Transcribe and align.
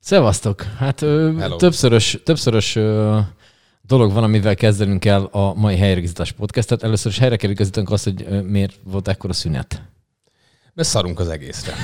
Szevasztok! 0.00 0.62
Hát 0.62 1.02
ö, 1.02 1.32
Hello. 1.38 1.56
többszörös, 1.56 2.18
többszörös 2.24 2.76
ö, 2.76 3.18
dolog 3.82 4.12
van, 4.12 4.22
amivel 4.22 4.54
kezdenünk 4.54 5.04
el 5.04 5.24
a 5.24 5.54
mai 5.54 5.76
helyreigazítás 5.76 6.32
podcastet. 6.32 6.82
Először 6.82 7.12
is 7.12 7.18
helyre 7.18 7.36
kell 7.36 7.50
igazítanunk 7.50 7.90
azt, 7.90 8.04
hogy 8.04 8.24
ö, 8.28 8.40
miért 8.40 8.74
volt 8.84 9.08
ekkora 9.08 9.32
szünet. 9.32 9.82
Mert 10.80 10.92
szarunk 10.92 11.20
az 11.20 11.28
egészre. 11.28 11.74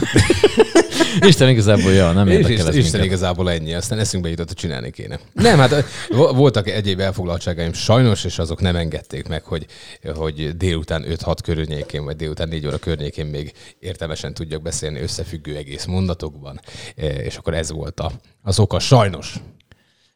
Isten 1.21 1.49
igazából, 1.49 1.93
ja, 1.93 2.13
nem 2.13 2.29
érdekel 2.29 2.51
Isten, 2.51 2.67
ez 2.67 2.75
Isten 2.75 3.01
minket. 3.01 3.05
igazából 3.05 3.51
ennyi, 3.51 3.75
aztán 3.75 3.99
eszünkbe 3.99 4.29
jutott, 4.29 4.47
hogy 4.47 4.57
csinálni 4.57 4.91
kéne. 4.91 5.19
Nem, 5.33 5.59
hát 5.59 5.85
vo- 6.09 6.35
voltak 6.37 6.69
egyéb 6.69 7.01
elfoglaltságaim 7.01 7.73
sajnos, 7.73 8.25
és 8.25 8.39
azok 8.39 8.61
nem 8.61 8.77
engedték 8.77 9.29
meg, 9.29 9.43
hogy, 9.45 9.67
hogy 10.15 10.57
délután 10.57 11.05
5-6 11.09 11.37
környékén, 11.43 12.05
vagy 12.05 12.17
délután 12.17 12.49
4 12.49 12.67
óra 12.67 12.79
környékén 12.79 13.27
még 13.27 13.53
értelmesen 13.79 14.35
tudjak 14.35 14.63
beszélni 14.63 15.01
összefüggő 15.01 15.57
egész 15.57 15.85
mondatokban. 15.85 16.61
E, 16.97 17.07
És 17.07 17.37
akkor 17.37 17.55
ez 17.55 17.71
volt 17.71 18.01
a, 18.01 18.13
az 18.43 18.59
oka, 18.59 18.79
sajnos. 18.79 19.35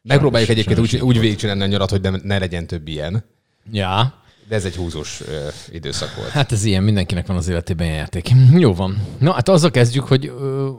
Megpróbáljuk 0.01 0.49
egyébként 0.49 0.79
úgy, 0.79 0.95
úgy 0.97 1.19
végigcsinálni 1.19 1.63
a 1.63 1.65
nyarat, 1.65 1.89
hogy 1.89 2.01
ne, 2.01 2.09
ne 2.23 2.39
legyen 2.39 2.67
több 2.67 2.87
ilyen, 2.87 3.23
Ja, 3.71 4.20
de 4.51 4.57
ez 4.57 4.65
egy 4.65 4.75
húzós 4.75 5.21
ö, 5.27 5.47
időszak 5.71 6.15
volt. 6.15 6.29
hát 6.29 6.51
ez 6.51 6.63
ilyen, 6.63 6.83
mindenkinek 6.83 7.27
van 7.27 7.37
az 7.37 7.47
életében 7.47 7.87
játék. 7.87 8.31
Jó 8.53 8.73
van. 8.73 8.97
Na, 9.19 9.31
hát 9.33 9.49
azzal 9.49 9.71
kezdjük, 9.71 10.03
hogy, 10.03 10.25
ö, 10.25 10.69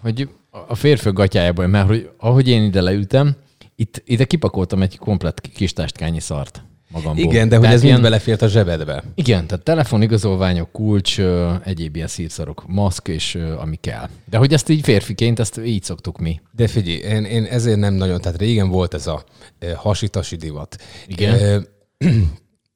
hogy 0.00 0.28
a 0.68 0.74
férfiak 0.74 1.14
gatyájából, 1.14 1.66
mert 1.66 1.86
hogy 1.86 2.10
ahogy 2.18 2.48
én 2.48 2.62
ide 2.62 2.80
leültem, 2.80 3.36
itt, 3.76 4.02
ide 4.04 4.24
kipakoltam 4.24 4.82
egy 4.82 4.98
komplet 4.98 5.40
kis 5.40 5.72
testkányi 5.72 6.20
szart 6.20 6.62
magamból. 6.88 7.24
Igen, 7.24 7.48
de 7.48 7.54
hogy 7.54 7.64
Tehát 7.64 7.76
ez 7.76 7.82
ilyen- 7.82 7.98
mind 8.00 8.08
belefért 8.10 8.42
a 8.42 8.48
zsebedbe. 8.48 9.04
Igen, 9.14 9.46
tehát 9.46 9.64
telefonigazolványok, 9.64 10.72
kulcs, 10.72 11.18
ö, 11.18 11.52
egyéb 11.64 11.96
ilyen 11.96 12.08
szírszarok, 12.08 12.64
maszk 12.66 13.08
és 13.08 13.34
ö, 13.34 13.56
ami 13.56 13.76
kell. 13.76 14.08
De 14.30 14.36
hogy 14.36 14.52
ezt 14.52 14.68
így 14.68 14.84
férfiként, 14.84 15.38
ezt 15.38 15.60
így 15.64 15.82
szoktuk 15.82 16.18
mi. 16.18 16.40
De 16.52 16.66
figyelj, 16.68 16.96
én, 16.98 17.24
én 17.24 17.44
ezért 17.44 17.78
nem 17.78 17.94
nagyon, 17.94 18.20
tehát 18.20 18.38
régen 18.38 18.68
volt 18.68 18.94
ez 18.94 19.06
a 19.06 19.24
e, 19.58 19.74
hasitasi 19.74 20.36
divat. 20.36 20.76
Igen. 21.06 21.66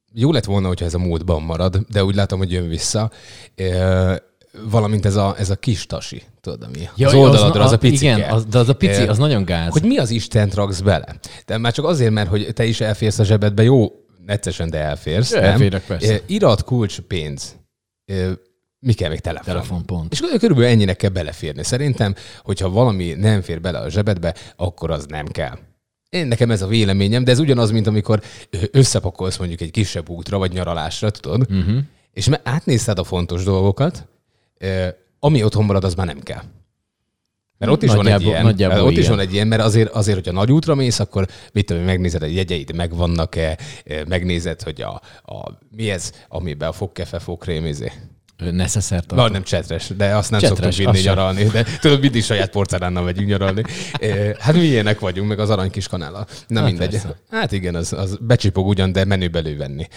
E, 0.07 0.19
jó 0.19 0.31
lett 0.31 0.45
volna, 0.45 0.67
hogyha 0.67 0.85
ez 0.85 0.93
a 0.93 0.99
múltban 0.99 1.41
marad, 1.41 1.77
de 1.89 2.03
úgy 2.03 2.15
látom, 2.15 2.39
hogy 2.39 2.51
jön 2.51 2.67
vissza. 2.67 3.11
E, 3.55 4.25
valamint 4.69 5.05
ez 5.05 5.15
a, 5.15 5.35
ez 5.37 5.49
a 5.49 5.55
kis 5.55 5.85
tasi, 5.85 6.21
tudod, 6.41 6.63
ami 6.63 6.79
Ja, 6.95 7.07
az 7.07 7.13
az 7.13 7.19
oldaladra, 7.19 7.59
na- 7.59 7.65
az 7.65 7.71
a 7.71 7.77
picike. 7.77 8.15
Igen, 8.15 8.29
az, 8.29 8.45
de 8.45 8.57
az 8.57 8.69
a 8.69 8.75
pici, 8.75 9.01
Eh, 9.01 9.09
az 9.09 9.17
nagyon 9.17 9.43
gáz. 9.45 9.71
Hogy 9.71 9.83
mi 9.83 9.97
az 9.97 10.09
Istent 10.09 10.53
raksz 10.53 10.79
bele? 10.79 11.15
De 11.45 11.57
már 11.57 11.73
csak 11.73 11.85
azért, 11.85 12.11
mert 12.11 12.29
hogy 12.29 12.49
te 12.53 12.65
is 12.65 12.81
elférsz 12.81 13.19
a 13.19 13.23
zsebedbe, 13.23 13.63
jó, 13.63 13.91
neccesen, 14.25 14.69
de 14.69 14.77
elférsz. 14.77 15.31
Ja, 15.31 15.41
elférek, 15.41 15.85
persze. 15.85 16.13
E, 16.13 16.21
irat, 16.25 16.63
kulcs, 16.63 16.99
pénz. 16.99 17.55
E, 18.05 18.29
mi 18.79 18.93
kell 18.93 19.09
még 19.09 19.19
telefon? 19.19 19.53
Telefonpont. 19.53 20.11
És 20.11 20.19
körülbelül 20.19 20.65
ennyinek 20.71 20.97
kell 20.97 21.09
beleférni. 21.09 21.63
Szerintem, 21.63 22.15
hogyha 22.41 22.69
valami 22.69 23.13
nem 23.13 23.41
fér 23.41 23.61
bele 23.61 23.79
a 23.79 23.89
zsebedbe, 23.89 24.35
akkor 24.55 24.91
az 24.91 25.05
nem 25.05 25.25
kell. 25.25 25.57
Én 26.09 26.27
nekem 26.27 26.51
ez 26.51 26.61
a 26.61 26.67
véleményem, 26.67 27.23
de 27.23 27.31
ez 27.31 27.39
ugyanaz, 27.39 27.71
mint 27.71 27.87
amikor 27.87 28.21
összepakolsz 28.71 29.37
mondjuk 29.37 29.61
egy 29.61 29.71
kisebb 29.71 30.09
útra, 30.09 30.37
vagy 30.37 30.51
nyaralásra, 30.51 31.09
tudod, 31.09 31.51
uh-huh. 31.51 31.77
és 32.13 32.29
átnézted 32.43 32.99
a 32.99 33.03
fontos 33.03 33.43
dolgokat, 33.43 34.07
ami 35.19 35.43
otthon 35.43 35.65
marad, 35.65 35.83
az 35.83 35.95
már 35.95 36.05
nem 36.05 36.19
kell. 36.19 36.43
Mert 37.57 37.71
ott 37.71 37.83
is 37.83 37.93
van 37.93 38.07
egy 38.07 38.21
ilyen, 38.21 38.43
nagyjából 38.43 38.85
ott 38.85 38.97
is 38.97 39.07
van 39.07 39.19
egy 39.19 39.33
ilyen, 39.33 39.47
mert 39.47 39.61
azért, 39.61 39.89
azért, 39.89 40.17
hogyha 40.17 40.31
nagy 40.31 40.51
útra 40.51 40.75
mész, 40.75 40.99
akkor 40.99 41.27
mit 41.53 41.65
tudom, 41.65 41.83
megnézed, 41.83 42.21
hogy 42.21 42.35
jegyeid 42.35 42.75
megvannak-e, 42.75 43.57
megnézed, 44.07 44.61
hogy 44.61 44.81
a, 44.81 45.01
a 45.33 45.51
mi 45.71 45.89
ez, 45.89 46.11
amiben 46.27 46.69
a 46.69 46.71
fogkefe, 46.71 47.19
fogkrém, 47.19 47.65
izé. 47.65 47.91
Neszeszer 48.37 49.03
Na, 49.07 49.29
nem 49.29 49.43
csetres, 49.43 49.87
de 49.97 50.15
azt 50.15 50.31
nem 50.31 50.39
Csetres, 50.39 50.75
szoktunk 50.75 50.93
vinni 50.95 51.05
nyaralni. 51.05 51.43
De 51.43 51.65
tudod, 51.81 51.99
mindig 51.99 52.23
saját 52.23 52.49
porcelánnal 52.49 53.03
megyünk 53.03 53.27
nyaralni. 53.27 53.63
Hát 54.39 54.53
mi 54.53 54.59
ilyenek 54.63 54.99
vagyunk, 54.99 55.27
meg 55.27 55.39
az 55.39 55.49
arany 55.49 55.71
kis 55.71 55.87
kanállal. 55.87 56.27
Na 56.47 56.59
Hát 56.59 56.69
mindegy. 56.69 56.89
persze. 56.89 57.19
Hát 57.31 57.51
igen, 57.51 57.75
az, 57.75 57.93
az 57.93 58.17
becsipog 58.21 58.67
ugyan, 58.67 58.91
de 58.91 59.05
menőbe 59.05 59.39
elővenni. 59.39 59.87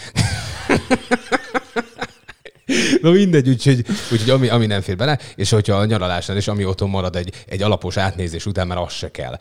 Na 3.02 3.11
mindegy, 3.11 3.48
úgyhogy, 3.48 3.84
úgyhogy 4.12 4.30
ami, 4.30 4.48
ami 4.48 4.67
nem 4.67 4.80
fér 4.80 4.96
bele, 4.96 5.18
és 5.34 5.50
hogyha 5.50 5.74
a 5.77 5.84
nyaralásnál 5.84 6.36
és 6.36 6.48
ami 6.48 6.64
otthon 6.64 6.90
marad 6.90 7.17
egy, 7.17 7.45
egy 7.46 7.62
alapos 7.62 7.96
átnézés 7.96 8.46
után, 8.46 8.67
már 8.67 8.79
az 8.79 8.92
se 8.92 9.11
kell. 9.11 9.36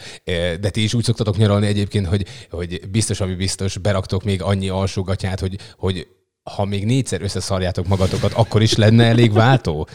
De 0.60 0.70
ti 0.70 0.84
is 0.84 0.94
úgy 0.94 1.04
szoktatok 1.04 1.38
nyaralni 1.38 1.68
egyébként, 1.68 2.08
hogy, 2.08 2.26
hogy 2.50 2.82
biztos, 2.92 3.22
ami 3.22 3.34
biztos, 3.36 3.78
beraktok 3.78 4.24
még 4.24 4.42
annyi 4.42 4.70
alsógatyát, 4.70 5.40
hogy, 5.40 5.56
hogy 5.78 6.08
ha 6.56 6.66
még 6.66 6.86
négyszer 6.86 7.22
összeszarjátok 7.22 7.88
magatokat, 7.88 8.34
akkor 8.34 8.62
is 8.62 8.76
lenne 8.76 9.04
elég 9.04 9.34
váltó? 9.34 9.88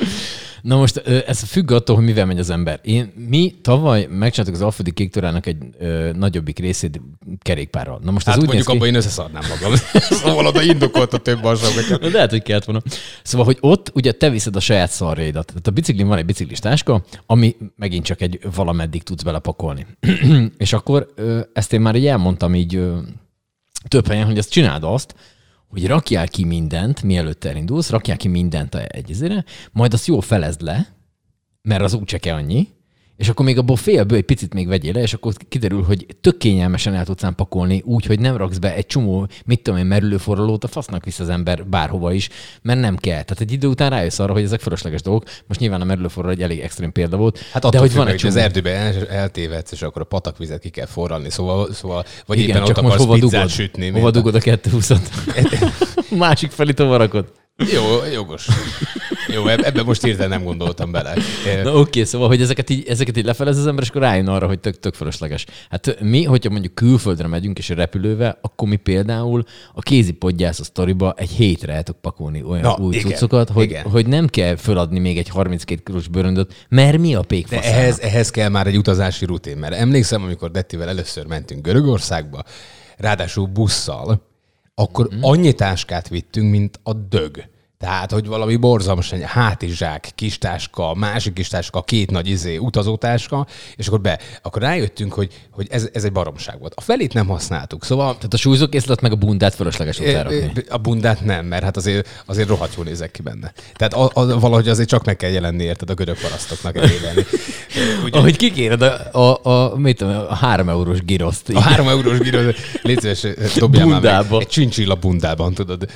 Na 0.65 0.77
most 0.77 0.97
ez 1.27 1.43
függ 1.43 1.71
attól, 1.71 1.97
hogy 1.97 2.05
mivel 2.05 2.27
megy 2.27 2.39
az 2.39 2.51
ember. 2.51 2.81
Én, 2.83 3.13
mi 3.29 3.55
tavaly 3.63 4.07
megcsináltuk 4.11 4.55
az 4.55 4.63
Alföldi 4.63 4.93
Kék 4.93 5.17
egy 5.41 5.57
ö, 5.79 6.11
nagyobbik 6.17 6.59
részét 6.59 7.01
kerékpárral. 7.39 8.01
Na 8.03 8.11
most 8.11 8.27
ez 8.27 8.33
Hát 8.33 8.43
úgy 8.43 8.49
mondjuk 8.49 8.69
ki, 8.69 8.77
abban 8.77 8.89
én 8.89 8.95
összeszarnám 8.95 9.43
magam. 9.49 9.79
szóval 10.21 10.47
oda 10.47 10.63
indokolt 10.63 11.13
a 11.13 11.19
több 11.19 11.45
alsógatya. 11.45 11.99
De 11.99 12.09
Lehet, 12.09 12.31
hogy 12.31 12.43
kellett 12.43 12.65
volna. 12.65 12.83
Szóval, 13.23 13.47
hogy 13.47 13.59
ott 13.61 13.91
ugye 13.95 14.13
te 14.13 14.31
viszed 14.31 14.57
a 14.57 14.61
saját 14.61 14.91
szarjaidat. 14.91 15.47
Tehát 15.47 15.67
a 15.67 15.71
biciklin 15.71 16.07
van 16.07 16.19
egy 16.19 16.27
biciklis 16.27 16.59
táska, 16.59 17.05
ami 17.27 17.57
megint 17.77 18.05
csak 18.05 18.21
egy 18.21 18.39
valameddig 18.55 19.03
tudsz 19.03 19.23
belepakolni. 19.23 19.87
és 20.59 20.73
akkor 20.73 21.13
ö, 21.15 21.41
ezt 21.53 21.73
én 21.73 21.81
már 21.81 21.95
így 21.95 22.07
elmondtam 22.07 22.55
így 22.55 22.75
ö, 22.75 22.99
több 23.89 24.07
helyen, 24.07 24.27
hogy 24.27 24.39
ezt 24.39 24.51
csináld 24.51 24.85
azt, 24.85 25.15
hogy 25.69 25.87
rakjál 25.87 26.29
ki 26.29 26.45
mindent, 26.45 27.03
mielőtt 27.03 27.45
elindulsz, 27.45 27.91
rakjál 27.91 28.17
ki 28.17 28.29
mindent 28.29 28.75
egy 28.75 29.11
izére, 29.11 29.45
majd 29.73 29.93
azt 29.93 30.07
jól 30.07 30.21
felezd 30.21 30.61
le, 30.61 30.95
mert 31.63 31.83
az 31.83 31.95
úgyse 31.95 32.19
kell 32.19 32.37
annyi, 32.37 32.69
és 33.17 33.29
akkor 33.29 33.45
még 33.45 33.59
abból 33.59 33.77
félből 33.77 34.19
egy 34.19 34.25
picit 34.25 34.55
még 34.55 34.69
vegyél 34.69 34.93
le, 34.93 35.01
és 35.01 35.13
akkor 35.15 35.33
kiderül, 35.49 35.83
hogy 35.83 36.07
tök 36.21 36.37
kényelmesen 36.39 36.95
el 36.95 37.05
tudsz 37.05 37.25
pakolni, 37.37 37.83
úgy, 37.85 38.07
hogy 38.07 38.21
nem 38.21 38.37
raksz 38.37 38.59
be 38.59 38.75
egy 38.75 38.87
csomó, 38.87 39.27
mit 39.45 39.63
tudom 39.63 39.79
én, 39.79 39.87
merülőforralót, 39.87 40.65
a 40.65 40.69
fasznak 40.69 41.05
visz 41.05 41.19
az 41.19 41.29
ember 41.29 41.67
bárhova 41.67 42.13
is, 42.13 42.29
mert 42.63 42.81
nem 42.81 42.97
kell. 42.97 43.23
Tehát 43.23 43.41
egy 43.41 43.53
idő 43.53 43.67
után 43.67 43.91
rájössz 43.91 44.19
arra, 44.19 44.33
hogy 44.33 44.43
ezek 44.43 44.61
fölösleges 44.61 45.03
dolgok. 45.03 45.25
Most 45.47 45.61
nyilván 45.61 45.81
a 45.81 45.85
merülőforraló 45.85 46.33
egy 46.35 46.43
elég 46.43 46.61
extrém 46.61 46.93
példa 46.93 47.17
volt, 47.17 47.39
Hát 47.53 47.69
de 47.69 47.79
hogy 47.79 47.95
van 47.95 48.07
egy 48.07 48.21
hogy 48.21 48.29
az 48.29 48.35
csomó. 48.35 48.45
erdőbe 48.45 48.71
el, 48.71 49.07
eltévedsz, 49.09 49.73
és 49.73 49.83
akkor 49.83 50.03
a 50.03 50.05
patakvizet 50.05 50.61
ki 50.61 50.69
kell 50.69 50.87
forralni, 50.87 51.31
szóval, 51.31 51.73
szóval 51.73 52.05
vagy 52.27 52.39
Igen, 52.39 52.57
éppen 52.57 52.67
csak 52.67 52.77
ott 52.77 52.83
most 52.83 52.97
hova 52.97 53.19
dugod? 53.19 53.49
sütni. 53.49 53.89
Hova 53.91 54.11
dugod 54.11 54.35
a 54.35 54.39
220 54.39 54.91
Másik 56.11 56.51
felé 56.51 56.73
tovarakod. 56.73 57.33
Jó, 57.57 58.05
jogos. 58.13 58.49
Jó, 59.29 59.47
eb- 59.47 59.65
ebben 59.65 59.85
most 59.85 60.03
hirtelen 60.03 60.29
nem 60.29 60.45
gondoltam 60.45 60.91
bele. 60.91 61.15
Na 61.63 61.71
oké, 61.71 61.81
okay, 61.81 62.05
szóval, 62.05 62.29
hogy 62.29 62.41
ezeket 62.41 62.71
így, 62.71 62.89
ezeket 62.89 63.17
így 63.17 63.25
lefelez 63.25 63.59
az 63.59 63.67
ember, 63.67 63.83
és 63.83 63.89
akkor 63.91 64.03
rájön 64.03 64.29
arra, 64.29 64.47
hogy 64.47 64.61
tök, 64.61 64.81
tök 64.81 64.95
fölösleges. 64.95 65.47
Hát 65.71 66.01
mi, 66.01 66.25
hogyha 66.25 66.51
mondjuk 66.51 66.75
külföldre 66.75 67.27
megyünk, 67.27 67.59
és 67.59 67.69
repülővel, 67.69 68.39
akkor 68.41 68.69
mi 68.69 68.77
például 68.77 69.45
a 69.75 69.81
kézi 69.81 70.13
podgyász 70.13 70.61
a 70.61 70.65
sztoriba 70.65 71.15
egy 71.17 71.31
hétre 71.31 71.73
el 71.73 71.83
tudok 71.83 72.01
pakolni 72.01 72.43
olyan 72.43 72.63
Na, 72.63 72.77
új 72.77 72.95
igen, 72.95 73.11
cuccokat, 73.11 73.51
hogy, 73.51 73.65
igen. 73.65 73.91
hogy 73.91 74.07
nem 74.07 74.27
kell 74.27 74.57
föladni 74.57 74.99
még 74.99 75.19
egy 75.19 75.29
32 75.29 75.83
kilós 75.85 76.09
bőröndöt, 76.09 76.67
mert 76.69 76.99
mi 76.99 77.15
a 77.15 77.23
pék 77.23 77.49
De 77.49 77.63
ehhez, 77.63 77.99
ehhez 77.99 78.31
kell 78.31 78.49
már 78.49 78.67
egy 78.67 78.77
utazási 78.77 79.25
rutin, 79.25 79.57
mert 79.57 79.75
emlékszem, 79.75 80.23
amikor 80.23 80.51
Dettivel 80.51 80.89
először 80.89 81.27
mentünk 81.27 81.63
Görögországba, 81.63 82.43
ráadásul 82.97 83.47
busszal, 83.47 84.33
akkor 84.75 85.07
Mhm. 85.07 85.25
annyi 85.25 85.53
táskát 85.53 86.09
vittünk, 86.09 86.51
mint 86.51 86.81
a 86.83 86.93
dög. 86.93 87.45
Tehát, 87.85 88.11
hogy 88.11 88.27
valami 88.27 88.57
borzalmas, 88.57 89.13
egy 89.13 89.23
hátizsák, 89.25 90.11
kis 90.15 90.39
táska, 90.39 90.95
másik 90.95 91.33
kis 91.33 91.49
táska, 91.49 91.83
két 91.83 92.11
nagy 92.11 92.29
izé, 92.29 92.57
utazótáska, 92.57 93.47
és 93.77 93.87
akkor 93.87 94.01
be, 94.01 94.19
akkor 94.43 94.63
rájöttünk, 94.63 95.13
hogy, 95.13 95.33
hogy 95.51 95.67
ez, 95.71 95.89
ez 95.93 96.05
egy 96.05 96.13
baromság 96.13 96.59
volt. 96.59 96.73
A 96.77 96.81
felét 96.81 97.13
nem 97.13 97.27
használtuk, 97.27 97.85
szóval 97.85 98.17
Tehát 98.17 98.35
a 98.35 98.37
súlyzókészlet 98.37 99.01
meg 99.01 99.13
a 99.13 99.15
bundát 99.15 99.55
fölösleges 99.55 99.99
ott 99.99 100.07
elrakni. 100.07 100.53
a 100.69 100.77
bundát 100.79 101.25
nem, 101.25 101.47
mert 101.47 101.63
hát 101.63 101.77
azért, 101.77 102.23
azért 102.27 102.49
rohadt 102.49 102.75
jól 102.77 102.85
nézek 102.85 103.11
ki 103.11 103.23
benne. 103.23 103.53
Tehát 103.77 103.95
a, 103.95 104.11
a, 104.15 104.39
valahogy 104.39 104.69
azért 104.69 104.89
csak 104.89 105.05
meg 105.05 105.17
kell 105.17 105.31
jelenni, 105.31 105.65
érted, 105.65 105.91
a 105.91 105.95
görög 105.95 106.21
parasztoknak 106.21 106.77
elélni. 106.77 107.27
Ugye, 108.05 108.19
Ahogy 108.19 108.37
kikéred 108.37 108.83
a, 108.83 109.19
a, 109.19 109.51
a, 109.51 109.77
mit 109.77 109.97
tudom, 109.97 110.15
a 110.29 110.35
három 110.35 110.69
eurós 110.69 111.03
giroszt. 111.03 111.49
a 111.49 111.61
három 111.61 111.89
eurós 111.89 112.19
gíró, 112.19 112.39
légy 112.83 113.01
szíves, 113.01 113.53
dobjál 113.55 113.87
már 113.87 114.03
meg. 114.03 114.41
Egy 114.41 114.49
csincsilla 114.49 114.95
bundában, 114.95 115.55
tudod. 115.55 115.89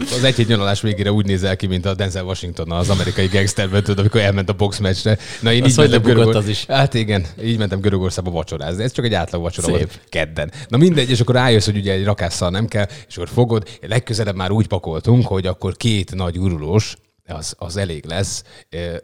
Az 0.00 0.24
egy-egy 0.24 0.48
nyaralás 0.48 0.80
végére 0.86 1.12
úgy 1.12 1.26
nézel 1.26 1.56
ki, 1.56 1.66
mint 1.66 1.86
a 1.86 1.94
Denzel 1.94 2.24
Washington 2.24 2.70
az 2.70 2.90
amerikai 2.90 3.26
gangsterben, 3.26 3.82
tudod, 3.82 3.98
amikor 3.98 4.20
elment 4.20 4.48
a 4.48 4.52
boxmeccsre. 4.52 5.18
Na 5.40 5.52
én 5.52 5.62
Az 5.62 5.70
így 5.70 5.76
mentem 5.76 6.02
Görögor... 6.02 6.36
az 6.36 6.48
is? 6.48 6.66
Hát 6.66 6.94
igen, 6.94 7.26
így 7.42 7.58
mentem 7.58 7.80
Görögországba 7.80 8.30
vacsorázni. 8.30 8.82
Ez 8.82 8.92
csak 8.92 9.04
egy 9.04 9.14
átlag 9.14 9.42
vacsora 9.42 9.66
Szép. 9.66 9.76
volt 9.76 10.00
kedden. 10.08 10.52
Na 10.68 10.76
mindegy, 10.76 11.10
és 11.10 11.20
akkor 11.20 11.34
rájössz, 11.34 11.64
hogy 11.64 11.76
ugye 11.76 11.92
egy 11.92 12.04
rakásszal 12.04 12.50
nem 12.50 12.66
kell, 12.66 12.86
és 13.08 13.16
akkor 13.16 13.28
fogod, 13.28 13.68
legközelebb 13.80 14.36
már 14.36 14.50
úgy 14.50 14.66
pakoltunk, 14.66 15.26
hogy 15.26 15.46
akkor 15.46 15.76
két 15.76 16.14
nagy 16.14 16.38
urulós, 16.38 16.96
az, 17.26 17.54
az 17.58 17.76
elég 17.76 18.04
lesz, 18.04 18.42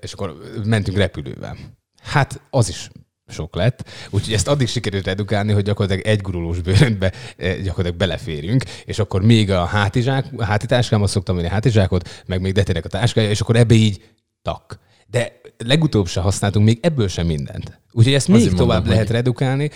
és 0.01 0.13
akkor 0.13 0.37
mentünk 0.65 0.97
repülővel. 0.97 1.57
Hát 2.03 2.41
az 2.51 2.69
is 2.69 2.91
sok 3.29 3.55
lett, 3.55 3.89
úgyhogy 4.11 4.35
ezt 4.35 4.49
addig 4.49 4.69
sikerült 4.69 5.07
edukálni, 5.07 5.53
hogy 5.53 5.65
gyakorlatilag 5.65 6.07
egy 6.07 6.21
gurulós 6.21 6.61
bőröntbe 6.61 7.13
eh, 7.37 7.55
gyakorlatilag 7.57 7.97
beleférünk, 7.97 8.65
és 8.85 8.99
akkor 8.99 9.23
még 9.23 9.51
a 9.51 9.65
hátizsák, 9.65 10.27
a 10.37 10.45
hátitáskámhoz 10.45 11.11
szoktam 11.11 11.37
venni 11.37 11.49
a 11.49 11.51
hátizsákot, 11.51 12.23
meg 12.27 12.41
még 12.41 12.53
detének 12.53 12.85
a 12.85 12.89
táskája, 12.89 13.31
és 13.31 13.41
akkor 13.41 13.57
ebbe 13.57 13.75
így 13.75 14.05
tak. 14.43 14.79
De 15.07 15.41
legutóbb 15.67 16.07
se 16.07 16.21
használtunk 16.21 16.67
még 16.67 16.79
ebből 16.83 17.09
sem 17.09 17.27
mindent. 17.27 17.81
Úgyhogy 17.93 18.15
ezt 18.15 18.29
még 18.29 18.53
tovább 18.53 18.69
mondom, 18.69 18.89
lehet 18.89 19.07
hogy... 19.07 19.17
redukálni. 19.17 19.71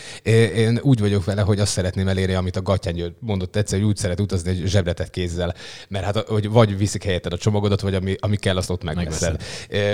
Én 0.57 0.79
úgy 0.83 1.01
vagyok 1.01 1.25
vele, 1.25 1.43
hogy 1.43 1.59
azt 1.59 1.73
szeretném 1.73 2.09
elérni, 2.09 2.35
amit 2.35 2.57
a 2.57 2.63
Gatyán 2.63 2.95
György 2.95 3.15
mondott 3.19 3.57
egyszer, 3.57 3.79
hogy 3.79 3.89
úgy 3.89 3.97
szeret 3.97 4.21
utazni 4.21 4.51
egy 4.51 4.63
zsebretett 4.67 5.11
kézzel, 5.11 5.55
mert 5.89 6.05
hát 6.05 6.17
hogy 6.19 6.49
vagy 6.49 6.79
viszik 6.79 7.05
helyetted 7.05 7.33
a 7.33 7.39
csomagodat, 7.39 7.81
vagy 7.81 7.95
ami, 7.95 8.15
ami 8.19 8.37
kell, 8.37 8.57
azt 8.57 8.71
ott 8.71 8.83
megveszed. 8.83 9.43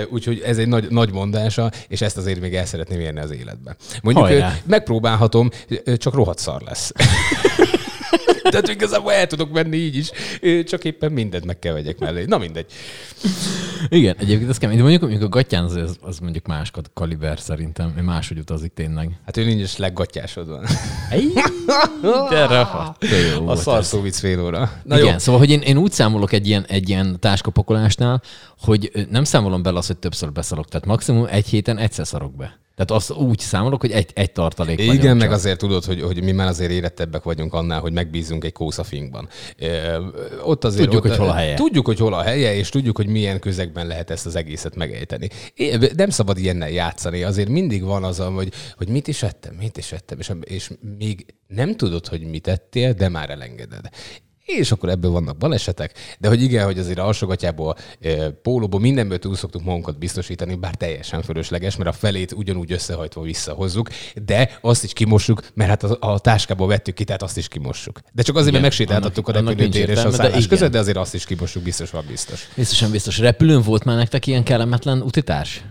Úgyhogy 0.09 0.41
ez 0.45 0.57
egy 0.57 0.67
nagy, 0.67 0.89
nagy 0.89 1.11
mondása, 1.11 1.71
és 1.87 2.01
ezt 2.01 2.17
azért 2.17 2.39
még 2.39 2.55
el 2.55 2.65
szeretném 2.65 2.99
érni 2.99 3.19
az 3.19 3.31
életbe. 3.31 3.75
Mondjuk 4.01 4.25
Hajrá. 4.25 4.57
megpróbálhatom, 4.65 5.49
csak 5.97 6.13
rohadt 6.13 6.39
szar 6.39 6.61
lesz. 6.61 6.91
Tehát 8.43 8.67
igazából 8.67 9.11
el 9.11 9.27
tudok 9.27 9.51
menni 9.51 9.77
így 9.77 9.95
is, 9.95 10.11
csak 10.63 10.83
éppen 10.83 11.11
mindent 11.11 11.45
meg 11.45 11.59
kell 11.59 11.73
vegyek 11.73 11.99
mellé. 11.99 12.25
Na 12.25 12.37
mindegy. 12.37 12.65
Igen, 13.89 14.15
egyébként 14.19 14.49
az 14.49 14.57
kemény. 14.57 14.79
Mondjuk, 14.79 15.01
mondjuk 15.01 15.23
a 15.23 15.27
gatyán 15.27 15.63
az, 15.63 15.75
az, 15.75 15.97
az 16.01 16.19
mondjuk 16.19 16.45
más 16.45 16.71
kaliber 16.93 17.39
szerintem, 17.39 17.93
hogy 17.93 18.03
máshogy 18.03 18.37
utazik 18.37 18.73
tényleg. 18.73 19.19
Hát 19.25 19.37
ő 19.37 19.45
nincs 19.45 19.61
is 19.61 19.77
leggatyásod 19.77 20.47
van. 20.47 20.65
A 23.45 23.55
szarszó 23.55 24.01
vicc 24.01 24.19
fél 24.19 24.41
óra. 24.41 24.71
Na 24.83 24.97
Igen, 24.97 25.11
jó. 25.11 25.17
szóval, 25.17 25.39
hogy 25.39 25.49
én, 25.49 25.61
én 25.61 25.77
úgy 25.77 25.91
számolok 25.91 26.31
egy 26.31 26.47
ilyen, 26.47 26.65
egy 26.67 26.89
ilyen 26.89 27.19
táskapakolásnál, 27.19 28.21
hogy 28.59 28.91
nem 29.09 29.23
számolom 29.23 29.63
bele 29.63 29.77
azt, 29.77 29.87
hogy 29.87 29.97
többször 29.97 30.31
beszarok. 30.31 30.67
Tehát 30.69 30.85
maximum 30.85 31.25
egy 31.25 31.47
héten 31.47 31.77
egyszer 31.77 32.07
szarok 32.07 32.35
be. 32.35 32.59
Tehát 32.75 32.91
azt 32.91 33.11
úgy 33.11 33.39
számolok, 33.39 33.81
hogy 33.81 33.91
egy, 33.91 34.11
egy 34.13 34.31
tartalék 34.31 34.79
Igen, 34.79 35.17
meg 35.17 35.27
csak. 35.27 35.35
azért 35.35 35.57
tudod, 35.57 35.85
hogy, 35.85 36.01
hogy 36.01 36.23
mi 36.23 36.31
már 36.31 36.47
azért 36.47 36.71
érettebbek 36.71 37.23
vagyunk 37.23 37.53
annál, 37.53 37.79
hogy 37.79 37.93
megbízunk 37.93 38.43
egy 38.43 38.51
kószafinkban. 38.51 39.29
Ott 40.43 40.63
azért, 40.63 40.83
tudjuk, 40.83 41.03
ott, 41.03 41.09
hogy 41.09 41.19
hol 41.19 41.29
a 41.29 41.33
helye. 41.33 41.55
Tudjuk, 41.55 41.85
hogy 41.85 41.99
hol 41.99 42.13
a 42.13 42.21
helye, 42.21 42.55
és 42.55 42.69
tudjuk, 42.69 42.95
hogy 42.95 43.07
milyen 43.07 43.39
közegben 43.39 43.87
lehet 43.87 44.09
ezt 44.09 44.25
az 44.25 44.35
egészet 44.35 44.75
megejteni. 44.75 45.29
Nem 45.95 46.09
szabad 46.09 46.37
ilyennel 46.37 46.69
játszani. 46.69 47.23
Azért 47.23 47.49
mindig 47.49 47.83
van 47.83 48.03
az, 48.03 48.17
hogy, 48.17 48.51
hogy 48.77 48.87
mit 48.87 49.07
is 49.07 49.23
ettem, 49.23 49.55
mit 49.55 49.77
is 49.77 49.91
ettem, 49.91 50.19
és, 50.19 50.31
és 50.43 50.71
még 50.97 51.25
nem 51.47 51.75
tudod, 51.75 52.07
hogy 52.07 52.21
mit 52.21 52.47
ettél, 52.47 52.93
de 52.93 53.09
már 53.09 53.29
elengeded 53.29 53.89
és 54.45 54.71
akkor 54.71 54.89
ebből 54.89 55.11
vannak 55.11 55.37
balesetek, 55.37 55.93
de 56.19 56.27
hogy 56.27 56.41
igen, 56.41 56.65
hogy 56.65 56.79
azért 56.79 56.99
alsogatjából, 56.99 57.75
pólóból, 58.41 58.79
mindenből 58.79 59.19
túl 59.19 59.35
szoktuk 59.35 59.63
magunkat 59.63 59.97
biztosítani, 59.97 60.55
bár 60.55 60.75
teljesen 60.75 61.21
fölösleges, 61.21 61.75
mert 61.75 61.89
a 61.89 61.93
felét 61.93 62.31
ugyanúgy 62.31 62.71
összehajtva 62.71 63.21
visszahozzuk, 63.21 63.89
de 64.25 64.57
azt 64.61 64.83
is 64.83 64.93
kimossuk, 64.93 65.41
mert 65.53 65.69
hát 65.69 65.83
a, 65.83 66.11
a 66.11 66.19
táskából 66.19 66.67
vettük 66.67 66.95
ki, 66.95 67.03
tehát 67.03 67.21
azt 67.21 67.37
is 67.37 67.47
kimossuk. 67.47 67.99
De 68.11 68.21
csak 68.21 68.35
azért, 68.35 68.51
mert 68.51 68.63
megsétáltattuk 68.63 69.27
a 69.27 69.31
repülőtér 69.31 69.89
és 69.89 70.03
a 70.03 70.11
szállás 70.11 70.47
között, 70.47 70.71
de 70.71 70.79
azért 70.79 70.97
azt 70.97 71.13
is 71.13 71.25
kimossuk, 71.25 71.63
biztos 71.63 71.89
van 71.89 72.03
biztos. 72.07 72.47
Biztosan 72.55 72.91
biztos. 72.91 73.19
Repülőn 73.19 73.61
volt 73.61 73.83
már 73.83 73.95
nektek 73.95 74.27
ilyen 74.27 74.43
kellemetlen 74.43 75.01
utitárs? 75.01 75.63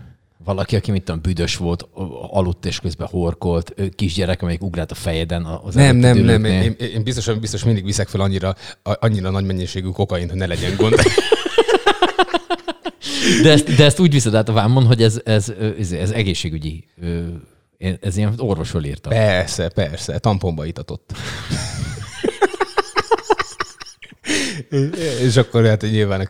Valaki, 0.44 0.76
aki 0.76 0.90
mit 0.90 1.02
tudom, 1.04 1.20
büdös 1.20 1.56
volt, 1.56 1.88
aludt 2.30 2.66
és 2.66 2.80
közben 2.80 3.08
horkolt, 3.10 3.74
kisgyerek, 3.96 4.42
amelyik 4.42 4.62
ugrált 4.62 4.90
a 4.90 4.94
fejeden. 4.94 5.44
Az 5.44 5.74
nem, 5.74 5.96
nem, 5.96 6.18
nem, 6.18 6.44
én, 6.44 6.76
én 6.78 7.02
biztos, 7.02 7.38
biztos 7.38 7.64
mindig 7.64 7.84
viszek 7.84 8.08
fel 8.08 8.20
annyira, 8.20 8.54
annyira 8.82 9.30
nagy 9.30 9.44
mennyiségű 9.44 9.88
kokain, 9.88 10.28
hogy 10.28 10.38
ne 10.38 10.46
legyen 10.46 10.76
gond. 10.76 10.94
De 13.42 13.50
ezt, 13.50 13.74
de 13.74 13.84
ezt 13.84 14.00
úgy 14.00 14.12
viszed 14.12 14.34
át 14.34 14.48
a 14.48 14.52
vámon, 14.52 14.86
hogy 14.86 15.02
ez, 15.02 15.20
ez, 15.24 15.52
ez, 15.78 15.92
ez 15.92 16.10
egészségügyi, 16.10 16.84
ez 18.00 18.16
ilyen 18.16 18.32
orvosról 18.36 18.84
írta. 18.84 19.08
Persze, 19.08 19.68
persze, 19.68 20.18
tamponba 20.18 20.64
itatott. 20.64 21.12
És 25.20 25.36
akkor 25.36 25.66
hát 25.66 25.82
nyilván 25.82 26.28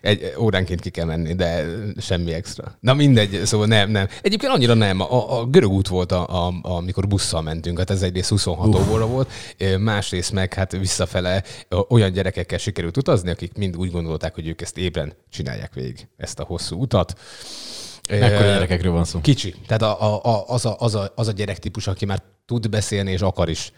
egy 0.00 0.34
óránként 0.38 0.80
ki 0.80 0.90
kell 0.90 1.04
menni, 1.04 1.34
de 1.34 1.64
semmi 1.98 2.32
extra. 2.32 2.76
Na 2.80 2.94
mindegy, 2.94 3.40
szóval 3.44 3.66
nem, 3.66 3.90
nem. 3.90 4.08
Egyébként 4.22 4.52
annyira 4.52 4.74
nem. 4.74 5.00
A, 5.00 5.40
a 5.40 5.46
görög 5.46 5.70
út 5.70 5.88
volt, 5.88 6.12
a, 6.12 6.46
a, 6.46 6.54
amikor 6.62 7.08
busszal 7.08 7.42
mentünk, 7.42 7.78
hát 7.78 7.90
ez 7.90 8.02
egyrészt 8.02 8.28
26 8.28 8.90
óra 8.90 9.06
volt, 9.06 9.30
másrészt 9.78 10.32
meg 10.32 10.54
hát 10.54 10.72
visszafele 10.72 11.42
olyan 11.88 12.12
gyerekekkel 12.12 12.58
sikerült 12.58 12.96
utazni, 12.96 13.30
akik 13.30 13.56
mind 13.56 13.76
úgy 13.76 13.90
gondolták, 13.90 14.34
hogy 14.34 14.48
ők 14.48 14.60
ezt 14.60 14.78
ébren 14.78 15.12
csinálják 15.30 15.74
végig, 15.74 16.06
ezt 16.16 16.38
a 16.38 16.44
hosszú 16.44 16.80
utat. 16.80 17.14
Mekkora 18.08 18.52
gyerekekről 18.52 18.92
van 18.92 19.04
szó? 19.04 19.20
Kicsi. 19.20 19.54
Tehát 19.66 19.82
a, 19.82 20.24
a, 20.24 20.44
az, 20.46 20.64
a, 20.64 20.76
az, 20.78 20.94
a, 20.94 21.12
az 21.14 21.28
a 21.28 21.32
gyerektípus, 21.32 21.86
aki 21.86 22.04
már 22.04 22.22
tud 22.52 22.70
beszélni 22.70 23.10
és 23.10 23.20
akar 23.20 23.48
is. 23.48 23.72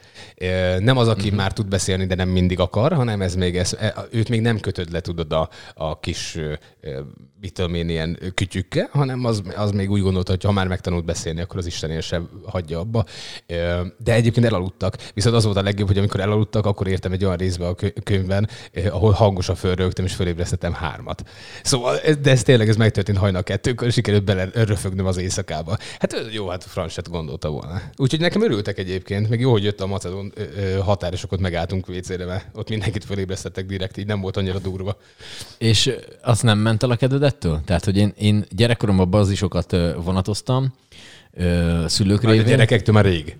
Nem 0.78 0.96
az, 0.96 1.08
aki 1.08 1.22
uh-huh. 1.22 1.36
már 1.36 1.52
tud 1.52 1.68
beszélni, 1.68 2.06
de 2.06 2.14
nem 2.14 2.28
mindig 2.28 2.60
akar, 2.60 2.92
hanem 2.92 3.22
ez 3.22 3.34
még 3.34 3.56
ez, 3.56 3.76
e, 3.80 3.94
őt 4.10 4.28
még 4.28 4.40
nem 4.40 4.60
kötöd 4.60 4.92
le, 4.92 5.00
tudod, 5.00 5.32
a, 5.32 5.48
a 5.74 6.00
kis 6.00 6.38
mit 7.44 7.52
tudom 7.52 7.74
én, 7.74 7.88
ilyen 7.88 8.18
kütyükkel, 8.34 8.88
hanem 8.92 9.24
az, 9.24 9.42
az 9.56 9.70
még 9.70 9.90
úgy 9.90 10.00
gondolta, 10.00 10.30
hogy 10.30 10.42
ha 10.42 10.52
már 10.52 10.68
megtanult 10.68 11.04
beszélni, 11.04 11.40
akkor 11.40 11.58
az 11.58 11.66
Isten 11.66 12.00
sem 12.00 12.28
hagyja 12.46 12.78
abba. 12.78 13.04
De 13.98 14.12
egyébként 14.12 14.46
elaludtak. 14.46 14.96
Viszont 15.14 15.36
az 15.36 15.44
volt 15.44 15.56
a 15.56 15.62
legjobb, 15.62 15.88
hogy 15.88 15.98
amikor 15.98 16.20
elaludtak, 16.20 16.66
akkor 16.66 16.86
értem 16.86 17.12
egy 17.12 17.24
olyan 17.24 17.36
részbe 17.36 17.66
a 17.66 17.76
könyvben, 18.04 18.48
ahol 18.90 19.12
hangosan 19.12 19.54
fölrögtem, 19.54 20.04
és 20.04 20.14
fölébresztettem 20.14 20.72
hármat. 20.72 21.22
Szóval, 21.62 21.96
de 22.22 22.30
ez 22.30 22.42
tényleg 22.42 22.68
ez 22.68 22.76
megtörtént 22.76 23.18
hajnal 23.18 23.42
kettőkor, 23.42 23.92
sikerült 23.92 24.24
bele 24.24 24.48
röfögnöm 24.54 25.06
az 25.06 25.16
éjszakába. 25.16 25.76
Hát 25.98 26.16
jó, 26.30 26.48
hát 26.48 26.64
Franset 26.64 27.10
gondolta 27.10 27.50
volna. 27.50 27.82
Úgyhogy 27.96 28.20
nekem 28.20 28.42
örültek 28.68 28.86
egyébként, 28.86 29.28
meg 29.28 29.40
jó, 29.40 29.50
hogy 29.50 29.64
jött 29.64 29.80
a 29.80 29.86
Macedon 29.86 30.32
határosokat 30.84 31.40
megálltunk 31.40 31.86
vécére, 31.86 32.24
mert 32.24 32.46
ott 32.54 32.68
mindenkit 32.68 33.04
fölébresztettek 33.04 33.66
direkt, 33.66 33.96
így 33.96 34.06
nem 34.06 34.20
volt 34.20 34.36
annyira 34.36 34.58
durva. 34.58 34.96
És 35.58 35.90
azt 36.22 36.42
nem 36.42 36.58
ment 36.58 36.82
el 36.82 36.90
a 36.90 36.96
kedvedet 36.96 37.32
ettől? 37.32 37.60
Tehát, 37.64 37.84
hogy 37.84 37.96
én, 37.96 38.12
én 38.18 38.44
gyerekkoromban 38.50 39.10
bazisokat 39.10 39.76
vonatoztam, 40.04 40.72
szülők 41.86 42.24
révén. 42.24 42.40
A 42.40 42.48
gyerekektől 42.48 42.94
már 42.94 43.04
rég. 43.04 43.36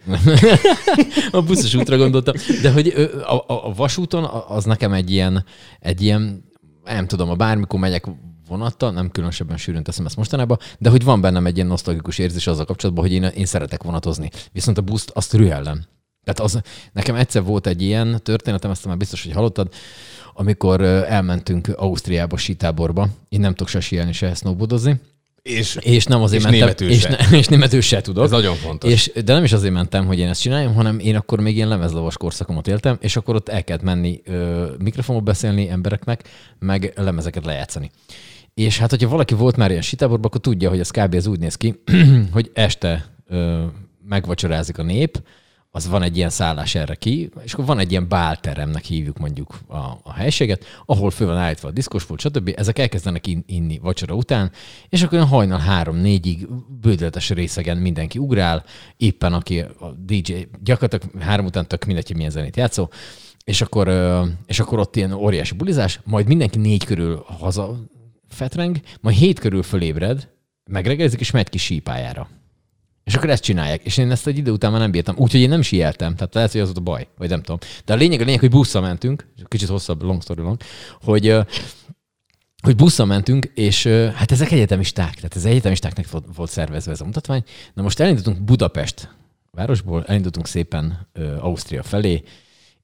a 1.31 1.43
buszos 1.43 1.75
útra 1.75 1.97
gondoltam. 1.97 2.35
De 2.63 2.73
hogy 2.73 2.89
a, 3.27 3.35
a, 3.35 3.67
a 3.69 3.75
vasúton 3.75 4.25
az 4.49 4.65
nekem 4.65 4.93
egy 4.93 5.11
ilyen, 5.11 5.45
egy 5.81 6.03
ilyen, 6.03 6.45
nem 6.85 7.07
tudom, 7.07 7.31
a 7.31 7.35
bármikor 7.35 7.81
megyek 7.81 8.05
vonattal, 8.49 8.91
nem 8.93 9.11
különösebben 9.11 9.57
sűrűn 9.57 9.83
teszem 9.83 10.07
ezt 10.07 10.17
mostanában, 10.17 10.59
de 10.79 10.91
hogy 10.91 11.05
van 11.05 11.21
bennem 11.21 11.47
egy 11.47 11.57
ilyen 11.57 11.69
nosztalgikus 11.69 12.19
érzés 12.19 12.47
azzal 12.47 12.65
kapcsolatban, 12.65 13.05
hogy 13.05 13.15
én, 13.15 13.23
én 13.23 13.47
szeretek 13.47 13.83
vonatozni. 13.83 14.31
Viszont 14.53 14.79
a 14.79 14.83
buszt 14.83 15.11
azt 15.11 15.33
rühellem. 15.33 15.85
Tehát 16.25 16.41
az, 16.41 16.61
nekem 16.93 17.15
egyszer 17.15 17.43
volt 17.43 17.67
egy 17.67 17.83
ilyen 17.83 18.21
történetem, 18.23 18.71
ezt 18.71 18.87
már 18.87 18.97
biztos, 18.97 19.23
hogy 19.23 19.33
hallottad, 19.33 19.69
amikor 20.35 20.81
elmentünk 20.81 21.69
Ausztriába, 21.77 22.37
sítáborba. 22.37 23.09
Én 23.29 23.41
nem 23.41 23.51
tudok 23.51 23.69
se 23.69 23.81
síelni, 23.81 24.13
se 24.13 24.35
snowboardozni. 24.35 25.01
És, 25.43 25.79
és 25.81 26.05
nem 26.05 26.23
azért 26.23 26.45
és 26.45 26.51
mentem, 26.51 26.61
németül 26.61 26.91
és, 26.91 27.05
ne, 27.05 27.37
és 27.39 27.47
németül 27.47 27.81
se 27.81 28.01
tudok. 28.01 28.25
Ez 28.25 28.31
nagyon 28.31 28.55
fontos. 28.55 28.93
És, 28.93 29.13
de 29.25 29.33
nem 29.33 29.45
is 29.45 29.53
azért 29.53 29.73
mentem, 29.73 30.07
hogy 30.07 30.19
én 30.19 30.29
ezt 30.29 30.41
csináljam, 30.41 30.75
hanem 30.75 30.99
én 30.99 31.17
akkor 31.17 31.41
még 31.41 31.57
ilyen 31.57 31.69
lemezlavas 31.69 32.17
korszakomat 32.17 32.69
éltem, 32.69 32.97
és 33.01 33.17
akkor 33.17 33.35
ott 33.35 33.49
el 33.49 33.65
kellett 33.65 33.83
menni 33.83 34.21
ö, 34.25 34.67
mikrofonba 34.79 35.23
beszélni 35.23 35.69
embereknek, 35.69 36.29
meg 36.59 36.93
lemezeket 36.97 37.45
lejátszani. 37.45 37.91
És 38.55 38.79
hát, 38.79 38.91
hogyha 38.91 39.09
valaki 39.09 39.35
volt 39.35 39.57
már 39.57 39.71
ilyen 39.71 39.83
sitáborban, 39.83 40.27
akkor 40.27 40.41
tudja, 40.41 40.69
hogy 40.69 40.81
ez 40.81 40.91
kb. 40.91 41.15
ez 41.15 41.27
úgy 41.27 41.39
néz 41.39 41.55
ki, 41.55 41.83
hogy 42.33 42.51
este 42.55 43.05
ö, 43.27 43.65
megvacsorázik 44.09 44.79
a 44.79 44.83
nép, 44.83 45.23
az 45.77 45.89
van 45.89 46.03
egy 46.03 46.17
ilyen 46.17 46.31
szállás 46.31 46.75
erre 46.75 46.95
ki, 46.95 47.31
és 47.43 47.53
akkor 47.53 47.65
van 47.65 47.79
egy 47.79 47.91
ilyen 47.91 48.09
bálteremnek 48.09 48.85
hívjuk 48.85 49.19
mondjuk 49.19 49.59
a, 49.67 49.77
a 50.03 50.13
helységet, 50.13 50.65
ahol 50.87 51.11
föl 51.11 51.27
van 51.27 51.37
állítva 51.37 51.69
a 51.69 51.71
diszkospult, 51.71 52.21
stb. 52.21 52.53
Ezek 52.57 52.79
elkezdenek 52.79 53.27
in, 53.27 53.45
inni 53.47 53.79
vacsora 53.79 54.15
után, 54.15 54.51
és 54.89 55.03
akkor 55.03 55.15
olyan 55.15 55.29
hajnal 55.29 55.59
három-négyig 55.59 56.49
bődeletes 56.81 57.31
részegen 57.31 57.77
mindenki 57.77 58.19
ugrál, 58.19 58.65
éppen 58.97 59.33
aki 59.33 59.61
a 59.61 59.95
DJ, 59.99 60.35
gyakorlatilag 60.63 61.23
három 61.23 61.47
után 61.47 61.67
tök 61.67 61.85
mindegy, 61.85 62.15
milyen 62.15 62.31
zenét 62.31 62.57
játszó, 62.57 62.89
és 63.45 63.61
akkor, 63.61 63.89
és 64.47 64.61
akkor 64.61 64.79
ott 64.79 64.97
ilyen 64.97 65.13
óriási 65.13 65.55
bulizás, 65.55 66.01
majd 66.05 66.27
mindenki 66.27 66.59
négy 66.59 66.85
körül 66.85 67.25
haza 67.39 67.79
fetreng, 68.29 68.81
majd 69.01 69.17
hét 69.17 69.39
körül 69.39 69.63
fölébred, 69.63 70.29
megregelizik, 70.71 71.21
és 71.21 71.31
megy 71.31 71.49
ki 71.49 71.59
sípájára. 71.59 72.29
És 73.05 73.15
akkor 73.15 73.31
ezt 73.31 73.43
csinálják. 73.43 73.85
És 73.85 73.97
én 73.97 74.11
ezt 74.11 74.27
egy 74.27 74.39
idő 74.39 74.51
után 74.51 74.71
már 74.71 74.81
nem 74.81 74.91
bírtam. 74.91 75.15
Úgyhogy 75.19 75.41
én 75.41 75.49
nem 75.49 75.63
sieltem. 75.63 76.15
Tehát 76.15 76.35
lehet, 76.35 76.53
hogy 76.53 76.61
az 76.61 76.67
volt 76.67 76.79
a 76.79 76.83
baj, 76.91 77.09
vagy 77.19 77.29
nem 77.29 77.43
tudom. 77.43 77.59
De 77.85 77.93
a 77.93 77.97
lényeg, 77.97 78.21
a 78.21 78.25
lényeg, 78.25 78.41
hogy 78.41 78.51
busszal 78.51 78.83
mentünk, 78.83 79.29
kicsit 79.49 79.69
hosszabb, 79.69 80.03
long 80.03 80.23
story 80.23 80.41
long, 80.41 80.57
hogy 81.01 81.37
hogy 82.63 82.77
busszal 82.77 83.07
mentünk, 83.07 83.45
és 83.55 83.87
hát 84.15 84.31
ezek 84.31 84.51
egyetemisták, 84.51 85.15
tehát 85.15 85.37
ez 85.37 85.45
egyetemistáknak 85.45 86.07
volt, 86.35 86.51
szervezve 86.51 86.93
ez 86.93 87.01
a 87.01 87.05
mutatvány. 87.05 87.43
Na 87.75 87.83
most 87.83 88.01
elindultunk 88.01 88.43
Budapest 88.43 89.15
városból, 89.51 90.05
elindultunk 90.05 90.47
szépen 90.47 91.09
Ausztria 91.41 91.83
felé, 91.83 92.23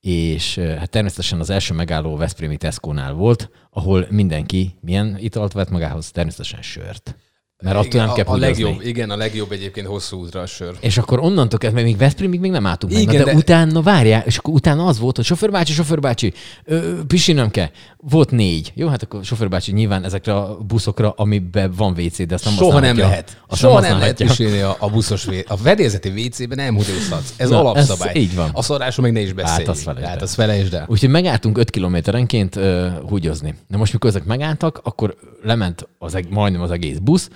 és 0.01 0.59
hát 0.59 0.91
természetesen 0.91 1.41
az 1.41 1.51
első 1.51 1.75
megálló 1.75 2.17
Veszprémi 2.17 2.57
Tesco-nál 2.57 3.13
volt, 3.13 3.51
ahol 3.71 4.07
mindenki 4.11 4.79
milyen 4.81 5.17
italt 5.19 5.53
vett 5.53 5.71
magához, 5.71 6.11
természetesen 6.11 6.63
sört. 6.63 7.17
Mert 7.63 7.77
attól 7.77 8.01
nem 8.01 8.11
a, 8.11 8.13
kell 8.13 8.25
a 8.25 8.31
pudrozni. 8.33 8.63
legjobb, 8.63 8.83
igen, 8.87 9.11
a 9.11 9.17
legjobb 9.17 9.53
egyébként 9.53 9.87
hosszú 9.87 10.21
útra 10.21 10.41
a 10.41 10.47
sör. 10.47 10.77
És 10.81 10.99
akkor 10.99 11.19
onnantól 11.19 11.59
kezdve, 11.59 11.83
még 11.83 11.97
Veszprémig 11.97 12.41
még 12.41 12.51
nem 12.51 12.67
álltunk 12.67 12.93
meg, 12.93 13.03
Igen, 13.03 13.15
na, 13.17 13.25
de, 13.25 13.31
de- 13.31 13.37
utána 13.37 13.83
várjál, 13.83 14.23
és 14.27 14.37
akkor 14.39 14.55
utána 14.55 14.87
az 14.87 14.99
volt, 14.99 15.17
hogy 15.17 15.25
sofőrbácsi, 15.25 15.73
sofőrbácsi, 15.73 16.33
ö, 16.65 16.93
pisilnem 17.07 17.51
kell. 17.51 17.69
Volt 17.97 18.31
négy. 18.31 18.73
Jó, 18.75 18.89
hát 18.89 19.03
akkor 19.03 19.25
sofőrbácsi 19.25 19.73
nyilván 19.73 20.05
ezekre 20.05 20.37
a 20.37 20.59
buszokra, 20.67 21.11
amiben 21.17 21.73
van 21.77 21.93
WC, 21.99 22.27
de 22.27 22.35
azt 22.35 22.45
nem 22.45 22.55
Soha 22.55 22.81
nem 22.81 22.99
lehet. 22.99 23.41
Azt 23.47 23.61
Soha 23.61 23.81
nem 23.81 23.99
lehet 23.99 23.99
használhatja. 23.99 24.27
pisilni 24.27 24.61
a, 24.61 24.77
a 24.79 24.89
buszos 24.91 25.25
vé... 25.25 25.45
A 25.49 25.57
vedészeti 25.57 26.09
WC-ben 26.09 26.57
nem 26.57 26.75
húzhatsz. 26.75 27.33
Ez 27.37 27.51
Na, 27.51 27.59
alapszabály. 27.59 28.09
ez 28.09 28.17
így 28.17 28.35
van. 28.35 28.51
A 28.53 28.63
szorásról 28.63 29.07
meg 29.07 29.15
ne 29.15 29.21
is 29.21 29.33
beszéljünk. 29.33 29.69
azt 29.69 29.83
felejtsd 29.83 30.09
Hát 30.09 30.23
azt 30.23 30.35
felejtsd 30.35 30.75
el. 30.75 30.85
Úgyhogy 30.89 31.09
megálltunk 31.09 31.59
5 31.59 31.71
kilométerenként 31.71 32.57
uh, 32.57 32.87
húgyozni. 33.09 33.55
Na 33.67 33.77
most, 33.77 33.93
mikor 33.93 34.11
ezek 34.11 34.25
megálltak, 34.25 34.81
akkor 34.83 35.17
lement 35.43 35.89
az, 35.99 36.19
majdnem 36.31 36.61
az 36.63 36.71
egész 36.71 36.97
busz, 36.99 37.29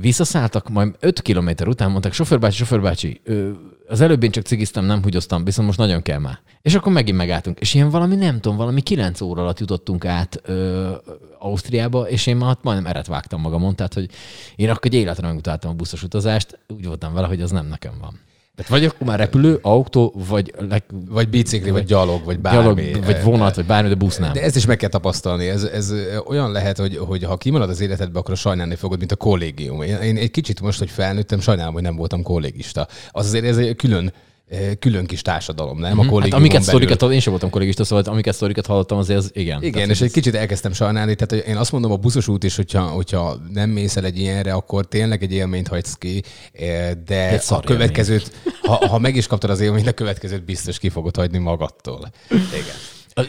visszaszálltak, 0.00 0.68
majd 0.68 0.96
5 1.00 1.22
kilométer 1.22 1.68
után 1.68 1.90
mondták, 1.90 2.12
sofőrbácsi, 2.12 2.56
sofőrbácsi, 2.56 3.20
az 3.88 4.00
előbb 4.00 4.22
én 4.22 4.30
csak 4.30 4.44
cigiztem, 4.44 4.84
nem 4.84 5.02
húgyoztam, 5.02 5.44
viszont 5.44 5.66
most 5.66 5.78
nagyon 5.78 6.02
kell 6.02 6.18
már. 6.18 6.38
És 6.62 6.74
akkor 6.74 6.92
megint 6.92 7.16
megálltunk. 7.16 7.60
És 7.60 7.74
ilyen 7.74 7.90
valami, 7.90 8.14
nem 8.14 8.40
tudom, 8.40 8.56
valami 8.56 8.80
9 8.80 9.20
óra 9.20 9.42
alatt 9.42 9.58
jutottunk 9.58 10.04
át 10.04 10.40
ö, 10.44 10.90
Ausztriába, 11.38 12.08
és 12.08 12.26
én 12.26 12.36
már 12.36 12.56
majdnem 12.62 12.86
eret 12.86 13.06
vágtam 13.06 13.40
magamon, 13.40 13.76
tehát 13.76 13.94
hogy 13.94 14.10
én 14.56 14.70
akkor 14.70 14.86
egy 14.86 14.94
életre 14.94 15.26
megutáltam 15.26 15.70
a 15.70 15.74
buszos 15.74 16.02
utazást, 16.02 16.58
úgy 16.68 16.86
voltam 16.86 17.12
vele, 17.12 17.26
hogy 17.26 17.40
az 17.40 17.50
nem 17.50 17.66
nekem 17.66 17.92
van. 18.00 18.20
Tehát 18.62 18.80
vagy 18.80 18.84
akkor 18.84 19.06
már 19.06 19.18
repülő, 19.18 19.58
autó, 19.62 20.14
vagy 20.28 20.52
leg, 20.68 20.82
Vagy 21.08 21.28
bicikli, 21.28 21.70
vagy 21.70 21.84
gyalog, 21.84 22.24
vagy 22.24 22.38
bármi. 22.38 22.60
gyalog, 22.62 23.04
vagy 23.04 23.22
vonat, 23.22 23.54
vagy 23.54 23.66
bármi, 23.66 23.88
de 23.88 23.94
busz 23.94 24.16
nem. 24.16 24.32
De 24.32 24.42
ezt 24.42 24.56
is 24.56 24.66
meg 24.66 24.76
kell 24.76 24.88
tapasztalni. 24.88 25.48
Ez, 25.48 25.62
ez 25.62 25.92
olyan 26.26 26.52
lehet, 26.52 26.78
hogy, 26.78 26.96
hogy 26.96 27.24
ha 27.24 27.36
kimarad 27.36 27.70
az 27.70 27.80
életedbe, 27.80 28.18
akkor 28.18 28.36
sajnálni 28.36 28.74
fogod, 28.74 28.98
mint 28.98 29.12
a 29.12 29.16
kollégium. 29.16 29.82
Én, 29.82 29.96
én 29.96 30.16
egy 30.16 30.30
kicsit 30.30 30.60
most, 30.60 30.78
hogy 30.78 30.90
felnőttem, 30.90 31.40
sajnálom, 31.40 31.72
hogy 31.72 31.82
nem 31.82 31.96
voltam 31.96 32.22
kollégista. 32.22 32.88
Az 33.10 33.26
azért 33.26 33.44
ez 33.44 33.56
egy 33.56 33.76
külön, 33.76 34.12
külön 34.78 35.06
kis 35.06 35.22
társadalom, 35.22 35.78
nem? 35.78 35.98
A 35.98 36.02
Hát 36.02 36.10
kollégiumon 36.10 36.38
amiket 36.38 36.64
belül. 36.66 36.80
sztorikat, 36.80 37.12
én 37.12 37.20
sem 37.20 37.30
voltam 37.30 37.50
kollégista, 37.50 37.84
szóval 37.84 38.04
amiket 38.04 38.34
sztorikat 38.34 38.66
hallottam, 38.66 38.98
azért 38.98 39.18
az 39.18 39.30
igen. 39.32 39.58
Igen, 39.58 39.72
Tehát, 39.72 39.88
és 39.88 40.00
egy 40.00 40.12
kicsit 40.12 40.34
elkezdtem 40.34 40.72
sajnálni, 40.72 41.14
tehát 41.14 41.46
én 41.46 41.56
azt 41.56 41.72
mondom, 41.72 41.92
a 41.92 41.96
buszos 41.96 42.28
út 42.28 42.44
is, 42.44 42.56
hogyha, 42.56 42.82
hogyha 42.82 43.36
nem 43.52 43.70
mész 43.70 43.96
el 43.96 44.04
egy 44.04 44.18
ilyenre, 44.18 44.52
akkor 44.52 44.86
tényleg 44.86 45.22
egy 45.22 45.32
élményt 45.32 45.68
hagysz 45.68 45.94
ki, 45.94 46.22
eh, 46.52 46.90
de 47.06 47.28
Egy 47.30 47.42
a 47.48 47.60
következőt, 47.60 48.32
ha, 48.62 48.88
ha 48.88 48.98
meg 48.98 49.16
is 49.16 49.26
kaptad 49.26 49.50
az 49.50 49.60
élményt, 49.60 49.86
a 49.86 49.92
következőt 49.92 50.44
biztos 50.44 50.78
ki 50.78 50.88
fogod 50.88 51.16
hagyni 51.16 51.38
magadtól. 51.38 52.10
Igen. 52.60 52.76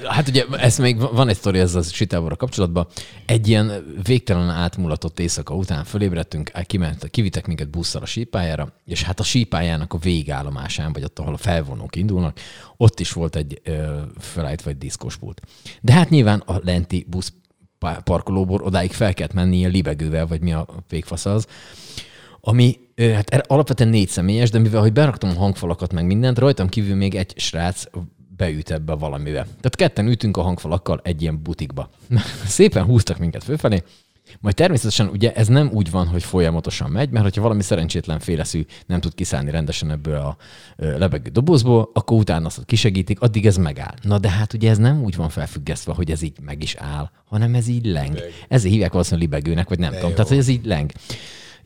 Hát 0.07 0.27
ugye 0.27 0.45
ez 0.51 0.77
még 0.77 0.99
van 0.99 1.29
egy 1.29 1.35
sztori 1.35 1.59
ezzel 1.59 1.81
a 1.81 1.83
Sitáborra 1.83 2.35
kapcsolatban. 2.35 2.87
Egy 3.25 3.47
ilyen 3.47 3.95
végtelen 4.03 4.49
átmulatott 4.49 5.19
éjszaka 5.19 5.55
után 5.55 5.83
fölébredtünk, 5.83 6.51
kiment, 6.65 7.09
kivittek 7.09 7.47
minket 7.47 7.69
busszal 7.69 8.01
a 8.01 8.05
sípájára, 8.05 8.73
és 8.85 9.03
hát 9.03 9.19
a 9.19 9.23
sípájának 9.23 9.93
a 9.93 9.97
végállomásán, 9.97 10.93
vagy 10.93 11.03
ott, 11.03 11.19
ahol 11.19 11.33
a 11.33 11.37
felvonók 11.37 11.95
indulnak, 11.95 12.39
ott 12.77 12.99
is 12.99 13.11
volt 13.11 13.35
egy 13.35 13.61
ö, 13.63 14.01
felállítva 14.17 14.69
egy 14.69 14.77
diszkospult. 14.77 15.41
De 15.81 15.93
hát 15.93 16.09
nyilván 16.09 16.39
a 16.39 16.59
lenti 16.63 17.05
busz 17.09 17.33
parkolóból 18.03 18.61
odáig 18.61 18.91
fel 18.91 19.13
kellett 19.13 19.33
menni 19.33 19.57
ilyen 19.57 19.71
libegővel, 19.71 20.27
vagy 20.27 20.41
mi 20.41 20.53
a 20.53 20.67
végfasz 20.89 21.25
az, 21.25 21.47
ami 22.41 22.79
hát 22.97 23.29
er- 23.29 23.51
alapvetően 23.51 23.89
négy 23.89 24.09
személyes, 24.09 24.49
de 24.49 24.59
mivel 24.59 24.81
hogy 24.81 24.93
beraktam 24.93 25.29
a 25.29 25.39
hangfalakat 25.39 25.93
meg 25.93 26.05
mindent, 26.05 26.37
rajtam 26.37 26.69
kívül 26.69 26.95
még 26.95 27.15
egy 27.15 27.33
srác 27.35 27.83
beüt 28.41 28.71
ebbe 28.71 28.93
valamibe. 28.93 29.43
Tehát 29.43 29.75
ketten 29.75 30.07
ütünk 30.07 30.37
a 30.37 30.41
hangfalakkal 30.41 30.99
egy 31.03 31.21
ilyen 31.21 31.41
butikba. 31.43 31.89
Szépen 32.45 32.83
húztak 32.83 33.17
minket 33.17 33.43
fölfelé, 33.43 33.83
majd 34.39 34.55
természetesen 34.55 35.07
ugye 35.07 35.33
ez 35.33 35.47
nem 35.47 35.69
úgy 35.73 35.91
van, 35.91 36.07
hogy 36.07 36.23
folyamatosan 36.23 36.91
megy, 36.91 37.09
mert 37.09 37.23
hogyha 37.23 37.41
valami 37.41 37.61
szerencsétlen 37.61 38.19
féleszű 38.19 38.65
nem 38.85 38.99
tud 38.99 39.13
kiszállni 39.13 39.51
rendesen 39.51 39.91
ebből 39.91 40.15
a 40.15 40.37
lebegő 40.75 41.29
dobozból, 41.29 41.89
akkor 41.93 42.17
utána 42.17 42.45
azt 42.45 42.65
kisegítik, 42.65 43.21
addig 43.21 43.45
ez 43.45 43.57
megáll. 43.57 43.93
Na 44.01 44.17
de 44.19 44.29
hát 44.29 44.53
ugye 44.53 44.69
ez 44.69 44.77
nem 44.77 45.03
úgy 45.03 45.15
van 45.15 45.29
felfüggesztve, 45.29 45.93
hogy 45.93 46.11
ez 46.11 46.21
így 46.21 46.39
meg 46.41 46.63
is 46.63 46.75
áll, 46.75 47.09
hanem 47.25 47.55
ez 47.55 47.67
így 47.67 47.85
leng. 47.85 48.17
Ezért 48.47 48.73
hívják 48.73 48.91
valószínűleg 48.91 49.29
libegőnek, 49.29 49.69
vagy 49.69 49.79
nem 49.79 49.91
tudom. 49.91 50.07
jó. 50.07 50.13
Tehát, 50.13 50.29
hogy 50.29 50.37
ez 50.37 50.47
így 50.47 50.65
leng. 50.65 50.91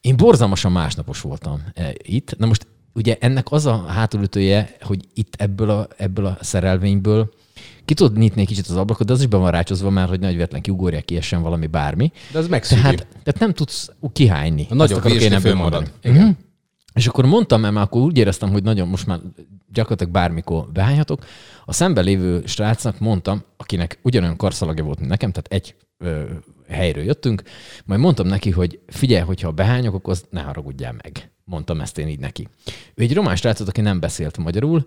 Én 0.02 0.18
borzalmasan 0.18 0.72
másnapos 0.72 1.22
voltam 1.22 1.62
eh, 1.74 1.90
itt. 2.04 2.38
Na 2.38 2.46
most 2.46 2.68
ugye 2.96 3.18
ennek 3.20 3.52
az 3.52 3.66
a 3.66 3.86
hátulütője, 3.88 4.76
hogy 4.82 5.06
itt 5.14 5.36
ebből 5.38 5.70
a, 5.70 5.88
ebből 5.98 6.26
a 6.26 6.38
szerelvényből 6.42 7.34
ki 7.86 7.94
tudod 7.94 8.18
nyitni 8.18 8.42
egy 8.42 8.48
kicsit 8.48 8.68
az 8.68 8.76
ablakot, 8.76 9.08
de 9.08 9.14
az 9.14 9.20
is 9.20 9.28
be 9.28 9.38
van 9.38 9.52
rácsozva 9.52 9.90
már, 9.90 10.08
hogy 10.08 10.20
nagy 10.20 10.34
véletlen 10.34 10.62
kiugorják, 10.62 11.06
kiessen 11.06 11.42
valami 11.42 11.68
bármi. 11.68 12.12
De 12.32 12.40
az 12.40 12.48
megszűnik. 12.48 12.84
Tehát, 12.84 13.08
tehát 13.24 13.40
nem 13.40 13.54
tudsz 13.54 13.92
kihányni. 14.14 14.68
A 14.70 14.76
nagyobb 14.76 15.06
én 15.06 15.34
ebből 15.34 15.56
mondani. 15.56 15.88
Mhm. 16.04 16.30
És 16.94 17.08
akkor 17.08 17.26
mondtam, 17.26 17.62
mert 17.62 17.74
már 17.74 17.84
akkor 17.84 18.02
úgy 18.02 18.18
éreztem, 18.18 18.50
hogy 18.50 18.64
nagyon 18.64 18.88
most 18.88 19.06
már 19.06 19.20
gyakorlatilag 19.74 20.14
bármikor 20.14 20.68
behányhatok. 20.74 21.26
A 21.66 21.74
szemben 21.74 22.04
lévő 22.04 22.44
srácnak 22.46 23.00
mondtam, 23.00 23.44
akinek 23.58 24.00
ugyanolyan 24.02 24.38
karszalagja 24.38 24.84
volt, 24.84 24.98
mint 24.98 25.10
nekem, 25.10 25.32
tehát 25.32 25.52
egy 25.52 25.76
ö, 25.98 26.24
helyről 26.70 27.04
jöttünk, 27.04 27.42
majd 27.86 28.00
mondtam 28.00 28.28
neki, 28.28 28.50
hogy 28.50 28.80
figyelj, 28.88 29.24
hogyha 29.24 29.52
behányok, 29.52 29.94
akkor 29.94 30.14
azt 30.14 30.26
ne 30.30 30.42
haragudjál 30.42 30.96
meg. 31.04 31.32
Mondtam 31.44 31.82
ezt 31.82 31.98
én 31.98 32.08
így 32.08 32.20
neki. 32.20 32.48
Ő 32.96 33.04
egy 33.04 33.14
román 33.14 33.36
srácot, 33.36 33.68
aki 33.68 33.82
nem 33.82 34.00
beszélt 34.00 34.38
magyarul, 34.38 34.86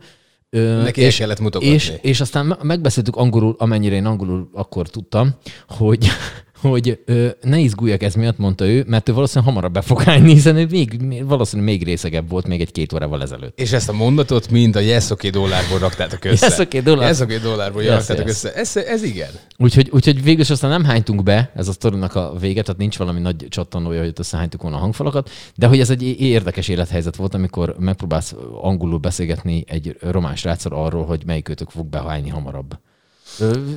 Ö, 0.50 0.82
Neki 0.82 1.04
el 1.04 1.11
kellett 1.11 1.40
mutogatni. 1.40 1.75
és, 1.75 1.92
és 2.00 2.20
aztán 2.20 2.47
me- 2.47 2.62
megbeszéltük 2.62 3.16
angolul, 3.16 3.54
amennyire 3.58 3.94
én 3.94 4.06
angolul 4.06 4.50
akkor 4.52 4.88
tudtam, 4.88 5.35
hogy, 5.68 6.08
hogy 6.60 6.98
ö, 7.04 7.28
ne 7.42 7.58
izguljak 7.58 8.02
ez 8.02 8.14
miatt, 8.14 8.38
mondta 8.38 8.66
ő, 8.66 8.84
mert 8.86 9.08
ő 9.08 9.12
valószínűleg 9.12 9.48
hamarabb 9.48 9.72
be 9.72 9.80
fog 9.80 10.02
hányni, 10.02 10.32
hiszen 10.32 10.56
ő 10.56 10.66
még, 10.70 11.24
valószínűleg 11.26 11.72
még 11.72 11.84
részegebb 11.84 12.28
volt 12.28 12.46
még 12.46 12.60
egy-két 12.60 12.92
órával 12.92 13.22
ezelőtt. 13.22 13.60
És 13.60 13.72
ezt 13.72 13.88
a 13.88 13.92
mondatot 13.92 14.50
mind 14.50 14.76
a 14.76 14.80
okay 15.10 15.30
dollárból 15.30 15.78
raktátok 15.78 16.24
össze. 16.24 16.62
Okay 16.62 16.80
dollár. 16.80 17.14
Okay 17.22 17.38
dollárból 17.38 17.82
Yes, 17.82 17.92
raktátok 17.92 18.26
yes. 18.26 18.34
össze. 18.34 18.54
Ez, 18.54 18.76
ez 18.76 19.02
igen. 19.02 19.30
Úgyhogy, 19.56 19.88
úgyhogy 19.90 20.22
végül 20.22 20.40
is 20.40 20.50
aztán 20.50 20.70
nem 20.70 20.84
hánytunk 20.84 21.22
be, 21.22 21.50
ez 21.54 21.68
a 21.68 21.72
sztorinak 21.72 22.14
a 22.14 22.34
vége, 22.40 22.62
tehát 22.62 22.80
nincs 22.80 22.98
valami 22.98 23.20
nagy 23.20 23.46
csattanója, 23.48 24.00
hogy 24.00 24.12
összehánytuk 24.16 24.62
volna 24.62 24.76
a 24.76 24.80
hangfalakat, 24.80 25.30
de 25.54 25.66
hogy 25.66 25.80
ez 25.80 25.90
egy 25.90 26.20
érdekes 26.20 26.68
élethelyzet 26.68 27.16
volt, 27.16 27.34
amikor 27.34 27.74
megpróbálsz 27.78 28.34
angolul 28.60 28.98
beszélgetni 28.98 29.64
egy 29.66 29.96
román 30.00 30.36
sráccal 30.36 30.72
arról, 30.72 31.04
hogy 31.04 31.22
melyikőtök 31.26 31.70
fog 31.70 31.86
behányni 31.86 32.28
hamarabb. 32.28 32.78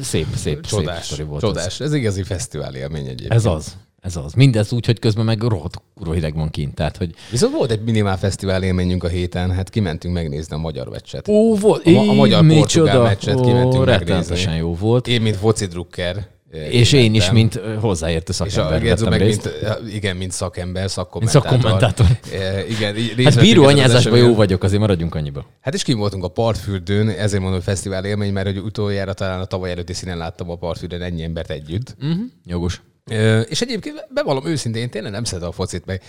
Szép, 0.02 0.28
szép, 0.36 0.66
Csodás. 0.66 1.06
szép 1.06 1.26
volt. 1.26 1.42
Csodás. 1.42 1.80
Ez 1.80 1.94
igazi 1.94 2.24
fesztivál 2.24 2.76
élmény 2.76 3.06
egyébként. 3.06 3.34
Ez 3.34 3.46
az. 3.46 3.76
Ez 4.02 4.16
az. 4.16 4.34
Mindez 4.34 4.72
úgy, 4.72 4.86
hogy 4.86 5.00
közben 5.00 5.26
meg 5.26 5.42
rohadt 5.42 5.82
kurva 5.96 6.14
hideg 6.14 6.36
van 6.36 6.50
kint. 6.50 6.76
Tehát, 6.76 6.98
hogy... 6.98 7.14
Viszont 7.32 7.54
volt 7.54 7.72
egy 7.72 7.84
minimál 7.84 8.18
fesztivál 8.18 8.64
élményünk 8.64 9.04
a 9.04 9.08
héten, 9.08 9.52
hát 9.52 9.70
kimentünk 9.70 10.14
megnézni 10.14 10.56
a 10.56 10.60
magyar 10.60 10.90
meccset. 10.90 11.28
Ó, 11.28 11.56
volt. 11.56 11.86
A, 11.86 12.10
a 12.10 12.14
magyar-portugál 12.14 13.02
meccset 13.02 13.36
Ó, 13.36 13.42
kimentünk 13.42 13.86
megnézni. 13.86 14.56
jó 14.56 14.76
volt. 14.76 15.08
Én, 15.08 15.22
mint 15.22 15.36
foci 15.36 15.66
drukker. 15.66 16.28
Eh, 16.52 16.74
És 16.74 16.92
én 16.94 17.14
is, 17.14 17.32
mint 17.32 17.56
ö, 17.56 17.74
hozzáértő 17.76 18.32
és 18.34 18.40
a 18.40 18.50
szakember 18.50 18.82
Gedzo 18.82 19.10
meg, 19.10 19.20
részt. 19.22 19.44
mint, 19.44 19.64
eh, 19.64 19.94
igen, 19.94 20.16
mint 20.16 20.32
szakember, 20.32 20.90
szakkommentátor. 20.90 21.52
szakkommentátor. 21.52 22.06
Eh, 22.34 22.70
Igen, 22.70 22.96
Hát 23.26 23.40
bíró 23.40 23.64
anyázásban 23.64 24.18
jó 24.18 24.36
vagyok, 24.36 24.64
azért 24.64 24.80
maradjunk 24.82 25.16
annyiba. 25.16 25.46
Hát 25.62 25.74
és 25.74 25.84
kim 25.84 25.98
voltunk 25.98 26.24
a 26.24 26.28
partfürdőn, 26.28 27.10
ezért 27.10 27.42
mondom, 27.42 27.52
hogy 27.54 27.64
fesztivál 27.64 28.06
élmény, 28.06 28.34
mert 28.34 28.48
hogy 28.48 28.58
utoljára 28.58 29.14
talán 29.14 29.40
a 29.40 29.46
tavaly 29.46 29.72
előtti 29.72 29.94
színen 29.94 30.18
láttam 30.18 30.50
a 30.50 30.56
partfürdőn 30.56 31.02
ennyi 31.02 31.24
embert 31.24 31.50
együtt. 31.50 31.96
Uh-huh. 32.02 32.20
Jogos. 32.46 32.82
És 33.50 33.62
egyébként 33.62 34.08
bevallom 34.14 34.46
őszintén, 34.46 34.82
én 34.82 34.90
tényleg 34.90 35.12
nem 35.12 35.24
szeretem 35.24 35.50
a 35.50 35.52
focit, 35.52 35.86
meg 35.86 36.02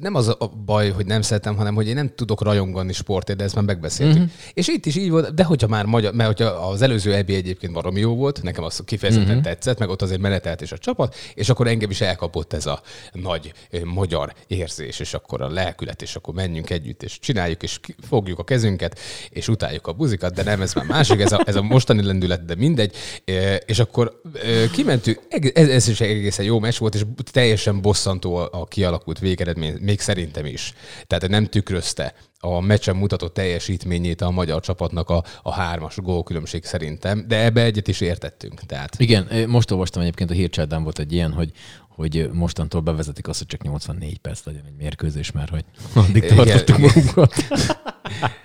nem 0.00 0.14
az 0.14 0.28
a 0.28 0.52
baj, 0.64 0.90
hogy 0.90 1.06
nem 1.06 1.22
szeretem, 1.22 1.56
hanem 1.56 1.74
hogy 1.74 1.88
én 1.88 1.94
nem 1.94 2.14
tudok 2.14 2.42
rajongani 2.42 2.92
sportért, 2.92 3.38
de 3.38 3.44
ezt 3.44 3.54
már 3.54 3.64
megbeszéltük. 3.64 4.16
Uh-huh. 4.16 4.32
És 4.54 4.68
itt 4.68 4.86
is 4.86 4.96
így 4.96 5.10
volt, 5.10 5.34
de 5.34 5.44
hogyha 5.44 5.66
már 5.66 5.84
magyar, 5.84 6.14
mert 6.14 6.38
hogyha 6.38 6.68
az 6.68 6.82
előző 6.82 7.14
EB 7.14 7.30
egyébként 7.30 7.72
baromi 7.72 8.00
jó 8.00 8.14
volt, 8.14 8.42
nekem 8.42 8.64
az 8.64 8.82
kifejezetten 8.84 9.28
uh-huh. 9.28 9.42
tetszett, 9.42 9.78
meg 9.78 9.88
ott 9.88 10.02
azért 10.02 10.20
menetelt 10.20 10.60
is 10.60 10.72
a 10.72 10.78
csapat, 10.78 11.14
és 11.34 11.48
akkor 11.48 11.66
engem 11.66 11.90
is 11.90 12.00
elkapott 12.00 12.52
ez 12.52 12.66
a 12.66 12.82
nagy 13.12 13.52
magyar 13.84 14.32
érzés, 14.46 15.00
és 15.00 15.14
akkor 15.14 15.40
a 15.40 15.48
lelkület, 15.48 16.02
és 16.02 16.16
akkor 16.16 16.34
menjünk 16.34 16.70
együtt, 16.70 17.02
és 17.02 17.18
csináljuk, 17.18 17.62
és 17.62 17.80
fogjuk 18.08 18.38
a 18.38 18.44
kezünket, 18.44 18.98
és 19.30 19.48
utáljuk 19.48 19.86
a 19.86 19.92
buzikat, 19.92 20.34
de 20.34 20.42
nem, 20.42 20.60
ez 20.60 20.74
már 20.74 20.84
másik, 20.84 21.20
ez 21.20 21.32
a, 21.32 21.42
ez 21.46 21.56
a 21.56 21.62
mostani 21.62 22.02
lendület, 22.02 22.44
de 22.44 22.54
mindegy. 22.54 22.96
És 23.66 23.78
akkor 23.78 24.20
kimentünk, 24.72 25.20
ez, 25.54 25.68
ez 25.68 25.88
is 25.88 26.00
egészen 26.16 26.44
jó 26.44 26.58
meccs 26.58 26.78
volt, 26.78 26.94
és 26.94 27.04
teljesen 27.24 27.80
bosszantó 27.80 28.36
a, 28.36 28.48
a 28.52 28.64
kialakult 28.66 29.18
végeredmény, 29.18 29.76
még 29.80 30.00
szerintem 30.00 30.46
is. 30.46 30.74
Tehát 31.06 31.28
nem 31.28 31.46
tükrözte 31.46 32.14
a 32.38 32.60
meccsen 32.60 32.96
mutatott 32.96 33.34
teljesítményét 33.34 34.20
a 34.20 34.30
magyar 34.30 34.60
csapatnak 34.60 35.10
a, 35.10 35.24
a 35.42 35.52
hármas 35.52 35.96
gólkülönbség 35.96 36.64
szerintem, 36.64 37.24
de 37.28 37.44
ebbe 37.44 37.62
egyet 37.62 37.88
is 37.88 38.00
értettünk. 38.00 38.60
Tehát 38.60 38.94
Igen, 38.98 39.48
most 39.48 39.70
olvastam 39.70 40.02
egyébként 40.02 40.30
a 40.30 40.34
hírcsádán 40.34 40.82
volt 40.82 40.98
egy 40.98 41.12
ilyen, 41.12 41.32
hogy 41.32 41.50
hogy 41.88 42.30
mostantól 42.32 42.80
bevezetik 42.80 43.28
azt, 43.28 43.38
hogy 43.38 43.46
csak 43.46 43.62
84 43.62 44.18
perc 44.18 44.44
legyen 44.44 44.64
egy 44.66 44.76
mérkőzés, 44.78 45.32
mert 45.32 45.50
hogy 45.50 45.64
addig 46.04 46.24
tartottuk 46.24 46.78
magunkat. 46.78 47.34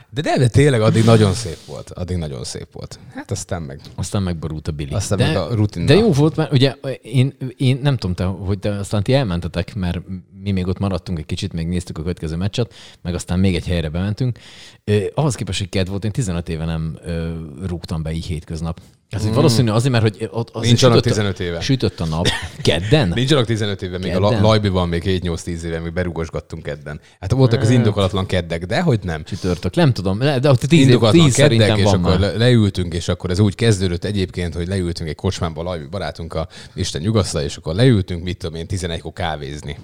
de, 0.09 0.21
de, 0.21 0.37
de 0.37 0.47
tényleg 0.47 0.81
addig 0.81 1.03
nagyon 1.03 1.33
szép 1.33 1.57
volt. 1.65 1.91
Addig 1.91 2.17
nagyon 2.17 2.43
szép 2.43 2.67
volt. 2.71 2.99
Hát 3.13 3.31
aztán 3.31 3.61
meg. 3.61 3.81
Aztán 3.95 4.23
megborult 4.23 4.67
a 4.67 4.71
Billy. 4.71 4.93
Aztán 4.93 5.17
de, 5.17 5.27
meg 5.27 5.35
a 5.35 5.53
rutin. 5.53 5.85
de 5.85 5.93
jó 5.93 6.11
volt, 6.11 6.35
mert 6.35 6.51
ugye 6.51 6.75
én, 7.01 7.33
én 7.57 7.79
nem 7.81 7.97
tudom, 7.97 8.15
te, 8.15 8.23
hogy 8.23 8.59
te 8.59 8.69
aztán 8.69 9.03
ti 9.03 9.13
elmentetek, 9.13 9.75
mert 9.75 9.99
mi 10.43 10.51
még 10.51 10.67
ott 10.67 10.79
maradtunk 10.79 11.19
egy 11.19 11.25
kicsit, 11.25 11.53
még 11.53 11.67
néztük 11.67 11.97
a 11.97 12.01
következő 12.01 12.35
meccset, 12.35 12.73
meg 13.01 13.13
aztán 13.13 13.39
még 13.39 13.55
egy 13.55 13.67
helyre 13.67 13.89
bementünk. 13.89 14.39
Ö, 14.83 15.05
ahhoz 15.13 15.35
képest, 15.35 15.59
hogy 15.59 15.69
kedd 15.69 15.89
volt, 15.89 16.05
én 16.05 16.11
15 16.11 16.49
éve 16.49 16.65
nem 16.65 16.97
ö, 17.03 17.33
rúgtam 17.65 18.01
be 18.01 18.11
így 18.11 18.25
hétköznap. 18.25 18.81
Ez 19.09 19.25
mm. 19.25 19.31
valószínű 19.33 19.69
azért, 19.71 19.91
mert 19.91 20.03
hogy 20.03 20.29
ott 20.31 20.49
az 20.49 20.65
Nincs 20.65 20.83
annak 20.83 20.95
sütött 20.97 21.11
a- 21.11 21.15
15 21.15 21.39
éve. 21.39 21.59
Sütött 21.61 21.99
a 21.99 22.05
nap. 22.05 22.27
Kedden? 22.61 23.11
Nincs 23.15 23.31
annak 23.31 23.45
15 23.45 23.81
éve, 23.81 23.97
még 23.97 24.15
a 24.15 24.19
Kedden? 24.19 24.41
la- 24.41 24.47
Lajbiban 24.47 24.89
még 24.89 25.03
7-8-10 25.05 25.61
éve, 25.61 25.79
még 25.79 25.93
berugosgattunk 25.93 26.63
kedden. 26.63 26.99
Hát 27.19 27.31
voltak 27.31 27.61
az 27.61 27.69
indokolatlan 27.69 28.25
keddek, 28.25 28.65
de 28.65 28.81
hogy 28.81 28.99
nem. 29.03 29.23
Csütörtök, 29.23 29.75
nem 29.75 29.93
tudom, 29.93 30.19
de 30.19 30.49
ott 30.49 30.59
tíz, 30.59 30.79
év, 30.79 30.85
Indokolatlan 30.85 31.25
tíz 31.25 31.35
keddek, 31.35 31.77
és 31.77 31.83
van 31.83 31.93
akkor 31.93 32.09
már. 32.09 32.19
le- 32.19 32.37
leültünk, 32.37 32.93
és 32.93 33.07
akkor 33.07 33.29
ez 33.29 33.39
úgy 33.39 33.55
kezdődött 33.55 34.03
egyébként, 34.03 34.53
hogy 34.53 34.67
leültünk 34.67 35.09
egy 35.09 35.15
kocsmába, 35.15 35.63
Lajbi 35.63 35.85
barátunkkal, 35.85 36.47
Isten 36.75 37.01
nyugasztal, 37.01 37.41
és 37.41 37.55
akkor 37.57 37.75
leültünk, 37.75 38.23
mit 38.23 38.37
tudom 38.37 38.55
én, 38.55 38.65
11-kor 38.69 39.13
kávézni. 39.13 39.77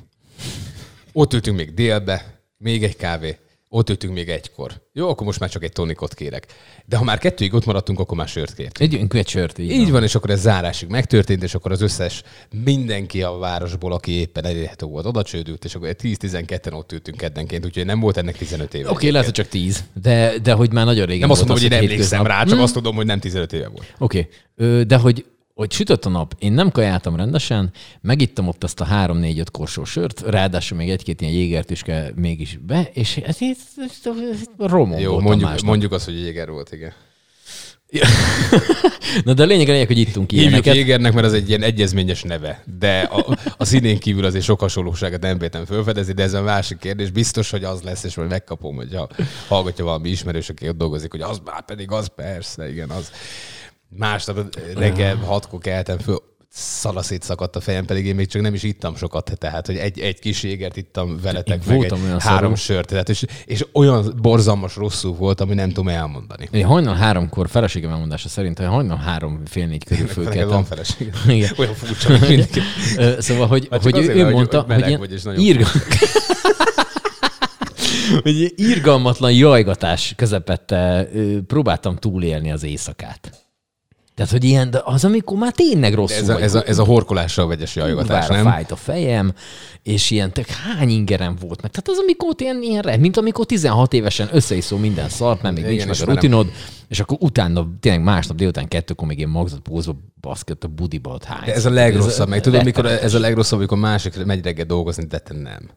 Ott 1.14 1.34
ültünk 1.34 1.58
még 1.58 1.74
délbe, 1.74 2.42
még 2.58 2.84
egy 2.84 2.96
kávé, 2.96 3.38
ott 3.76 3.90
ültünk 3.90 4.14
még 4.14 4.30
egykor. 4.30 4.72
Jó, 4.94 5.10
akkor 5.10 5.26
most 5.26 5.40
már 5.40 5.50
csak 5.50 5.64
egy 5.64 5.72
tonikot 5.72 6.14
kérek. 6.14 6.46
De 6.86 6.98
ha 6.98 7.04
már 7.04 7.18
kettőig 7.18 7.54
ott 7.54 7.66
maradtunk, 7.66 8.00
akkor 8.00 8.18
már 8.18 8.28
sört 8.28 8.54
kértünk. 8.54 8.94
Egy, 8.94 9.18
egy 9.18 9.28
sört, 9.28 9.58
így, 9.58 9.72
Így 9.72 9.92
van, 9.92 10.04
és 10.04 10.16
akkor 10.16 10.30
ez 10.30 10.42
zárásig 10.42 10.90
megtörtént, 10.90 11.44
és 11.44 11.56
akkor 11.56 11.72
az 11.72 11.82
összes 11.82 12.24
mindenki 12.64 13.24
a 13.24 13.38
városból, 13.38 13.94
aki 13.94 14.12
éppen 14.12 14.46
elérhető 14.46 14.86
volt, 14.86 15.06
oda 15.06 15.24
csődült, 15.24 15.66
és 15.66 15.76
akkor 15.76 15.96
10-12-en 16.04 16.74
ott 16.74 16.92
ültünk 16.92 17.18
keddenként, 17.18 17.66
úgyhogy 17.66 17.86
nem 17.86 18.00
volt 18.00 18.18
ennek 18.18 18.38
15 18.38 18.74
éve. 18.74 18.86
Oké, 18.86 18.96
okay, 18.96 19.10
lehet, 19.10 19.26
hogy 19.26 19.36
csak 19.36 19.48
tíz, 19.48 19.84
de, 20.02 20.34
de 20.44 20.54
hogy 20.54 20.72
már 20.72 20.86
nagyon 20.86 21.06
régen 21.06 21.22
Nem 21.22 21.30
azt 21.32 21.40
mondom, 21.40 21.58
hogy 21.58 21.66
én 21.66 21.78
emlékszem 21.78 21.98
hétköznap. 21.98 22.28
rá, 22.28 22.44
csak 22.44 22.60
azt 22.60 22.74
tudom, 22.74 22.96
hogy 22.96 23.06
nem 23.06 23.20
15 23.20 23.54
éve 23.54 23.68
volt. 23.68 23.94
Oké, 23.98 24.30
okay. 24.58 24.84
de 24.84 24.98
hogy, 24.98 25.26
hogy 25.54 25.72
sütött 25.72 26.06
a 26.06 26.10
nap, 26.10 26.36
én 26.40 26.54
nem 26.54 26.72
kajáltam 26.72 27.16
rendesen, 27.16 27.72
megittam 28.02 28.48
ott 28.48 28.64
azt 28.64 28.80
a 28.80 28.86
3-4-5 28.86 29.46
korsó 29.52 29.84
sört, 29.84 30.22
ráadásul 30.22 30.78
még 30.78 30.90
egy-két 30.90 31.22
ilyen 31.22 31.34
jégert 31.34 31.70
is 31.70 31.82
kell 31.82 32.12
mégis 32.16 32.58
be, 32.58 32.90
és 32.94 33.18
ez, 33.18 33.38
ez, 33.40 33.58
ez, 33.76 34.08
ez 34.32 34.42
romon 34.58 35.00
Jó, 35.00 35.20
mondjuk, 35.20 35.50
másnap. 35.50 35.70
mondjuk 35.70 35.92
azt, 35.92 36.06
hogy 36.06 36.20
Jéger 36.20 36.50
volt, 36.50 36.72
igen. 36.72 36.94
Na 39.26 39.34
de 39.34 39.44
a 39.44 39.46
lényeg 39.46 39.68
a 39.68 39.72
lényeg, 39.72 39.88
hogy 39.88 39.98
ittunk 39.98 40.30
Hívjuk 40.30 40.50
ilyeneket. 40.50 40.76
Jégernek, 40.76 41.14
mert 41.14 41.26
az 41.26 41.34
egy 41.34 41.50
ilyen 41.50 41.62
egyezményes 41.62 42.24
neve, 42.24 42.64
de 42.80 43.00
a, 43.00 43.38
a 43.58 43.66
színén 43.66 44.00
kívül 44.00 44.26
azért 44.26 44.44
sok 44.44 44.60
hasonlóságot 44.60 45.22
nem 45.22 45.38
vétem 45.38 45.66
felfedezni, 45.66 46.14
de 46.14 46.24
ez 46.24 46.34
a 46.34 46.42
másik 46.42 46.78
kérdés. 46.78 47.10
Biztos, 47.10 47.50
hogy 47.50 47.64
az 47.64 47.82
lesz, 47.82 48.04
és 48.04 48.16
majd 48.16 48.30
megkapom, 48.30 48.76
hogy 48.76 48.96
ha 48.96 49.10
hallgatja 49.48 49.86
valami 49.86 50.10
ismerős, 50.10 50.50
aki 50.50 50.70
ott 50.70 50.78
dolgozik, 50.78 51.12
hogy 51.12 51.22
az 51.22 51.42
már 51.46 51.66
pedig 51.66 51.92
az 51.92 52.10
persze, 52.16 52.70
igen, 52.70 52.90
az. 52.90 53.12
Másnap 53.98 54.56
reggel 54.76 55.16
hatkor 55.16 55.60
keltem 55.60 55.98
föl, 55.98 56.18
szalaszét 56.56 57.22
szakadt 57.24 57.56
a 57.56 57.62
fejem, 57.62 57.86
pedig 57.86 58.06
én 58.06 58.16
még 58.16 58.28
csak 58.28 58.42
nem 58.42 58.54
is 58.54 58.64
ittam 58.64 58.96
sokat, 58.96 59.32
tehát, 59.38 59.66
hogy 59.66 59.76
egy, 59.78 60.00
egy 60.00 60.20
kis 60.20 60.44
jégert 60.44 60.78
ittam 60.78 61.20
veletek, 61.22 61.64
Én 61.66 61.74
meg 61.78 61.84
egy 61.84 61.92
olyan 61.92 62.20
három 62.20 62.20
szarul. 62.20 62.56
sört, 62.56 62.88
tehát, 62.88 63.10
és, 63.10 63.26
és 63.46 63.66
olyan 63.74 64.14
borzalmas 64.22 64.76
rosszul 64.76 65.14
volt, 65.16 65.42
ami 65.42 65.54
nem 65.54 65.68
tudom 65.68 65.88
elmondani. 65.88 66.48
Én 66.52 66.66
hajnal 66.66 66.96
háromkor, 66.96 67.50
feleségem 67.50 67.92
elmondása 67.92 68.30
szerint, 68.30 68.58
hogy 68.58 68.68
hajnal 68.68 68.98
három 68.98 69.42
fél 69.46 69.66
négy 69.68 69.84
körül 69.84 70.04
Neked 70.06 70.24
van 70.24 70.26
fölkeltem. 70.26 70.64
feleség. 70.64 71.14
Igen. 71.28 71.52
Olyan 71.60 71.74
furcsa, 71.74 72.18
hogy 72.18 72.50
Szóval, 73.20 73.48
hogy, 73.48 73.68
Hát 73.72 73.84
hogy 73.84 73.96
ő, 73.98 74.00
azért, 74.00 74.18
ő 74.18 74.24
hogy- 74.24 74.34
mondta, 74.34 74.58
hogy 74.60 74.68
meleg 74.68 74.88
ilyen 74.88 75.00
vagy, 75.00 75.12
és 75.14 75.22
nagyon 75.24 75.40
írga... 75.42 75.66
hogy 78.24 78.38
ilyen 78.38 78.52
irgalmatlan 78.56 79.32
jajgatás 79.34 80.14
közepette 80.16 81.10
próbáltam 81.48 81.96
túlélni 81.96 82.52
az 82.52 82.64
éjszakát. 82.64 83.43
Tehát, 84.16 84.32
hogy 84.32 84.44
ilyen, 84.44 84.70
de 84.70 84.82
az, 84.84 85.06
amikor 85.06 85.38
már 85.38 85.52
tényleg 85.52 85.94
rosszul 85.94 86.18
ez 86.18 86.30
a, 86.30 86.34
vagy, 86.34 86.42
ez, 86.42 86.56
a, 86.56 86.64
ez 86.68 86.78
a 86.78 86.84
horkolással 86.84 87.48
vegyes 87.48 87.74
kurvára 87.74 88.34
nem? 88.34 88.46
fájt 88.46 88.72
a 88.72 88.76
fejem, 88.76 89.34
és 89.84 90.12
ilyen, 90.12 90.32
tök 90.32 90.48
hány 90.48 90.90
ingerem 90.90 91.36
volt 91.40 91.62
meg. 91.62 91.72
Tehát 91.72 91.88
az, 91.88 91.98
amikor 91.98 92.34
ilyen, 92.38 92.62
ilyen 92.62 92.82
re- 92.82 92.98
mint 92.98 93.18
amikor 93.18 93.46
16 93.46 93.94
évesen 93.94 94.30
összeiszol 94.32 94.80
minden 94.80 95.10
szart, 95.10 95.42
mert 95.42 95.56
még 95.56 95.64
Igen, 95.64 95.86
nincs 95.86 96.00
meg 96.00 96.10
a 96.10 96.12
rutinod, 96.14 96.52
és 96.88 97.00
akkor 97.00 97.18
utána, 97.20 97.68
tényleg 97.80 98.04
másnap 98.04 98.38
délután 98.38 98.68
kettőkor 98.68 99.08
még 99.08 99.18
ilyen 99.18 99.30
magzat 99.30 99.60
pózva 99.60 99.96
baszkett 100.22 100.64
a 100.64 100.68
budiba 100.68 101.10
ott 101.10 101.24
hány. 101.24 101.46
De 101.46 101.54
ez 101.54 101.66
a 101.66 101.70
legrosszabb, 101.70 102.28
meg 102.28 102.42
tudod, 102.42 102.64
mikor 102.64 102.86
ez 102.86 103.14
a 103.14 103.20
legrosszabb, 103.20 103.60
amikor 103.60 103.78
másik 103.78 104.26
megy 104.26 104.44
reggel 104.44 104.66
dolgozni, 104.66 105.06
de 105.06 105.18
te 105.18 105.34
nem. 105.34 105.70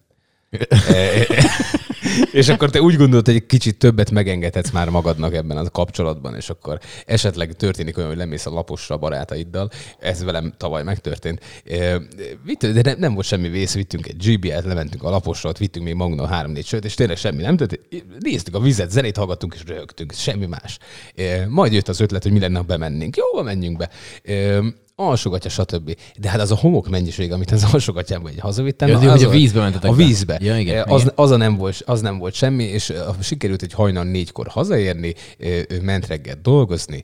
és 2.31 2.49
akkor 2.49 2.69
te 2.69 2.81
úgy 2.81 2.95
gondolod, 2.95 3.25
hogy 3.25 3.35
egy 3.35 3.45
kicsit 3.45 3.77
többet 3.77 4.11
megengedhetsz 4.11 4.71
már 4.71 4.89
magadnak 4.89 5.33
ebben 5.33 5.57
a 5.57 5.69
kapcsolatban, 5.69 6.35
és 6.35 6.49
akkor 6.49 6.79
esetleg 7.05 7.53
történik 7.53 7.97
olyan, 7.97 8.09
hogy 8.09 8.17
lemész 8.17 8.45
a 8.45 8.51
laposra 8.51 8.97
barátaiddal. 8.97 9.69
Ez 9.99 10.23
velem 10.23 10.53
tavaly 10.57 10.83
megtörtént. 10.83 11.41
De 12.59 12.81
nem, 12.83 12.95
nem 12.99 13.13
volt 13.13 13.25
semmi 13.25 13.49
vész, 13.49 13.73
vittünk 13.73 14.07
egy 14.07 14.15
GBL-t, 14.25 14.65
lementünk 14.65 15.03
a 15.03 15.09
laposra, 15.09 15.49
ott 15.49 15.57
vittünk 15.57 15.85
még 15.85 15.95
magnum 15.95 16.27
3-4 16.31 16.65
sőt, 16.65 16.85
és 16.85 16.93
tényleg 16.93 17.17
semmi 17.17 17.41
nem 17.41 17.57
történt. 17.57 18.05
Néztük 18.19 18.55
a 18.55 18.59
vizet, 18.59 18.91
zenét 18.91 19.17
hallgattunk, 19.17 19.53
és 19.53 19.63
röhögtünk, 19.67 20.13
semmi 20.13 20.45
más. 20.45 20.77
Majd 21.47 21.73
jött 21.73 21.87
az 21.87 21.99
ötlet, 21.99 22.23
hogy 22.23 22.31
mi 22.31 22.39
lenne, 22.39 22.57
ha 22.57 22.63
bemennénk. 22.63 23.15
Jó, 23.15 23.43
menjünk 23.43 23.77
be. 23.77 23.89
E, 24.99 25.03
alsogatja, 25.03 25.49
stb. 25.49 25.97
De 26.19 26.29
hát 26.29 26.39
az 26.39 26.51
a 26.51 26.55
homok 26.55 26.89
mennyiség, 26.89 27.31
amit 27.31 27.51
az 27.51 27.67
alsogatjában 27.73 28.31
így 28.31 28.39
hazavittem. 28.39 28.87
Ja, 28.87 28.93
na, 28.93 28.99
hogy 28.99 29.09
az 29.09 29.23
a 29.23 29.29
vízbe 29.29 29.59
mentetek 29.59 29.91
A 29.91 29.95
be. 29.95 30.03
vízbe. 30.03 30.37
Ja, 30.41 30.57
igen, 30.59 30.87
az, 30.87 31.01
igen. 31.01 31.13
az, 31.15 31.31
a 31.31 31.35
nem 31.35 31.57
volt, 31.57 31.81
az 31.85 32.01
nem 32.01 32.17
volt 32.17 32.33
semmi, 32.33 32.63
és 32.63 32.89
ö, 32.89 33.09
sikerült 33.21 33.61
egy 33.61 33.73
hajnal 33.73 34.03
négykor 34.03 34.47
hazaérni, 34.47 35.13
ö, 35.37 35.61
ő 35.69 35.81
ment 35.81 36.07
reggel 36.07 36.35
dolgozni, 36.41 37.03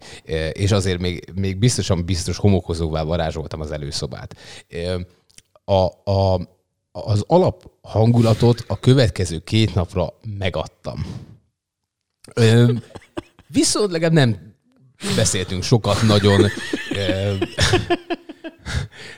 és 0.52 0.72
azért 0.72 1.00
még, 1.00 1.32
még 1.36 1.58
biztosan 1.58 2.06
biztos 2.06 2.38
homokozóvá 2.38 3.04
varázsoltam 3.04 3.62
az 3.62 3.72
előszobát. 3.72 4.36
A, 5.66 6.12
a, 6.12 6.48
az 6.92 7.24
alap 7.28 7.72
hangulatot 7.82 8.64
a 8.68 8.80
következő 8.80 9.40
két 9.40 9.76
napra 9.76 10.14
megadtam. 10.38 11.06
Viszont 13.48 13.92
legalább 13.92 14.14
nem 14.14 14.53
beszéltünk 15.16 15.64
sokat 15.64 16.02
nagyon. 16.02 16.42
Ö, 16.96 17.34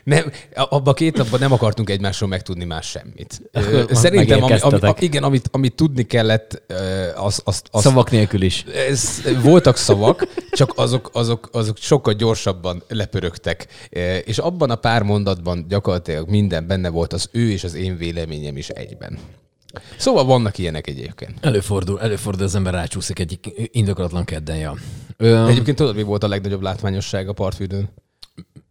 Nem, 0.03 0.31
abban 0.53 0.87
a 0.87 0.93
két 0.93 1.17
napban 1.17 1.39
nem 1.39 1.51
akartunk 1.51 1.89
egymásról 1.89 2.29
megtudni 2.29 2.63
más 2.63 2.89
semmit. 2.89 3.41
Akkor 3.53 3.87
Szerintem, 3.91 4.43
ami, 4.43 4.59
ami, 4.59 4.91
igen, 4.99 5.23
amit, 5.23 5.47
amit 5.51 5.75
tudni 5.75 6.03
kellett, 6.03 6.61
ö, 6.67 7.07
az, 7.15 7.41
az, 7.43 7.61
az, 7.71 7.81
Szavak 7.81 8.11
nélkül 8.11 8.41
is. 8.41 8.63
ez, 8.89 9.21
voltak 9.41 9.77
szavak, 9.77 10.27
csak 10.51 10.71
azok, 10.75 11.09
azok, 11.13 11.49
azok 11.51 11.77
sokkal 11.77 12.13
gyorsabban 12.13 12.83
lepörögtek. 12.87 13.67
És 14.25 14.37
abban 14.37 14.69
a 14.69 14.75
pár 14.75 15.03
mondatban 15.03 15.65
gyakorlatilag 15.67 16.29
minden 16.29 16.67
benne 16.67 16.89
volt, 16.89 17.13
az 17.13 17.29
ő 17.31 17.51
és 17.51 17.63
az 17.63 17.73
én 17.73 17.97
véleményem 17.97 18.57
is 18.57 18.69
egyben. 18.69 19.17
Szóval 19.97 20.25
vannak 20.25 20.57
ilyenek 20.57 20.87
egyébként. 20.87 21.37
Előfordul, 21.41 22.01
előfordul, 22.01 22.43
az 22.43 22.55
ember 22.55 22.73
rácsúszik 22.73 23.19
egy 23.19 23.39
indokolatlan 23.71 24.25
kedden, 24.25 24.57
ja. 24.57 24.75
Ö, 25.17 25.47
Egyébként 25.47 25.77
tudod, 25.77 25.95
mi 25.95 26.03
volt 26.03 26.23
a 26.23 26.27
legnagyobb 26.27 26.61
látványosság 26.61 27.27
a 27.27 27.33
partfürdőn? 27.33 27.89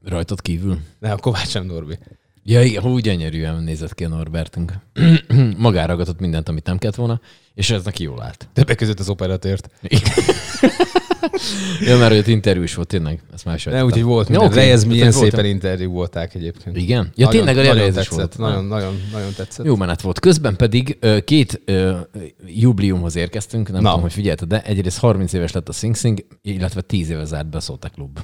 rajtad 0.05 0.41
kívül. 0.41 0.79
Ne, 0.99 1.13
a 1.13 1.17
Kovács 1.17 1.49
sem 1.49 1.65
Norbi. 1.65 1.99
Ja, 2.43 2.63
igen, 2.63 2.83
hú, 2.83 2.99
gyönyörűen 2.99 3.63
nézett 3.63 3.95
ki 3.95 4.05
a 4.05 4.09
Norbertünk. 4.09 4.73
Magára 5.57 5.87
ragadott 5.87 6.21
mindent, 6.21 6.49
amit 6.49 6.67
nem 6.67 6.79
kellett 6.79 6.97
volna, 6.97 7.21
és 7.55 7.71
ez 7.71 7.85
neki 7.85 8.03
jól 8.03 8.23
állt. 8.23 8.49
Többek 8.53 8.77
között 8.77 8.99
az 8.99 9.09
operatőrt. 9.09 9.69
ja, 11.89 11.97
mert 11.99 12.13
ott 12.19 12.27
interjú 12.27 12.63
is 12.63 12.75
volt, 12.75 12.89
tényleg. 12.89 13.21
Ezt 13.35 13.45
már 13.45 13.55
is 13.55 13.65
Ne, 13.65 13.85
úgyhogy 13.85 14.03
volt 14.03 14.29
Ja, 14.29 14.39
minden. 14.39 14.51
Okay. 14.59 14.65
Reyes 14.65 14.85
milyen 14.85 15.13
szépen 15.13 15.45
interjú 15.45 15.91
volták 15.91 16.35
egyébként. 16.35 16.77
Igen? 16.77 17.11
Ja, 17.15 17.29
tényleg 17.29 17.57
a 17.57 17.63
nagyon 17.63 17.75
Reyes 17.77 18.09
volt. 18.09 18.39
Nagyon, 18.39 18.65
nagyon, 18.65 19.01
nagyon 19.13 19.33
tetszett. 19.37 19.67
Jó 19.67 19.77
menet 19.77 20.01
volt. 20.01 20.21
Közben 20.21 20.57
pedig 20.57 20.99
két 21.25 21.61
ö, 21.65 21.97
jubliumhoz 22.47 23.17
érkeztünk, 23.17 23.73
nem 23.73 23.83
Na. 23.83 23.89
tudom, 23.89 24.03
hogy 24.03 24.13
figyelted, 24.13 24.49
de 24.49 24.63
egyrészt 24.63 24.99
30 24.99 25.33
éves 25.33 25.53
lett 25.53 25.69
a 25.69 25.73
Sing 25.73 25.97
Sing, 25.97 26.27
illetve 26.43 26.81
10 26.81 27.11
éve 27.11 27.25
zárt 27.25 27.51
be 27.51 27.57
a 27.57 27.61
Szóta 27.61 27.89
Klub. 27.89 28.19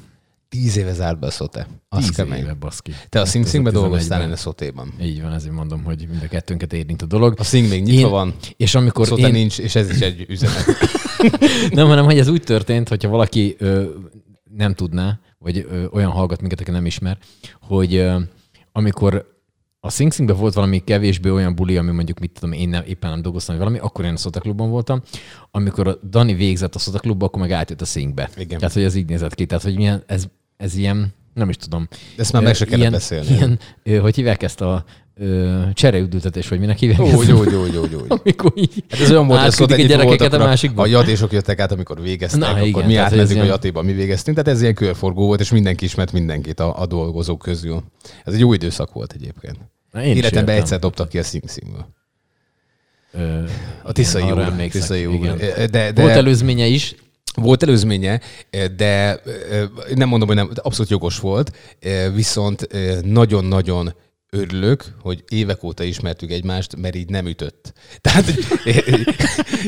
Tíz 0.48 0.76
éve 0.76 0.92
zárt 0.92 1.18
be 1.18 1.26
a 1.26 1.30
Szote. 1.30 1.66
Az 1.88 2.04
10 2.04 2.10
kemény. 2.16 2.38
éve, 2.38 2.54
baszki. 2.54 2.92
Te 3.08 3.20
a 3.20 3.24
Sing 3.24 3.46
Singbe 3.46 3.70
2011-ben. 3.70 3.82
dolgoztál, 3.82 4.22
én 4.22 4.30
a 4.30 4.36
Szotéban. 4.36 4.92
Így 5.02 5.22
van, 5.22 5.32
ezért 5.32 5.54
mondom, 5.54 5.82
hogy 5.84 6.06
mind 6.10 6.22
a 6.24 6.28
kettőnket 6.28 6.72
érint 6.72 7.02
a 7.02 7.06
dolog. 7.06 7.34
A 7.38 7.44
Sing 7.44 7.68
még 7.68 7.82
nyitva 7.82 8.00
Én- 8.00 8.10
van, 8.10 8.34
És 8.56 8.74
amikor 8.74 9.06
Szóta 9.06 9.26
én... 9.26 9.32
nincs, 9.32 9.58
és 9.58 9.74
ez 9.74 9.90
is 9.90 10.00
egy 10.00 10.24
üzenet. 10.28 10.64
Nem, 11.70 11.86
hanem 11.86 12.04
hogy 12.04 12.18
ez 12.18 12.28
úgy 12.28 12.42
történt, 12.42 12.88
hogyha 12.88 13.08
valaki 13.08 13.56
ö, 13.58 13.84
nem 14.56 14.74
tudná, 14.74 15.20
vagy 15.38 15.66
ö, 15.70 15.84
olyan 15.92 16.10
hallgat 16.10 16.40
minket, 16.40 16.60
aki 16.60 16.70
nem 16.70 16.86
ismer, 16.86 17.18
hogy 17.60 17.94
ö, 17.94 18.18
amikor 18.72 19.38
a 19.80 19.90
Sing 19.90 20.12
Singben 20.12 20.36
volt 20.36 20.54
valami 20.54 20.84
kevésbé 20.84 21.30
olyan 21.30 21.54
buli, 21.54 21.76
ami 21.76 21.90
mondjuk, 21.90 22.18
mit 22.18 22.30
tudom, 22.30 22.52
én 22.52 22.68
nem, 22.68 22.82
éppen 22.86 23.10
nem 23.10 23.22
dolgoztam, 23.22 23.56
vagy 23.56 23.64
valami, 23.64 23.84
akkor 23.84 24.04
én 24.04 24.12
a 24.12 24.16
Szóta 24.16 24.40
Klubban 24.40 24.70
voltam. 24.70 25.02
Amikor 25.50 25.88
a 25.88 25.98
Dani 26.10 26.34
végzett 26.34 26.74
a 26.74 26.78
Szóta 26.78 26.98
Klubba, 26.98 27.26
akkor 27.26 27.40
meg 27.40 27.50
átjött 27.50 27.80
a 27.80 27.84
Singbe. 27.84 28.30
Igen. 28.36 28.58
Tehát, 28.58 28.74
hogy 28.74 28.82
ez 28.82 28.94
így 28.94 29.08
nézett 29.08 29.34
ki. 29.34 29.46
Tehát, 29.46 29.64
hogy 29.64 29.76
milyen, 29.76 30.02
ez, 30.06 30.26
ez 30.56 30.76
ilyen, 30.76 31.14
nem 31.34 31.48
is 31.48 31.56
tudom. 31.56 31.88
De 31.90 32.22
ezt 32.22 32.32
már 32.32 32.42
meg 32.42 32.54
se 32.54 32.64
kellett 32.64 32.90
beszélni. 32.90 33.58
Ilyen, 33.82 34.00
hogy 34.00 34.14
hívják 34.14 34.42
ezt 34.42 34.60
a 34.60 34.84
ö, 35.16 35.60
csereüldültetés, 35.72 36.48
vagy 36.48 36.58
minek 36.58 36.78
hívják 36.78 36.98
Jó, 36.98 37.20
ezt? 37.20 37.28
jó, 37.28 37.42
jó, 37.44 37.66
jó, 37.66 37.82
jó. 37.90 37.98
Amikor 38.08 38.52
így 38.54 38.84
Hát 38.90 39.00
ez 39.00 39.10
olyan 39.10 39.26
volt, 39.26 39.40
a 39.40 39.44
egyik 39.44 39.58
volt, 39.68 39.86
gyerekeket 39.86 40.32
a 40.32 40.40
a, 40.40 40.44
másikba. 40.44 40.82
a 40.82 40.86
jatésok 40.86 41.32
jöttek 41.32 41.58
át, 41.60 41.72
amikor 41.72 42.00
végeztek, 42.00 42.40
Na, 42.40 42.48
akkor 42.48 42.66
igen, 42.66 42.86
mi 42.86 42.96
ez 42.96 43.02
átmentünk 43.04 43.30
a 43.30 43.34
ilyen- 43.34 43.46
jatéba, 43.46 43.82
mi 43.82 43.92
végeztünk. 43.92 44.36
Tehát 44.36 44.52
ez 44.56 44.62
ilyen 44.62 44.74
körforgó 44.74 45.26
volt, 45.26 45.40
és 45.40 45.50
mindenki 45.50 45.84
ismert 45.84 46.12
mindenkit 46.12 46.60
a, 46.60 46.80
a 46.80 46.86
dolgozók 46.86 47.38
közül. 47.38 47.82
Ez 48.24 48.32
egy 48.34 48.40
jó 48.40 48.52
időszak 48.52 48.92
volt 48.92 49.12
egyébként. 49.12 49.56
Na, 49.92 50.02
én 50.02 50.16
Életemben 50.16 50.56
egyszer 50.56 50.78
dobtak 50.78 51.08
ki 51.08 51.18
a 51.18 51.22
Sing 51.22 51.42
Singből. 51.48 51.86
A 53.82 53.92
Tiszai 53.92 54.22
igen, 54.22 54.38
úr. 54.38 54.68
Tiszai 54.68 55.06
úr. 55.06 55.36
De, 55.36 55.66
de, 55.92 55.92
Volt 56.02 56.14
előzménye 56.14 56.66
is, 56.66 56.94
Volt 57.34 57.62
előzménye, 57.62 58.20
de 58.76 59.20
nem 59.94 60.08
mondom, 60.08 60.28
hogy 60.28 60.36
nem, 60.36 60.50
abszolút 60.54 60.90
jogos 60.90 61.18
volt, 61.18 61.56
viszont 62.14 62.68
nagyon-nagyon 63.04 63.94
örülök, 64.30 64.84
hogy 65.00 65.24
évek 65.28 65.62
óta 65.62 65.82
ismertük 65.82 66.30
egymást, 66.30 66.76
mert 66.76 66.94
így 66.94 67.08
nem 67.08 67.26
ütött. 67.26 67.72
Tehát 68.00 68.32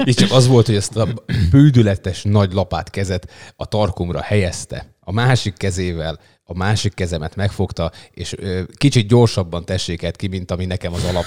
így 0.05 0.15
csak 0.23 0.33
az 0.33 0.47
volt, 0.47 0.67
hogy 0.67 0.75
ezt 0.75 0.97
a 0.97 1.09
bődületes 1.51 2.23
nagy 2.23 2.53
lapát 2.53 2.91
kezet 2.91 3.31
a 3.57 3.67
tarkomra 3.67 4.21
helyezte. 4.21 4.95
A 5.01 5.13
másik 5.13 5.57
kezével 5.57 6.19
a 6.45 6.57
másik 6.57 6.95
kezemet 6.95 7.37
megfogta, 7.37 7.93
és 8.11 8.35
ö, 8.39 8.63
kicsit 8.77 9.09
gyorsabban 9.09 9.65
tesséket 9.65 10.17
ki, 10.17 10.27
mint 10.27 10.51
ami 10.51 10.67
nekem 10.67 10.93
az 10.93 11.05
alap, 11.05 11.25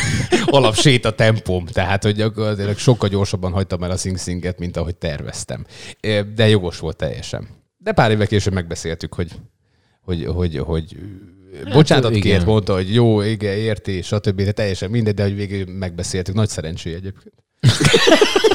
alap 0.56 0.74
séta 0.74 1.14
tempóm. 1.14 1.66
Tehát, 1.66 2.02
hogy 2.02 2.14
gyakorlatilag 2.14 2.78
sokkal 2.78 3.08
gyorsabban 3.08 3.52
hagytam 3.52 3.82
el 3.82 3.90
a 3.90 3.96
sing 3.96 4.54
mint 4.58 4.76
ahogy 4.76 4.96
terveztem. 4.96 5.66
De 6.34 6.48
jogos 6.48 6.78
volt 6.78 6.96
teljesen. 6.96 7.48
De 7.78 7.92
pár 7.92 8.10
évvel 8.10 8.26
később 8.26 8.52
megbeszéltük, 8.52 9.14
hogy, 9.14 9.32
hogy, 10.02 10.24
hogy, 10.24 10.58
hogy 10.58 10.96
bocsánatot 11.72 12.10
igen. 12.10 12.22
kért, 12.22 12.44
mondta, 12.44 12.74
hogy 12.74 12.94
jó, 12.94 13.20
igen, 13.20 13.56
érti, 13.56 14.02
stb. 14.02 14.42
De 14.42 14.52
teljesen 14.52 14.90
mindegy, 14.90 15.14
de 15.14 15.22
hogy 15.22 15.34
végül 15.34 15.74
megbeszéltük. 15.74 16.34
Nagy 16.34 16.48
szerencsé 16.48 16.94
egyébként. 16.94 17.34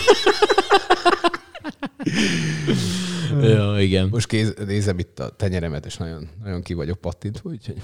Ja, 3.42 3.76
igen. 3.80 4.08
Most 4.12 4.28
kéz, 4.28 4.54
nézem 4.66 5.00
itt 5.00 5.20
a 5.20 5.30
tenyeremet, 5.30 5.86
és 5.86 5.98
nagyon, 5.98 6.30
nagyon 6.44 6.62
ki 6.62 6.74
vagyok 6.74 7.02
pattintva, 7.02 7.50
úgyhogy... 7.50 7.76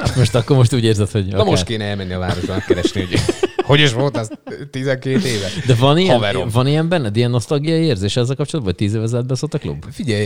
Hát 0.00 0.16
most 0.16 0.34
akkor 0.34 0.56
most 0.56 0.74
úgy 0.74 0.84
érzed, 0.84 1.10
hogy 1.10 1.26
Na 1.26 1.44
most 1.44 1.64
kéne 1.64 1.84
elmenni 1.84 2.12
a 2.12 2.18
városba 2.18 2.52
megkeresni, 2.52 3.00
hogy 3.00 3.20
hogy 3.66 3.80
is 3.80 3.92
volt 3.92 4.16
az 4.16 4.30
12 4.70 5.10
éve. 5.10 5.46
De 5.66 5.74
van 5.74 5.98
ilyen, 5.98 6.14
Haverom. 6.14 6.48
van 6.48 6.66
ilyen 6.66 6.88
benned, 6.88 7.16
ilyen 7.16 7.30
nosztalgiai 7.30 7.82
érzés 7.84 8.16
ezzel 8.16 8.36
kapcsolatban, 8.36 8.74
vagy 8.74 8.86
tíz 8.86 8.94
éve 8.94 9.02
ezelőtt 9.02 9.26
beszólt 9.26 9.54
a 9.54 9.58
klub? 9.58 9.84
Figyelj, 9.90 10.24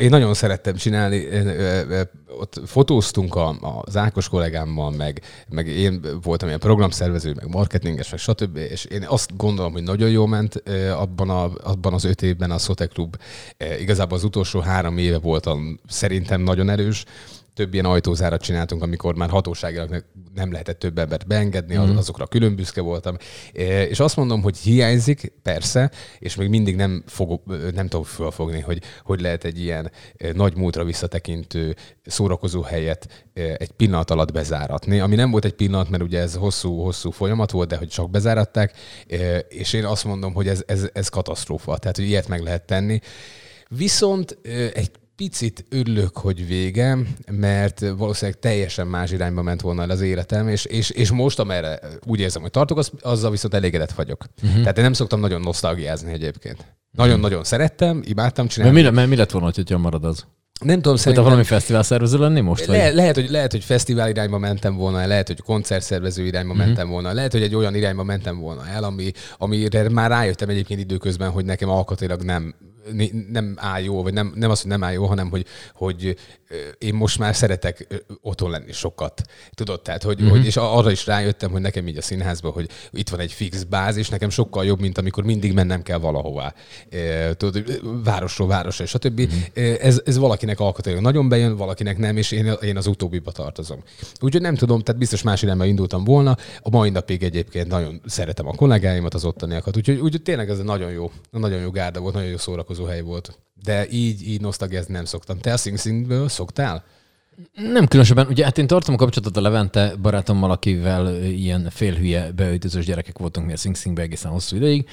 én 0.00 0.08
nagyon 0.08 0.34
szerettem 0.34 0.74
csinálni, 0.74 1.26
ott 2.38 2.60
fotóztunk 2.66 3.34
a, 3.34 3.82
az 3.84 3.96
Ákos 3.96 4.28
kollégámmal, 4.28 4.90
meg, 4.90 5.22
meg 5.48 5.66
én 5.66 6.00
voltam 6.22 6.48
ilyen 6.48 6.60
programszervező, 6.60 7.32
meg 7.34 7.48
marketinges, 7.48 8.10
meg 8.10 8.20
stb. 8.20 8.56
És 8.56 8.84
én 8.84 9.04
azt 9.06 9.36
gondolom, 9.36 9.72
hogy 9.72 9.82
nagyon 9.82 10.10
jól 10.10 10.28
ment 10.28 10.62
abban, 10.96 11.30
a, 11.30 11.50
abban 11.62 11.92
az 11.92 12.04
öt 12.04 12.22
évben 12.22 12.50
a 12.50 12.58
Szote 12.58 12.86
Klub. 12.86 13.16
Igazából 13.80 14.16
az 14.16 14.24
utolsó 14.24 14.60
három 14.60 14.98
éve 14.98 15.18
voltam 15.18 15.80
szerintem 15.88 16.40
nagyon 16.40 16.70
erős. 16.70 17.04
Több 17.60 17.72
ilyen 17.72 17.84
ajtózárat 17.84 18.42
csináltunk, 18.42 18.82
amikor 18.82 19.14
már 19.14 19.30
hatóságilag 19.30 19.90
ne- 19.90 20.00
nem 20.34 20.52
lehetett 20.52 20.78
több 20.78 20.98
embert 20.98 21.26
beengedni, 21.26 21.76
Mhm. 21.76 21.90
mm. 21.90 21.96
azokra 21.96 22.26
külön 22.26 22.54
büszke 22.56 22.80
voltam. 22.80 23.16
És 23.88 24.00
azt 24.00 24.16
mondom, 24.16 24.42
hogy 24.42 24.56
hiányzik, 24.58 25.32
persze, 25.42 25.90
és 26.18 26.34
még 26.34 26.48
mindig 26.48 26.76
nem, 26.76 27.02
fogok, 27.06 27.72
nem 27.74 27.88
tudom 27.88 28.04
fölfogni, 28.04 28.60
hogy 28.60 28.82
hogy 29.02 29.20
lehet 29.20 29.44
egy 29.44 29.60
ilyen 29.60 29.90
e, 30.16 30.32
nagy 30.32 30.56
múltra 30.56 30.84
visszatekintő 30.84 31.76
szórakozó 32.04 32.62
helyet 32.62 33.26
e, 33.34 33.42
egy 33.58 33.70
pillanat 33.70 34.10
alatt 34.10 34.32
bezáratni, 34.32 35.00
ami 35.00 35.14
nem 35.14 35.30
volt 35.30 35.44
egy 35.44 35.54
pillanat, 35.54 35.88
mert 35.88 36.02
ugye 36.02 36.20
ez 36.20 36.34
hosszú-hosszú 36.34 37.10
folyamat 37.10 37.50
volt, 37.50 37.68
de 37.68 37.76
hogy 37.76 37.88
csak 37.88 38.10
bezáratták, 38.10 38.76
e, 39.08 39.38
és 39.38 39.72
én 39.72 39.84
azt 39.84 40.04
mondom, 40.04 40.32
hogy 40.32 40.48
ez, 40.48 40.62
ez, 40.66 40.88
ez 40.92 41.08
katasztrófa, 41.08 41.78
tehát 41.78 41.96
hogy 41.96 42.06
ilyet 42.06 42.28
meg 42.28 42.42
lehet 42.42 42.66
tenni. 42.66 43.00
Viszont 43.68 44.38
egy 44.74 44.90
picit 45.20 45.64
örülök, 45.70 46.16
hogy 46.16 46.46
vége, 46.46 46.98
mert 47.30 47.80
valószínűleg 47.96 48.40
teljesen 48.40 48.86
más 48.86 49.10
irányba 49.10 49.42
ment 49.42 49.60
volna 49.60 49.82
el 49.82 49.90
az 49.90 50.00
életem, 50.00 50.48
és, 50.48 50.64
és, 50.64 50.90
és 50.90 51.10
most, 51.10 51.38
amerre 51.38 51.80
úgy 52.06 52.20
érzem, 52.20 52.42
hogy 52.42 52.50
tartok, 52.50 52.78
az, 52.78 52.90
azzal 53.00 53.30
viszont 53.30 53.54
elégedett 53.54 53.92
vagyok. 53.92 54.24
Uh-huh. 54.42 54.60
Tehát 54.60 54.76
én 54.76 54.82
nem 54.84 54.92
szoktam 54.92 55.20
nagyon 55.20 55.40
nosztalgiázni 55.40 56.12
egyébként. 56.12 56.64
Nagyon-nagyon 56.90 57.44
szerettem, 57.44 58.02
imádtam 58.04 58.44
Mert 58.44 58.56
csinálni. 58.56 58.82
mi, 58.82 58.90
mert 58.90 59.08
mi 59.08 59.16
lett 59.16 59.30
volna, 59.30 59.50
hogyha 59.54 59.78
marad 59.78 60.04
az? 60.04 60.24
Nem 60.64 60.74
tudom, 60.80 60.96
Szerintem 60.96 61.24
valami 61.24 61.44
fesztivál 61.44 61.82
szervező 61.82 62.18
lenni 62.18 62.40
most? 62.40 62.66
Vagy? 62.66 62.76
Le, 62.76 62.90
lehet, 62.90 63.14
hogy, 63.14 63.30
lehet, 63.30 63.52
hogy 63.52 63.64
fesztivál 63.64 64.08
irányba 64.08 64.38
mentem 64.38 64.76
volna 64.76 65.06
lehet, 65.06 65.26
hogy 65.26 65.40
koncertszervező 65.40 66.24
irányba 66.24 66.48
Mhm. 66.52 66.58
uh-huh. 66.58 66.66
mentem 66.74 66.92
volna 66.92 67.12
lehet, 67.12 67.32
hogy 67.32 67.42
egy 67.42 67.54
olyan 67.54 67.74
irányba 67.74 68.02
mentem 68.04 68.38
volna 68.38 68.66
el, 68.66 68.84
ami, 68.84 69.12
amire 69.38 69.88
már 69.88 70.10
rájöttem 70.10 70.48
egyébként 70.48 70.80
időközben, 70.80 71.30
hogy 71.30 71.44
nekem 71.44 71.68
alkatilag 71.68 72.22
nem, 72.22 72.54
nem 73.28 73.54
áll 73.56 73.82
jó, 73.82 74.02
vagy 74.02 74.12
nem, 74.12 74.32
nem 74.34 74.50
az, 74.50 74.60
hogy 74.60 74.70
nem 74.70 74.84
áll 74.84 74.92
jó, 74.92 75.06
hanem 75.06 75.30
hogy, 75.30 75.46
hogy 75.74 76.16
én 76.78 76.94
most 76.94 77.18
már 77.18 77.36
szeretek 77.36 77.86
otthon 78.22 78.50
lenni 78.50 78.72
sokat. 78.72 79.22
Tudod, 79.54 79.82
tehát, 79.82 80.02
hogy, 80.02 80.14
Mhm. 80.16 80.24
uh-huh. 80.24 80.38
hogy 80.38 80.46
és 80.46 80.56
arra 80.56 80.90
is 80.90 81.06
rájöttem, 81.06 81.50
hogy 81.50 81.60
nekem 81.60 81.88
így 81.88 81.96
a 81.96 82.02
színházban, 82.02 82.52
hogy 82.52 82.68
itt 82.90 83.08
van 83.08 83.20
egy 83.20 83.32
fix 83.32 83.62
bázis, 83.62 84.08
nekem 84.08 84.30
sokkal 84.30 84.64
jobb, 84.64 84.80
mint 84.80 84.98
amikor 84.98 85.24
mindig 85.24 85.52
mennem 85.52 85.82
kell 85.82 85.98
valahová. 85.98 86.54
Tudod, 87.36 87.80
városról 88.04 88.48
városra, 88.48 88.86
stb. 88.86 89.20
Mhm. 89.20 89.28
Uh-huh. 89.30 89.74
Ez, 89.80 90.00
ez 90.04 90.18
valakinek 90.18 90.60
alkatilag 90.60 91.00
nagyon 91.00 91.28
bejön, 91.28 91.56
valakinek 91.56 91.98
nem, 91.98 92.16
és 92.16 92.30
én, 92.30 92.46
én 92.62 92.76
az 92.76 92.86
utóbbiba 92.86 93.32
tartozom. 93.32 93.82
Úgyhogy 94.20 94.40
nem 94.42 94.54
tudom, 94.54 94.80
tehát 94.80 95.00
biztos 95.00 95.22
más 95.22 95.42
irányba 95.42 95.64
indultam 95.64 96.04
volna. 96.04 96.36
A 96.62 96.70
mai 96.70 96.90
napig 96.90 97.22
egyébként 97.22 97.68
nagyon 97.68 98.00
szeretem 98.06 98.46
a 98.46 98.54
kollégáimat, 98.54 99.14
az 99.14 99.24
ottaniakat, 99.24 99.76
úgyhogy, 99.76 99.98
úgyhogy 99.98 100.22
tényleg 100.22 100.48
ez 100.50 100.58
egy 100.58 100.64
nagyon 100.64 100.90
jó, 100.90 101.10
nagyon 101.30 101.60
jó 101.60 101.70
gárda 101.70 102.00
volt, 102.00 102.14
nagyon 102.14 102.30
jó 102.30 102.36
szórakozó 102.36 102.84
hely 102.84 103.00
volt. 103.00 103.38
De 103.64 103.88
így, 103.90 104.28
így 104.28 104.40
nosztalgiázni 104.40 104.92
nem 104.92 105.04
szoktam. 105.04 105.38
Te 105.38 105.52
a 105.52 105.56
Sing 105.56 105.78
Singből 105.78 106.28
szoktál? 106.28 106.84
Nem 107.54 107.86
különösebben. 107.86 108.26
Ugye 108.26 108.44
hát 108.44 108.58
én 108.58 108.66
tartom 108.66 108.94
a 108.94 108.98
kapcsolatot 108.98 109.36
a 109.36 109.40
Levente 109.40 109.94
barátommal, 110.02 110.50
akivel 110.50 111.22
ilyen 111.24 111.68
félhülye 111.70 112.32
beöltözős 112.32 112.84
gyerekek 112.84 113.18
voltunk 113.18 113.46
mi 113.46 113.52
a 113.52 113.56
Sing 113.56 113.76
Singbe 113.76 114.02
egészen 114.02 114.30
hosszú 114.30 114.56
ideig. 114.56 114.88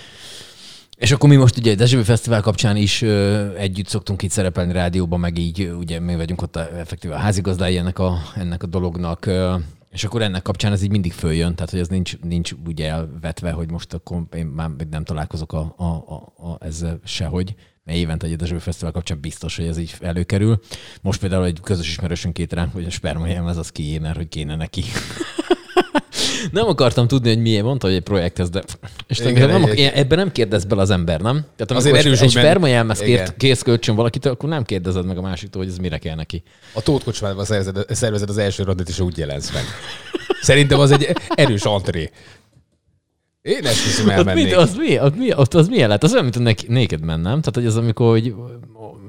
És 0.98 1.12
akkor 1.12 1.30
mi 1.30 1.36
most 1.36 1.58
ugye 1.58 1.72
a 1.72 1.76
Dezsővi 1.76 2.04
Fesztivál 2.04 2.42
kapcsán 2.42 2.76
is 2.76 3.02
ö, 3.02 3.56
együtt 3.56 3.88
szoktunk 3.88 4.22
itt 4.22 4.32
szerepelni 4.32 4.74
rádióban, 4.74 5.20
meg 5.20 5.38
így 5.38 5.72
ugye 5.80 6.00
mi 6.00 6.16
vagyunk 6.16 6.42
ott 6.42 6.56
a, 6.56 6.78
effektíve 6.78 7.16
a 7.16 7.18
házigazdái 7.18 7.78
ennek 7.78 8.00
a, 8.00 8.18
ennek 8.36 8.64
a 8.64 8.68
dolognak. 8.68 9.26
Ö, 9.26 9.56
és 9.92 10.04
akkor 10.04 10.22
ennek 10.22 10.42
kapcsán 10.42 10.72
ez 10.72 10.82
így 10.82 10.92
mindig 10.92 11.14
följön, 11.14 11.56
tehát 11.56 11.70
hogy 11.70 11.80
ez 11.80 11.88
nincs, 11.88 12.20
nincs 12.20 12.52
ugye 12.66 12.90
elvetve, 12.90 13.52
hogy 13.52 13.72
most 13.72 13.94
akkor 13.94 14.24
én 14.36 14.46
már 14.46 14.70
nem 14.90 15.04
találkozok 15.04 15.54
a, 15.54 15.74
a, 15.78 15.84
a, 15.84 16.48
a, 16.48 16.58
ezzel 16.60 17.00
sehogy, 17.04 17.56
évente 17.96 18.28
egy 18.28 18.36
Dezsővi 18.36 18.60
Fesztivál 18.60 18.92
kapcsán 18.92 19.20
biztos, 19.22 19.56
hogy 19.56 19.66
ez 19.66 19.78
így 19.78 19.94
előkerül. 20.00 20.60
Most 21.02 21.20
például 21.20 21.46
egy 21.46 21.60
közös 21.64 21.88
ismerősünk 21.88 22.40
írt 22.40 22.54
ránk, 22.54 22.74
hogy 22.74 22.86
a 22.86 22.90
spermajelmez 22.90 23.58
az 23.58 23.70
kié, 23.70 23.98
mert 23.98 24.16
hogy 24.16 24.30
kéne 24.30 24.56
neki. 24.56 24.84
nem 26.52 26.68
akartam 26.68 27.08
tudni, 27.08 27.30
hogy 27.30 27.42
milyen, 27.42 27.64
mondta, 27.64 27.88
hogy 27.88 27.96
egy 27.96 28.02
projekthez, 28.02 28.50
de 28.50 28.64
és 29.08 29.20
Igen, 29.20 29.50
nem, 29.50 29.72
ebben 29.94 30.18
nem 30.18 30.32
kérdez 30.32 30.66
bele 30.66 30.82
az 30.82 30.90
ember, 30.90 31.22
nem? 31.22 31.36
Tehát 31.56 31.72
Azért 31.72 31.94
amikor 31.94 31.98
erős, 32.00 32.20
egy 32.22 32.26
hogy 32.26 32.34
men- 32.34 32.44
spermajelmez 32.44 33.02
Igen. 33.02 33.16
kért, 33.16 33.38
kész 33.38 33.62
kölcsön 33.62 33.96
valakitől, 33.96 34.32
akkor 34.34 34.50
nem 34.50 34.64
kérdezed 34.64 35.06
meg 35.06 35.18
a 35.18 35.22
másiktól, 35.22 35.62
hogy 35.62 35.72
ez 35.72 35.78
mire 35.78 35.98
kell 35.98 36.16
neki. 36.16 36.44
A 36.74 36.82
Tóth 36.82 37.04
Kocsmában 37.04 37.46
szervezed, 37.46 37.86
szervezed 37.90 38.30
az 38.30 38.38
első 38.38 38.64
randit, 38.64 38.90
és 38.90 39.00
úgy 39.00 39.18
jelensz 39.18 39.54
meg. 39.54 39.64
Szerintem 40.42 40.80
az 40.80 40.92
egy 40.92 41.16
erős 41.36 41.64
antré. 41.64 42.12
Én 43.48 43.66
ezt 43.66 43.84
hiszem 43.84 44.06
Ott 44.06 44.12
mi, 44.14 44.18
elmennék. 44.18 44.58
az, 44.58 44.76
mi, 44.76 45.00
ott, 45.00 45.16
mi, 45.18 45.34
ott 45.36 45.54
az 45.54 45.68
milyen 45.68 45.88
lehet? 45.88 46.04
Az 46.04 46.14
olyan, 46.14 46.24
mint 46.24 46.36
a 46.36 46.72
néked 46.72 47.02
mennem. 47.02 47.40
Tehát, 47.40 47.56
hogy 47.56 47.66
az, 47.66 47.76
amikor 47.78 48.10
hogy 48.10 48.36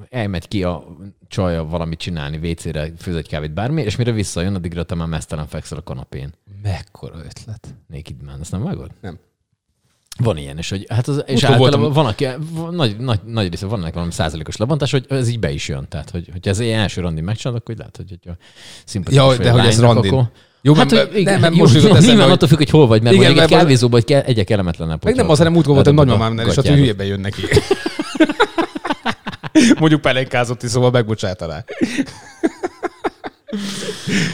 elmegy 0.09 0.49
ki 0.49 0.63
a 0.63 0.85
csaja 1.29 1.65
valamit 1.65 1.99
csinálni, 1.99 2.51
WC-re, 2.51 2.93
főz 2.99 3.15
egy 3.17 3.29
kávét, 3.29 3.53
bármi, 3.53 3.83
és 3.83 3.97
mire 3.97 4.13
visszajön, 4.13 4.55
addigra 4.55 4.83
te 4.83 4.95
már 4.95 5.07
mesztelen 5.09 5.47
fekszel 5.47 5.79
a 5.79 5.83
kanapén. 5.83 6.33
Mekkora 6.63 7.15
ötlet. 7.19 7.75
Naked 7.87 8.23
Man, 8.25 8.41
ezt 8.41 8.51
nem 8.53 8.63
vágod? 8.63 8.91
Nem. 9.01 9.19
Van 10.19 10.37
ilyen, 10.37 10.59
és, 10.59 10.71
hogy, 10.71 10.87
hát 10.89 11.09
az, 11.09 11.23
és 11.27 11.45
általában 11.45 11.81
voltam- 11.81 11.95
van, 11.95 12.07
aki, 12.07 12.27
van, 12.51 12.75
nagy, 12.75 12.97
nagy, 12.97 13.21
nagy 13.25 13.51
része 13.51 13.67
van 13.67 13.81
ennek 13.81 13.95
valami 13.95 14.13
százalékos 14.13 14.57
lebontás, 14.57 14.91
hogy 14.91 15.07
ez 15.09 15.29
így 15.29 15.39
be 15.39 15.51
is 15.51 15.69
jön. 15.69 15.87
Tehát, 15.89 16.11
hogy, 16.11 16.29
hogyha 16.33 16.51
ez 16.51 16.59
egy 16.59 16.69
első 16.69 17.01
randi 17.01 17.21
megcsinálod, 17.21 17.61
akkor 17.61 17.77
lehet, 17.77 17.97
hogy 17.97 18.09
hogyha 18.09 18.37
szimpatikus 18.85 19.37
Ja, 19.37 19.43
de 19.43 19.51
a 19.51 19.53
hogy 19.53 19.67
ez 19.67 19.81
randin. 19.81 20.13
Akkor, 20.13 20.31
Jó, 20.69 20.75
hát, 20.75 20.91
mert- 20.91 21.13
hogy, 21.13 21.25
nem, 21.25 21.41
mert 21.41 21.55
jó, 21.55 21.61
most 21.61 21.75
jutott 21.75 22.01
nyilván 22.01 22.31
attól 22.31 22.49
függ, 22.49 22.57
hogy 22.57 22.71
hol 22.71 22.87
vagy, 22.87 23.03
mert 23.03 23.15
Igen, 23.15 23.39
egy 23.39 23.49
kávézóba 23.49 24.01
kell, 24.01 24.21
egyek 24.21 24.47
kellemetlenebb. 24.47 25.05
Meg 25.05 25.15
nem 25.15 25.31
az, 25.31 25.39
hanem 25.39 25.53
múltkor 25.53 25.75
voltam 25.75 25.95
nagymamámnál, 25.95 26.47
és 26.47 26.57
ott 26.57 26.67
hogy 26.67 26.77
hülyében 26.77 27.07
jön 27.07 27.21
neki. 27.21 27.43
Mondjuk 29.79 30.01
pelenkázott 30.01 30.63
is, 30.63 30.71
szóval 30.71 30.91
megbocsáta 30.91 31.47
rá. 31.47 31.65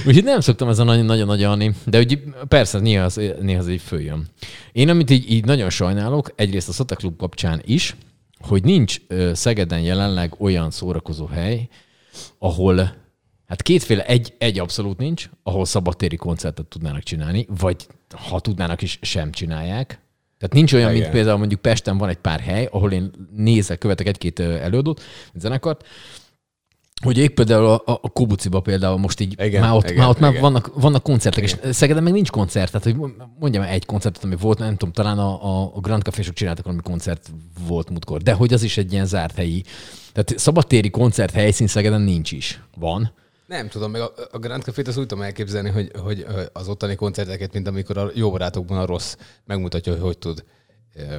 Úgyhogy 0.07 0.25
nem 0.25 0.41
szoktam 0.41 0.69
ezen 0.69 0.87
nagyon 0.87 1.05
nagyon 1.05 1.27
nagy 1.27 1.43
alni, 1.43 1.75
de 1.85 1.99
úgy, 1.99 2.23
persze 2.49 2.79
néha 2.79 3.05
az, 3.05 3.21
néha 3.41 3.61
az 3.61 3.69
így 3.69 3.81
följön. 3.81 4.27
Én 4.73 4.89
amit 4.89 5.11
így, 5.11 5.31
így 5.31 5.45
nagyon 5.45 5.71
sajnálok, 5.71 6.33
egyrészt 6.37 6.69
a 6.69 6.73
Szota 6.73 6.95
Klub 6.95 7.17
kapcsán 7.17 7.63
is, 7.65 7.97
hogy 8.41 8.65
nincs 8.65 8.97
Szegeden 9.33 9.81
jelenleg 9.81 10.35
olyan 10.39 10.71
szórakozó 10.71 11.27
hely, 11.27 11.69
ahol 12.39 13.04
hát 13.55 13.63
kétféle, 13.63 14.05
egy, 14.05 14.35
egy 14.39 14.59
abszolút 14.59 14.99
nincs, 14.99 15.31
ahol 15.43 15.65
szabadtéri 15.65 16.17
koncertet 16.17 16.67
tudnának 16.67 17.03
csinálni, 17.03 17.47
vagy 17.59 17.87
ha 18.29 18.41
tudnának 18.41 18.83
is, 18.83 18.99
sem 19.03 19.33
csinálják. 19.33 19.87
Tehát 20.39 20.55
nincs 20.55 20.73
olyan, 20.73 20.89
mint 20.91 21.01
Igen. 21.01 21.13
például 21.13 21.39
mondjuk 21.39 21.61
Pesten 21.61 21.99
van 21.99 22.09
egy 22.09 22.17
pár 22.17 22.41
hely, 22.41 22.69
ahol 22.71 22.93
én 22.93 23.11
nézek, 23.37 23.79
követek 23.79 24.07
egy-két 24.07 24.41
előadót, 24.41 25.03
zenekart, 25.35 25.87
hogy 27.05 27.19
épp 27.19 27.35
például 27.35 27.67
a, 27.67 27.83
a 27.85 28.09
Kobuciba 28.09 28.61
például 28.61 28.99
most 28.99 29.21
így, 29.21 29.35
Igen, 29.43 29.61
már 29.61 29.73
ott, 29.73 29.85
igen, 29.85 29.97
már, 29.97 30.09
ott 30.09 30.19
már 30.19 30.31
igen. 30.31 30.43
vannak, 30.43 30.71
vannak 30.75 31.03
koncertek, 31.03 31.45
igen. 31.45 31.59
és 31.63 31.75
Szegeden 31.75 32.03
meg 32.03 32.13
nincs 32.13 32.31
koncert, 32.31 32.73
tehát 32.73 32.99
hogy 32.99 33.13
mondjam 33.39 33.63
egy 33.63 33.87
koncertet, 33.87 34.25
ami 34.25 34.37
volt, 34.37 34.59
nem 34.59 34.77
tudom, 34.77 34.93
talán 34.93 35.19
a, 35.19 35.45
a, 35.45 35.73
a 35.75 35.81
Grand 35.81 36.03
Cafésok 36.03 36.35
csináltak 36.35 36.65
valami 36.65 36.83
koncert 36.83 37.31
volt 37.67 37.91
múltkor, 37.91 38.23
de 38.23 38.33
hogy 38.33 38.53
az 38.53 38.63
is 38.63 38.77
egy 38.77 38.93
ilyen 38.93 39.07
zárt 39.07 39.37
helyi. 39.37 39.65
Tehát 40.13 40.39
szabadtéri 40.39 40.91
koncert 40.91 41.33
helyszín 41.33 41.67
Szegeden 41.67 42.01
nincs 42.01 42.33
is. 42.33 42.63
Van. 42.77 43.13
Nem 43.47 43.69
tudom, 43.69 43.91
meg 43.91 44.01
a, 44.01 44.13
a 44.31 44.39
Grand 44.39 44.63
Café-t 44.63 44.89
azt 44.89 44.99
úgy 44.99 45.07
tudom 45.07 45.25
elképzelni, 45.25 45.71
hogy, 45.71 45.91
hogy 45.99 46.27
az 46.53 46.69
ottani 46.69 46.95
koncerteket, 46.95 47.53
mint 47.53 47.67
amikor 47.67 47.99
a 47.99 48.11
jó 48.15 48.31
barátokban 48.31 48.79
a 48.79 48.87
rossz 48.87 49.17
megmutatja, 49.45 49.93
hogy 49.93 50.03
hogy 50.03 50.19
tud 50.19 50.45
ö, 50.95 51.17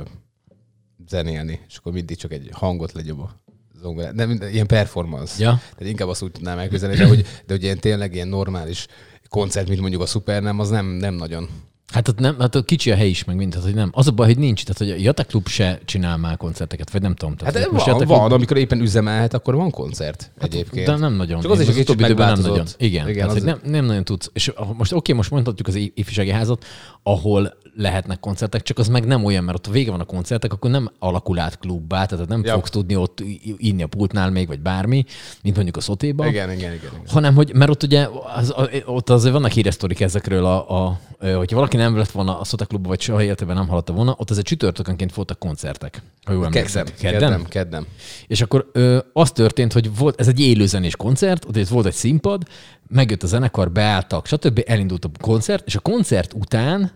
zenélni, 1.07 1.59
és 1.67 1.77
akkor 1.77 1.91
mindig 1.91 2.17
csak 2.17 2.31
egy 2.31 2.49
hangot 2.51 2.91
legyen 2.91 3.19
a 3.19 3.29
zongorán. 3.81 4.15
Nem, 4.15 4.31
ilyen 4.51 4.67
performance. 4.67 5.43
Ja. 5.43 5.59
Tehát 5.59 5.91
inkább 5.91 6.07
azt 6.07 6.21
úgy 6.21 6.31
tudnám 6.31 6.57
elképzelni, 6.57 6.95
de 6.95 7.07
hogy, 7.07 7.21
de 7.21 7.53
hogy 7.53 7.63
ilyen 7.63 7.79
tényleg 7.79 8.13
ilyen 8.13 8.27
normális 8.27 8.88
koncert, 9.29 9.67
mint 9.67 9.79
mondjuk 9.81 10.01
a 10.01 10.05
Super, 10.05 10.41
nem, 10.41 10.59
az 10.59 10.69
nem, 10.69 10.85
nem 10.85 11.13
nagyon. 11.13 11.49
Hát 11.95 12.08
ott, 12.08 12.19
nem, 12.19 12.36
hát 12.39 12.55
ott 12.55 12.65
kicsi 12.65 12.91
a 12.91 12.95
hely 12.95 13.10
is, 13.10 13.23
meg 13.23 13.36
mind, 13.36 13.49
tehát, 13.51 13.65
hogy 13.65 13.75
nem. 13.75 13.89
Az 13.93 14.08
a 14.08 14.12
baj, 14.12 14.27
hogy 14.27 14.38
nincs, 14.38 14.63
tehát 14.63 14.77
hogy 14.77 15.01
a 15.01 15.03
Jata 15.03 15.23
Klub 15.23 15.47
se 15.47 15.79
csinál 15.86 16.17
már 16.17 16.38
koncerteket, 16.38 16.91
vagy 16.91 17.01
nem 17.01 17.15
tudom. 17.15 17.36
Tehát, 17.36 17.53
Hát 17.53 17.63
hogy 17.63 17.73
van, 17.73 17.84
Jata 17.88 18.05
van, 18.05 18.19
Klub- 18.19 18.31
amikor 18.34 18.58
éppen 18.58 18.81
üzemelhet, 18.81 19.34
akkor 19.34 19.55
van 19.55 19.71
koncert 19.71 20.31
egyébként. 20.39 20.88
De 20.88 20.95
nem 20.95 21.13
nagyon. 21.13 21.41
Csak 21.41 21.51
az 21.51 21.60
is 21.60 21.77
időben 21.77 22.31
nem 22.31 22.41
nagyon. 22.41 22.65
Igen, 22.77 23.10
Igen, 23.10 23.13
tehát, 23.27 23.29
az- 23.29 23.43
hogy 23.43 23.43
nem, 23.62 23.71
nem 23.71 23.86
nagyon 23.86 24.03
tudsz. 24.03 24.29
És 24.34 24.51
most 24.77 24.93
oké, 24.93 25.13
most 25.13 25.31
mondhatjuk 25.31 25.67
az 25.67 25.75
ifjúsági 25.75 26.29
házat, 26.31 26.65
ahol 27.03 27.53
lehetnek 27.77 28.19
koncertek, 28.19 28.62
csak 28.62 28.77
az 28.77 28.88
meg 28.88 29.05
nem 29.05 29.23
olyan, 29.23 29.43
mert 29.43 29.58
ott 29.67 29.73
vége 29.73 29.91
van 29.91 29.99
a 29.99 30.03
koncertek, 30.03 30.53
akkor 30.53 30.69
nem 30.71 30.91
alakul 30.99 31.39
át 31.39 31.60
klubbá, 31.60 32.05
tehát 32.05 32.27
nem 32.27 32.41
Ja. 32.43 32.53
fogsz 32.53 32.69
tudni 32.69 32.95
ott 32.95 33.23
inni 33.58 33.84
a 33.84 33.88
pultnál 33.88 34.29
még, 34.31 34.47
vagy 34.47 34.60
bármi, 34.60 35.05
mint 35.43 35.55
mondjuk 35.55 35.77
a 35.77 35.81
szotéban. 35.81 36.27
Igen, 36.27 36.51
igen, 36.51 36.73
igen. 36.73 36.73
igen. 36.93 37.01
Hanem, 37.08 37.36
hogy, 37.36 37.53
mert 37.53 37.71
ott 37.71 37.84
ugye, 37.84 38.08
az, 38.36 38.53
ott 38.86 39.10
azért 39.10 39.34
vannak 39.34 39.51
híres 39.51 39.75
ezekről, 39.99 40.45
a, 40.45 40.86
a, 40.86 40.99
hogyha 41.36 41.55
valaki 41.55 41.77
nem 41.77 41.84
lett 41.93 42.11
volna 42.11 42.39
a 42.39 42.43
Szota 42.43 42.65
klubba, 42.65 42.87
vagy 42.89 43.01
soha 43.01 43.23
életében 43.23 43.55
nem 43.55 43.67
hallotta 43.67 43.93
volna, 43.93 44.15
ott 44.17 44.29
azért 44.29 44.45
csütörtökönként 44.45 45.13
voltak 45.13 45.39
koncertek. 45.39 46.01
Ha 46.25 46.33
jól 46.33 46.45
emlékszem. 46.45 46.85
keddem, 46.99 47.45
keddem. 47.45 47.85
És 48.27 48.41
akkor 48.41 48.69
ö, 48.71 48.97
az 49.13 49.31
történt, 49.31 49.73
hogy 49.73 49.97
volt, 49.97 50.19
ez 50.19 50.27
egy 50.27 50.39
élőzenés 50.39 50.95
koncert, 50.95 51.45
ott 51.45 51.67
volt 51.67 51.85
egy 51.85 51.93
színpad, 51.93 52.43
megjött 52.87 53.23
a 53.23 53.27
zenekar, 53.27 53.71
beálltak, 53.71 54.25
stb. 54.27 54.63
elindult 54.65 55.05
a 55.05 55.09
koncert, 55.21 55.67
és 55.67 55.75
a 55.75 55.79
koncert 55.79 56.33
után 56.33 56.91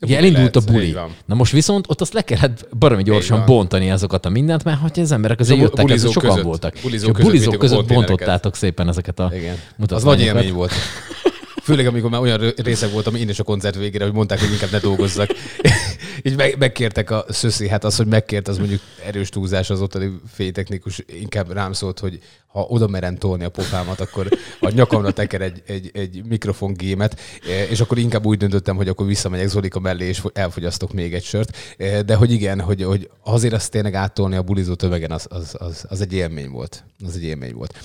ugye 0.00 0.16
elindult 0.16 0.56
a 0.56 0.60
buli. 0.60 0.96
Na 1.26 1.34
most 1.34 1.52
viszont 1.52 1.84
ott 1.88 2.00
azt 2.00 2.12
le 2.12 2.22
kellett 2.22 2.68
baromi 2.78 3.02
gyorsan 3.02 3.46
bontani 3.46 3.90
azokat 3.90 4.26
a 4.26 4.28
mindent, 4.28 4.64
mert 4.64 4.80
hogy 4.80 5.00
az 5.00 5.12
emberek 5.12 5.40
azért 5.40 5.60
jöttek, 5.60 5.90
ez 5.90 6.10
sokan 6.10 6.28
között- 6.30 6.44
voltak. 6.44 6.76
bulizók 6.82 7.08
és 7.08 7.08
a 7.08 7.12
között 7.12 7.30
bulizók 7.30 7.58
között 7.58 7.86
bontottátok 7.86 8.56
szépen 8.56 8.88
ezeket 8.88 9.18
a 9.18 9.30
Igen. 9.34 9.52
Az 9.54 9.60
mutatványokat. 9.76 10.34
nagy 10.34 10.42
élmény 10.44 10.54
volt. 10.54 10.72
Főleg, 11.64 11.86
amikor 11.86 12.10
már 12.10 12.20
olyan 12.20 12.52
részek 12.56 12.90
voltam 12.90 13.14
én 13.14 13.28
is 13.28 13.38
a 13.38 13.42
koncert 13.42 13.76
végére, 13.76 14.04
hogy 14.04 14.12
mondták, 14.12 14.40
hogy 14.40 14.52
inkább 14.52 14.70
ne 14.70 14.78
dolgozzak. 14.78 15.30
Így 16.22 16.36
meg, 16.36 16.58
megkértek 16.58 17.10
a 17.10 17.24
szöszi, 17.28 17.68
hát 17.68 17.84
az, 17.84 17.96
hogy 17.96 18.06
megkért, 18.06 18.48
az 18.48 18.58
mondjuk 18.58 18.80
erős 19.04 19.28
túlzás 19.28 19.70
az 19.70 19.80
ottani 19.80 20.20
fénytechnikus, 20.32 21.02
inkább 21.06 21.52
rám 21.52 21.72
szólt, 21.72 21.98
hogy 21.98 22.18
ha 22.54 22.60
oda 22.68 22.86
merem 22.86 23.16
tolni 23.16 23.44
a 23.44 23.48
pofámat, 23.48 24.00
akkor 24.00 24.28
a 24.60 24.70
nyakamra 24.70 25.12
teker 25.12 25.40
egy, 25.40 25.62
egy, 25.66 25.90
egy 25.92 26.24
mikrofongémet, 26.24 27.20
eh, 27.48 27.70
és 27.70 27.80
akkor 27.80 27.98
inkább 27.98 28.26
úgy 28.26 28.38
döntöttem, 28.38 28.76
hogy 28.76 28.88
akkor 28.88 29.06
visszamegyek 29.06 29.48
Zolika 29.48 29.80
mellé, 29.80 30.06
és 30.06 30.22
elfogyasztok 30.32 30.92
még 30.92 31.14
egy 31.14 31.22
sört. 31.22 31.56
Eh, 31.76 32.00
De 32.00 32.14
hogy 32.14 32.32
igen, 32.32 32.60
hogy, 32.60 32.82
hogy 32.82 33.10
azért 33.24 33.54
azt 33.54 33.70
tényleg 33.70 33.94
áttolni 33.94 34.36
a 34.36 34.42
bulizó 34.42 34.74
tömegen, 34.74 35.10
az, 35.10 35.26
az, 35.30 35.56
az, 35.58 35.84
az 35.88 36.00
egy 36.00 36.12
élmény 36.12 36.50
volt. 36.50 36.84
Az 37.06 37.16
egy 37.16 37.22
élmény 37.24 37.54
volt. 37.54 37.78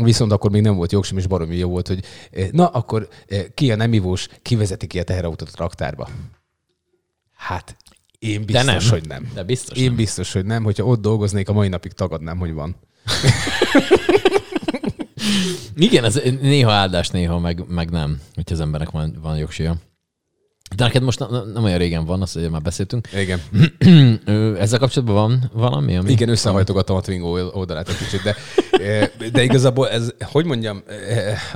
Viszont 0.00 0.32
akkor 0.32 0.50
még 0.50 0.62
nem 0.62 0.74
volt 0.74 0.92
jogsim, 0.92 1.18
és 1.18 1.26
baromi 1.26 1.56
jó 1.56 1.68
volt, 1.68 1.88
hogy 1.88 2.04
eh, 2.30 2.48
na, 2.52 2.66
akkor 2.66 3.08
ki 3.54 3.72
a 3.72 3.76
nem 3.76 3.92
ivós, 3.92 4.28
kivezeti 4.42 4.86
ki 4.86 4.98
a 4.98 5.04
teherautót 5.04 5.48
a 5.48 5.56
raktárba. 5.56 6.08
Hát, 7.34 7.76
én 8.18 8.44
biztos, 8.44 8.64
nem. 8.64 8.98
hogy 8.98 9.08
nem. 9.08 9.30
De 9.34 9.42
biztos 9.42 9.78
Én 9.78 9.86
nem. 9.86 9.96
biztos, 9.96 10.32
hogy 10.32 10.44
nem. 10.44 10.64
Hogyha 10.64 10.84
ott 10.84 11.00
dolgoznék, 11.00 11.48
a 11.48 11.52
mai 11.52 11.68
napig 11.68 11.92
tagadnám, 11.92 12.38
hogy 12.38 12.52
van. 12.52 12.76
Igen, 15.76 16.04
ez 16.04 16.20
néha 16.40 16.70
áldás, 16.70 17.08
néha 17.08 17.38
meg, 17.38 17.64
meg 17.68 17.90
nem, 17.90 18.20
hogyha 18.34 18.54
az 18.54 18.60
embernek 18.60 18.90
van, 18.90 19.18
van 19.22 19.36
jogsia. 19.36 19.76
De 20.76 20.84
neked 20.84 21.02
most 21.02 21.18
ne- 21.18 21.52
nem 21.52 21.64
olyan 21.64 21.78
régen 21.78 22.04
van, 22.04 22.22
azt 22.22 22.36
ugye 22.36 22.48
már 22.48 22.62
beszéltünk. 22.62 23.08
Igen. 23.12 23.40
Ezzel 24.60 24.78
kapcsolatban 24.78 25.14
van 25.14 25.50
valami? 25.52 25.96
Ami... 25.96 26.10
Igen, 26.10 26.28
összehajtogattam 26.28 26.96
a 26.96 27.00
Twingo 27.00 27.50
oldalát 27.50 27.88
egy 27.88 27.96
kicsit, 27.96 28.22
de, 28.22 28.36
de 29.32 29.42
igazából 29.42 29.88
ez, 29.88 30.14
hogy 30.20 30.44
mondjam, 30.44 30.82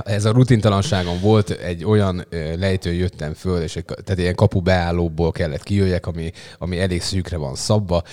ez 0.03 0.25
a 0.25 0.31
rutintalanságom 0.31 1.19
volt, 1.19 1.49
egy 1.49 1.85
olyan 1.85 2.25
lejtőn 2.55 2.93
jöttem 2.93 3.33
föl, 3.33 3.61
és 3.61 3.75
egy, 3.75 3.85
tehát 3.85 4.19
ilyen 4.19 4.35
kapu 4.35 4.61
beállóból 4.61 5.31
kellett 5.31 5.63
kijöjjek, 5.63 6.07
ami, 6.07 6.31
ami 6.57 6.79
elég 6.79 7.01
szűkre 7.01 7.37
van 7.37 7.55
szabva, 7.55 8.03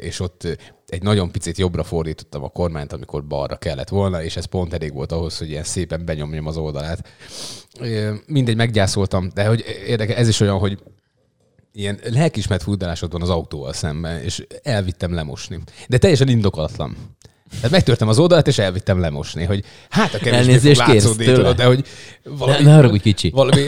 és 0.00 0.20
ott 0.20 0.58
egy 0.86 1.02
nagyon 1.02 1.30
picit 1.30 1.58
jobbra 1.58 1.84
fordítottam 1.84 2.42
a 2.42 2.48
kormányt, 2.48 2.92
amikor 2.92 3.26
balra 3.26 3.56
kellett 3.56 3.88
volna, 3.88 4.22
és 4.22 4.36
ez 4.36 4.44
pont 4.44 4.72
elég 4.72 4.92
volt 4.92 5.12
ahhoz, 5.12 5.38
hogy 5.38 5.50
ilyen 5.50 5.64
szépen 5.64 6.04
benyomjam 6.04 6.46
az 6.46 6.56
oldalát. 6.56 7.08
Mindegy, 8.26 8.56
meggyászoltam, 8.56 9.30
de 9.34 9.46
hogy 9.46 9.64
érdekes, 9.86 10.16
ez 10.16 10.28
is 10.28 10.40
olyan, 10.40 10.58
hogy 10.58 10.82
ilyen 11.72 11.98
lelkismert 12.10 12.62
furdalásod 12.62 13.12
van 13.12 13.22
az 13.22 13.30
autóval 13.30 13.72
szemben, 13.72 14.22
és 14.22 14.46
elvittem 14.62 15.14
lemosni. 15.14 15.58
De 15.88 15.98
teljesen 15.98 16.28
indokolatlan. 16.28 16.96
Tehát 17.50 17.70
megtörtem 17.70 18.08
az 18.08 18.18
oldalt, 18.18 18.46
és 18.46 18.58
elvittem 18.58 19.00
lemosni, 19.00 19.44
hogy 19.44 19.64
hát 19.90 20.14
a 20.14 20.18
kevésbé 20.18 20.74
fog 20.74 20.86
látszódni, 20.86 21.24
tudod, 21.24 21.56
de 21.56 21.64
hogy 21.64 21.84
Ne, 22.26 22.36
valami, 22.36 22.64
ne 22.64 22.72
haragudj, 22.74 23.02
kicsi. 23.02 23.30
valami 23.30 23.62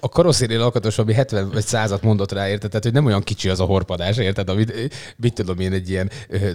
a 0.00 0.08
karosszéri 0.08 0.54
lakatos, 0.54 0.98
ami 0.98 1.12
70 1.12 1.50
vagy 1.52 1.64
100 1.64 1.94
mondott 2.02 2.32
rá, 2.32 2.48
érted? 2.48 2.68
Tehát, 2.68 2.84
hogy 2.84 2.92
nem 2.92 3.04
olyan 3.06 3.22
kicsi 3.22 3.48
az 3.48 3.60
a 3.60 3.64
horpadás, 3.64 4.16
érted? 4.16 4.48
Amit, 4.48 4.90
mit 5.16 5.32
tudom 5.32 5.60
én, 5.60 5.72
egy 5.72 5.90
ilyen 5.90 6.10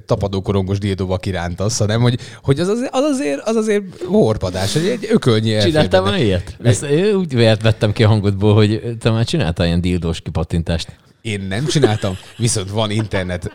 tapadókorongos 0.06 0.78
diadóval 0.78 1.20
kirántasz, 1.20 1.78
hanem 1.78 2.02
hogy, 2.02 2.20
hogy 2.44 2.60
az, 2.60 2.68
azért, 2.68 2.94
az, 2.94 3.04
azért, 3.04 3.42
az 3.48 3.56
azért 3.56 3.84
horpadás, 4.06 4.76
egy, 4.76 4.88
egy 4.88 5.08
ökölnyi 5.12 5.72
benne. 5.72 6.00
már 6.00 6.20
ilyet? 6.20 6.58
Ezt 6.64 6.86
úgy 7.16 7.36
vettem 7.36 7.92
ki 7.92 8.04
a 8.04 8.08
hangodból, 8.08 8.54
hogy 8.54 8.96
te 9.00 9.10
már 9.10 9.26
csináltál 9.26 9.66
ilyen 9.66 9.82
dildós 9.82 10.22
kipattintást. 10.22 10.96
Én 11.22 11.42
nem 11.42 11.66
csináltam, 11.66 12.18
viszont 12.38 12.70
van 12.70 12.92
internet 12.92 13.52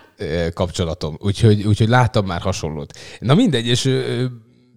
kapcsolatom, 0.55 1.17
úgyhogy, 1.21 1.63
úgyhogy 1.63 1.89
láttam 1.89 2.27
már 2.27 2.41
hasonlót. 2.41 2.99
Na 3.21 3.35
mindegy, 3.35 3.67
és 3.67 3.83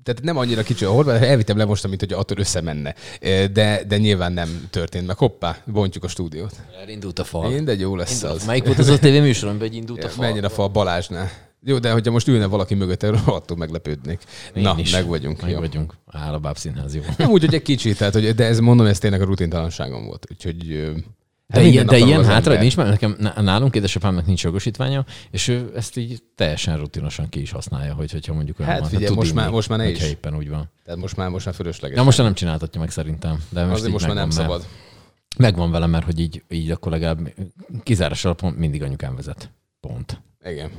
tehát 0.04 0.24
nem 0.24 0.38
annyira 0.38 0.62
kicsi 0.62 0.86
a 0.86 0.92
horvát, 0.92 1.22
elvittem 1.22 1.58
le 1.58 1.66
most, 1.66 1.88
mint 1.88 2.00
hogy 2.00 2.14
attól 2.14 2.38
összemenne. 2.38 2.96
De, 3.52 3.84
de 3.88 3.98
nyilván 3.98 4.32
nem 4.32 4.68
történt 4.70 5.08
meg. 5.08 5.18
Hoppá, 5.18 5.58
bontjuk 5.66 6.04
a 6.04 6.08
stúdiót. 6.08 6.56
Elindult 6.82 7.20
a 7.20 7.24
fal. 7.24 7.50
Mindegy, 7.50 7.80
jó 7.80 7.96
lesz 7.96 8.24
az. 8.24 8.46
Melyik 8.46 8.66
volt 8.66 8.80
az 8.80 8.88
a 8.88 9.00
tévéműsoron, 9.00 9.60
hogy 9.60 9.76
indult 9.82 10.04
a 10.04 10.10
fal? 10.10 10.26
Menjen 10.26 10.44
a 10.44 10.50
fal 10.50 10.68
Balázsnál. 10.68 11.30
Jó, 11.64 11.80
de 11.80 11.92
hogyha 11.92 12.12
most 12.12 12.28
ülne 12.28 12.46
valaki 12.46 12.76
mögött, 12.76 13.04
attól 13.04 13.58
meglepődnék. 13.58 14.22
Én 14.56 14.64
Na, 14.64 14.76
is. 14.78 14.92
meg 14.92 15.08
vagyunk. 15.08 15.42
Meg 15.42 15.52
jó. 15.52 15.60
vagyunk. 15.60 15.94
Áll 16.06 16.34
a 16.34 16.40
bábszínház, 16.40 16.96
jó. 16.96 17.02
Nem 17.18 17.30
úgy, 17.30 17.46
hogy 17.46 17.54
egy 17.54 17.62
kicsit, 17.62 17.98
tehát, 17.98 18.14
hogy, 18.14 18.36
de 18.36 18.46
ez 18.46 18.60
mondom, 18.60 18.86
ez 18.86 19.00
tényleg 19.00 19.22
a 19.22 19.26
rutintalanságom 19.26 20.06
volt. 20.06 20.26
Úgyhogy... 20.32 20.92
hát 21.54 21.62
De, 21.64 21.70
minden 21.70 21.72
ilyen, 21.72 21.86
de 21.86 21.98
ilyen 22.08 22.26
hátra 22.26 22.60
nincs, 22.60 22.78
mert 22.78 22.90
nekem 22.90 23.16
ná- 23.20 23.42
nálunk 23.42 23.76
édesapámnak 23.76 24.26
nincs 24.26 24.44
jogosítványa, 24.44 25.06
és 25.32 25.48
ő 25.48 25.72
ezt 25.76 25.98
így 25.98 26.24
teljesen 26.36 26.78
rutinosan 26.78 27.30
ki 27.30 27.42
is 27.42 27.52
használja, 27.52 27.94
hogy, 27.94 28.12
hogyha 28.12 28.34
mondjuk 28.34 28.60
olyan 28.60 28.72
Hát 28.72 28.80
van. 28.80 28.90
figyelj, 28.90 29.08
tud 29.08 29.16
most 29.16 29.30
inni, 29.32 29.40
már- 29.40 29.52
most 29.52 29.70
már 29.70 29.78
ne 29.78 29.90
is. 29.90 30.04
éppen 30.04 30.36
úgy 30.36 30.50
van. 30.50 30.72
Tehát 30.84 31.00
most 31.00 31.16
már, 31.16 31.30
most 31.30 31.46
már 31.46 31.56
fölösleges. 31.56 31.98
Ja, 31.98 32.04
most 32.04 32.18
már 32.18 32.26
nem 32.28 32.36
csináltatja 32.36 32.80
meg 32.80 32.90
szerintem. 32.92 33.44
De 33.50 33.64
most 33.66 33.76
Azért 33.78 33.92
most 33.92 34.06
már 34.08 34.16
nem 34.16 34.30
szabad. 34.30 34.66
Megvan 35.38 35.72
velem, 35.72 35.90
mert 35.90 36.06
hogy 36.06 36.20
így, 36.20 36.44
így 36.50 36.72
akkor 36.72 36.92
legalább 36.92 37.34
kizárás 37.84 38.26
alapon 38.26 38.54
mindig 38.54 38.84
anyukám 38.84 39.16
vezet. 39.16 39.52
Pont. 39.80 40.22
Igen. 40.46 40.70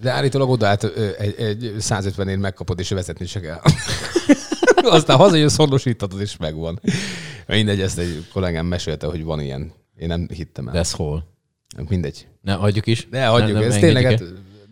De 0.00 0.10
állítólag 0.10 0.48
odaállt 0.50 0.82
ö, 0.82 1.08
egy, 1.18 1.34
egy 1.38 1.74
150 1.78 2.28
ér 2.28 2.36
megkapod, 2.36 2.78
és 2.78 2.88
vezetni 2.88 3.26
se 3.26 3.40
kell. 3.40 3.60
Aztán 4.96 5.16
hazajössz, 5.16 5.56
honosítatod, 5.56 6.20
és 6.20 6.36
megvan. 6.36 6.80
Mindegy, 7.46 7.80
ezt 7.80 7.98
egy 7.98 8.26
kollégám 8.32 8.66
mesélte, 8.66 9.06
hogy 9.06 9.24
van 9.24 9.40
ilyen. 9.40 9.72
Én 9.96 10.08
nem 10.08 10.28
hittem 10.32 10.66
el. 10.66 10.72
De 10.72 10.78
ez 10.78 10.92
hol? 10.92 11.32
Mindegy. 11.88 12.26
Ne, 12.40 12.52
hagyjuk 12.52 12.86
is. 12.86 13.08
De 13.10 13.26
hagyjuk, 13.26 13.52
Ne- 13.52 13.60
ne 13.60 13.66
ez 13.66 13.78
tényleg, 13.78 14.04
hát 14.04 14.22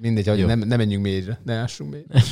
mindegy, 0.01 0.27
hagyjuk, 0.27 0.49
nem, 0.49 0.59
nem 0.59 0.79
menjünk 0.79 1.03
mélyre, 1.03 1.41
ne 1.45 1.55
ássunk 1.55 1.91
mélyre. 1.91 2.07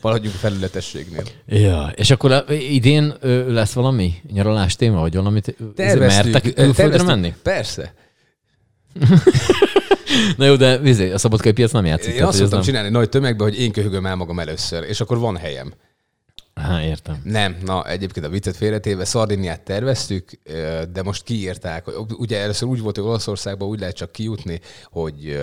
Maradjunk 0.00 0.34
a 0.34 0.38
felületességnél. 0.38 1.22
el. 1.46 1.58
Ja, 1.58 1.92
és 1.94 2.10
akkor 2.10 2.44
idén 2.48 3.14
lesz 3.46 3.72
valami 3.72 4.14
nyaralás 4.32 4.76
téma, 4.76 5.00
vagy 5.00 5.14
valamit? 5.14 5.56
Mertek 5.76 6.42
külföldre 6.42 6.72
terveztük. 6.72 7.06
menni? 7.06 7.34
Persze. 7.42 7.94
Na 10.36 10.44
jó, 10.44 10.56
de 10.56 10.78
vizé, 10.78 11.10
a 11.12 11.18
szabadkai 11.18 11.52
piac 11.52 11.72
nem 11.72 11.86
játszik. 11.86 12.10
Én 12.10 12.14
tehát, 12.14 12.28
azt 12.28 12.38
szoktam 12.38 12.58
nem... 12.58 12.66
csinálni 12.66 12.88
nagy 12.88 13.08
tömegbe, 13.08 13.44
hogy 13.44 13.60
én 13.60 13.72
köhögöm 13.72 14.06
el 14.06 14.16
magam 14.16 14.38
először, 14.38 14.82
és 14.82 15.00
akkor 15.00 15.18
van 15.18 15.36
helyem. 15.36 15.74
Há, 16.54 16.82
értem. 16.82 17.20
Nem, 17.24 17.56
na 17.64 17.88
egyébként 17.88 18.26
a 18.26 18.28
viccet 18.28 18.56
félretéve, 18.56 19.04
Szardiniát 19.04 19.60
terveztük, 19.60 20.30
de 20.92 21.02
most 21.02 21.22
kiírták. 21.22 21.86
Ugye 22.18 22.38
először 22.38 22.68
úgy 22.68 22.80
volt, 22.80 22.96
hogy 22.96 23.04
Olaszországba 23.04 23.66
úgy 23.66 23.80
lehet 23.80 23.96
csak 23.96 24.12
kijutni, 24.12 24.60
hogy 24.84 25.42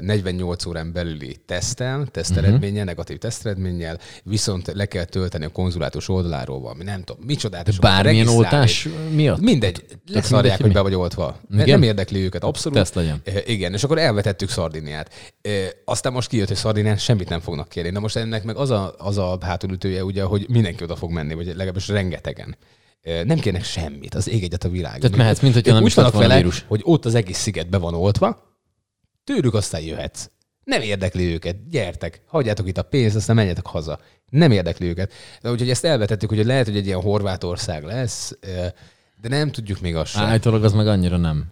48 0.00 0.66
órán 0.66 0.92
belüli 0.92 1.36
tesztel, 1.46 2.06
teszteredménnyel, 2.10 2.70
uh-huh. 2.70 2.84
negatív 2.84 3.18
teszteredménnyel, 3.18 3.98
viszont 4.24 4.72
le 4.74 4.86
kell 4.86 5.04
tölteni 5.04 5.44
a 5.44 5.48
konzulátus 5.48 6.08
oldaláról 6.08 6.60
valami, 6.60 6.84
nem 6.84 7.02
tudom, 7.02 7.24
micsodát. 7.26 7.80
Bármilyen 7.80 8.28
oltás 8.28 8.88
miatt? 9.10 9.40
Mindegy, 9.40 9.84
leszarják, 10.06 10.60
hogy 10.60 10.72
be 10.72 10.80
vagy 10.80 10.94
oltva. 10.94 11.40
Igen? 11.52 11.66
Nem 11.68 11.82
érdekli 11.82 12.20
őket, 12.20 12.44
abszolút. 12.44 12.78
Teszt 12.78 12.94
legyen. 12.94 13.22
Igen, 13.46 13.72
és 13.72 13.84
akkor 13.84 13.98
elvetettük 13.98 14.50
Szardiniát. 14.50 15.38
Aztán 15.84 16.12
most 16.12 16.28
kijött, 16.28 16.48
hogy 16.48 16.56
Szardinián 16.56 16.96
semmit 16.96 17.28
nem 17.28 17.40
fognak 17.40 17.68
kérni. 17.68 17.90
Na 17.90 18.00
most 18.00 18.16
ennek 18.16 18.44
meg 18.44 18.56
az 18.56 18.70
a, 18.70 18.94
az 18.98 19.18
a 19.18 19.38
hátulütője, 19.40 20.04
ugye, 20.04 20.22
hogy 20.22 20.46
mindenki 20.48 20.82
oda 20.82 20.96
fog 20.96 21.10
menni, 21.10 21.34
vagy 21.34 21.46
legalábbis 21.46 21.88
rengetegen 21.88 22.56
nem 23.24 23.38
kérnek 23.38 23.64
semmit, 23.64 24.14
az 24.14 24.28
ég 24.28 24.42
egyet 24.42 24.64
a 24.64 24.68
világ. 24.68 25.00
Tehát 25.00 25.16
mehetsz, 25.16 25.40
mint 25.40 25.54
hogyha 25.54 25.72
nem 25.72 25.86
is 25.86 25.94
lett 25.94 26.12
vele, 26.12 26.36
vírus. 26.36 26.64
hogy 26.68 26.80
ott 26.84 27.04
az 27.04 27.14
egész 27.14 27.38
sziget 27.38 27.68
be 27.68 27.78
van 27.78 27.94
oltva, 27.94 28.48
tőlük 29.34 29.54
aztán 29.54 29.80
jöhetsz. 29.80 30.26
Nem 30.64 30.80
érdekli 30.80 31.24
őket. 31.24 31.68
Gyertek, 31.68 32.22
hagyjátok 32.26 32.68
itt 32.68 32.78
a 32.78 32.82
pénzt, 32.82 33.16
aztán 33.16 33.36
menjetek 33.36 33.66
haza. 33.66 33.98
Nem 34.30 34.50
érdekli 34.50 34.86
őket. 34.86 35.12
De 35.42 35.50
úgyhogy 35.50 35.70
ezt 35.70 35.84
elvetettük, 35.84 36.28
hogy 36.28 36.44
lehet, 36.44 36.66
hogy 36.66 36.76
egy 36.76 36.86
ilyen 36.86 37.00
Horvátország 37.00 37.84
lesz, 37.84 38.38
de 39.20 39.28
nem 39.28 39.50
tudjuk 39.50 39.80
még 39.80 39.96
azt 39.96 40.10
sem. 40.10 40.24
Állítólag 40.24 40.64
az 40.64 40.72
meg 40.72 40.86
annyira 40.86 41.16
nem. 41.16 41.46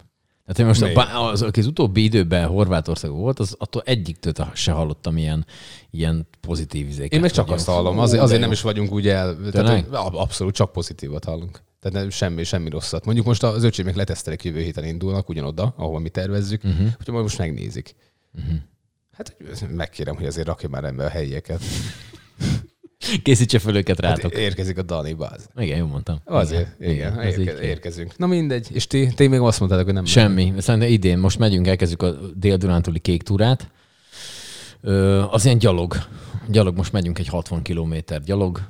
Tehát 0.45 0.59
én 0.59 0.65
most 0.65 1.07
az, 1.31 1.41
aki 1.41 1.59
az 1.59 1.65
utóbbi 1.65 2.03
időben 2.03 2.47
Horvátország 2.47 3.11
volt, 3.11 3.39
az 3.39 3.55
attól 3.59 3.81
egyiktől 3.85 4.33
se 4.53 4.71
hallottam 4.71 5.17
ilyen, 5.17 5.45
ilyen 5.91 6.27
pozitív 6.41 6.87
izéket. 6.87 7.13
Én 7.13 7.19
meg 7.19 7.31
csak 7.31 7.51
azt 7.51 7.65
hallom, 7.65 7.99
azért, 7.99 8.21
azért 8.21 8.41
nem 8.41 8.51
is 8.51 8.61
vagyunk 8.61 8.91
úgy 8.91 9.07
el. 9.07 9.37
Tehát, 9.51 9.87
abszolút, 9.91 10.53
csak 10.53 10.71
pozitívat 10.71 11.23
hallunk. 11.23 11.61
Tehát 11.91 12.11
semmi, 12.11 12.43
semmi 12.43 12.69
rosszat. 12.69 13.05
Mondjuk 13.05 13.25
most 13.25 13.43
az 13.43 13.63
öcsémek 13.63 13.95
letesztelek 13.95 14.43
jövő 14.43 14.61
héten 14.61 14.85
indulnak 14.85 15.29
ugyanoda, 15.29 15.73
ahol 15.77 15.99
mi 15.99 16.09
tervezzük, 16.09 16.63
uh-huh. 16.63 16.85
úgyhogy 16.85 17.13
majd 17.13 17.23
most 17.23 17.37
megnézik. 17.37 17.95
Uh-huh. 18.33 18.57
Hát 19.11 19.37
megkérem, 19.75 20.15
hogy 20.15 20.25
azért 20.25 20.47
rakja 20.47 20.69
már 20.69 20.83
ember 20.83 21.05
a 21.05 21.09
helyieket. 21.09 21.61
Készítse 23.23 23.59
fel 23.59 23.75
őket 23.75 23.99
rátok. 23.99 24.33
Hát 24.33 24.41
érkezik 24.41 24.77
a 24.77 24.81
Dani 24.81 25.13
Báz. 25.13 25.49
Igen, 25.55 25.77
jól 25.77 25.87
mondtam. 25.87 26.17
Azért, 26.25 26.79
igen, 26.79 27.27
igen 27.27 27.39
érke, 27.39 27.61
érkezünk. 27.61 28.17
Na 28.17 28.27
mindegy, 28.27 28.67
és 28.71 28.87
ti, 28.87 29.09
ti 29.15 29.27
még 29.27 29.39
azt 29.39 29.59
mondtátok, 29.59 29.85
hogy 29.85 29.93
nem. 29.93 30.05
Semmi. 30.05 30.53
Szerintem 30.57 30.89
idén 30.91 31.17
most 31.17 31.39
megyünk, 31.39 31.67
elkezdjük 31.67 32.01
a 32.01 32.15
dél-dunántúli 32.35 32.99
kék 32.99 33.23
túrát. 33.23 33.71
Ö, 34.81 35.23
az 35.29 35.45
ilyen 35.45 35.57
gyalog. 35.57 35.95
Gyalog, 36.47 36.75
most 36.75 36.91
megyünk 36.91 37.19
egy 37.19 37.27
60 37.27 37.61
kilométer 37.61 38.21
gyalog. 38.21 38.61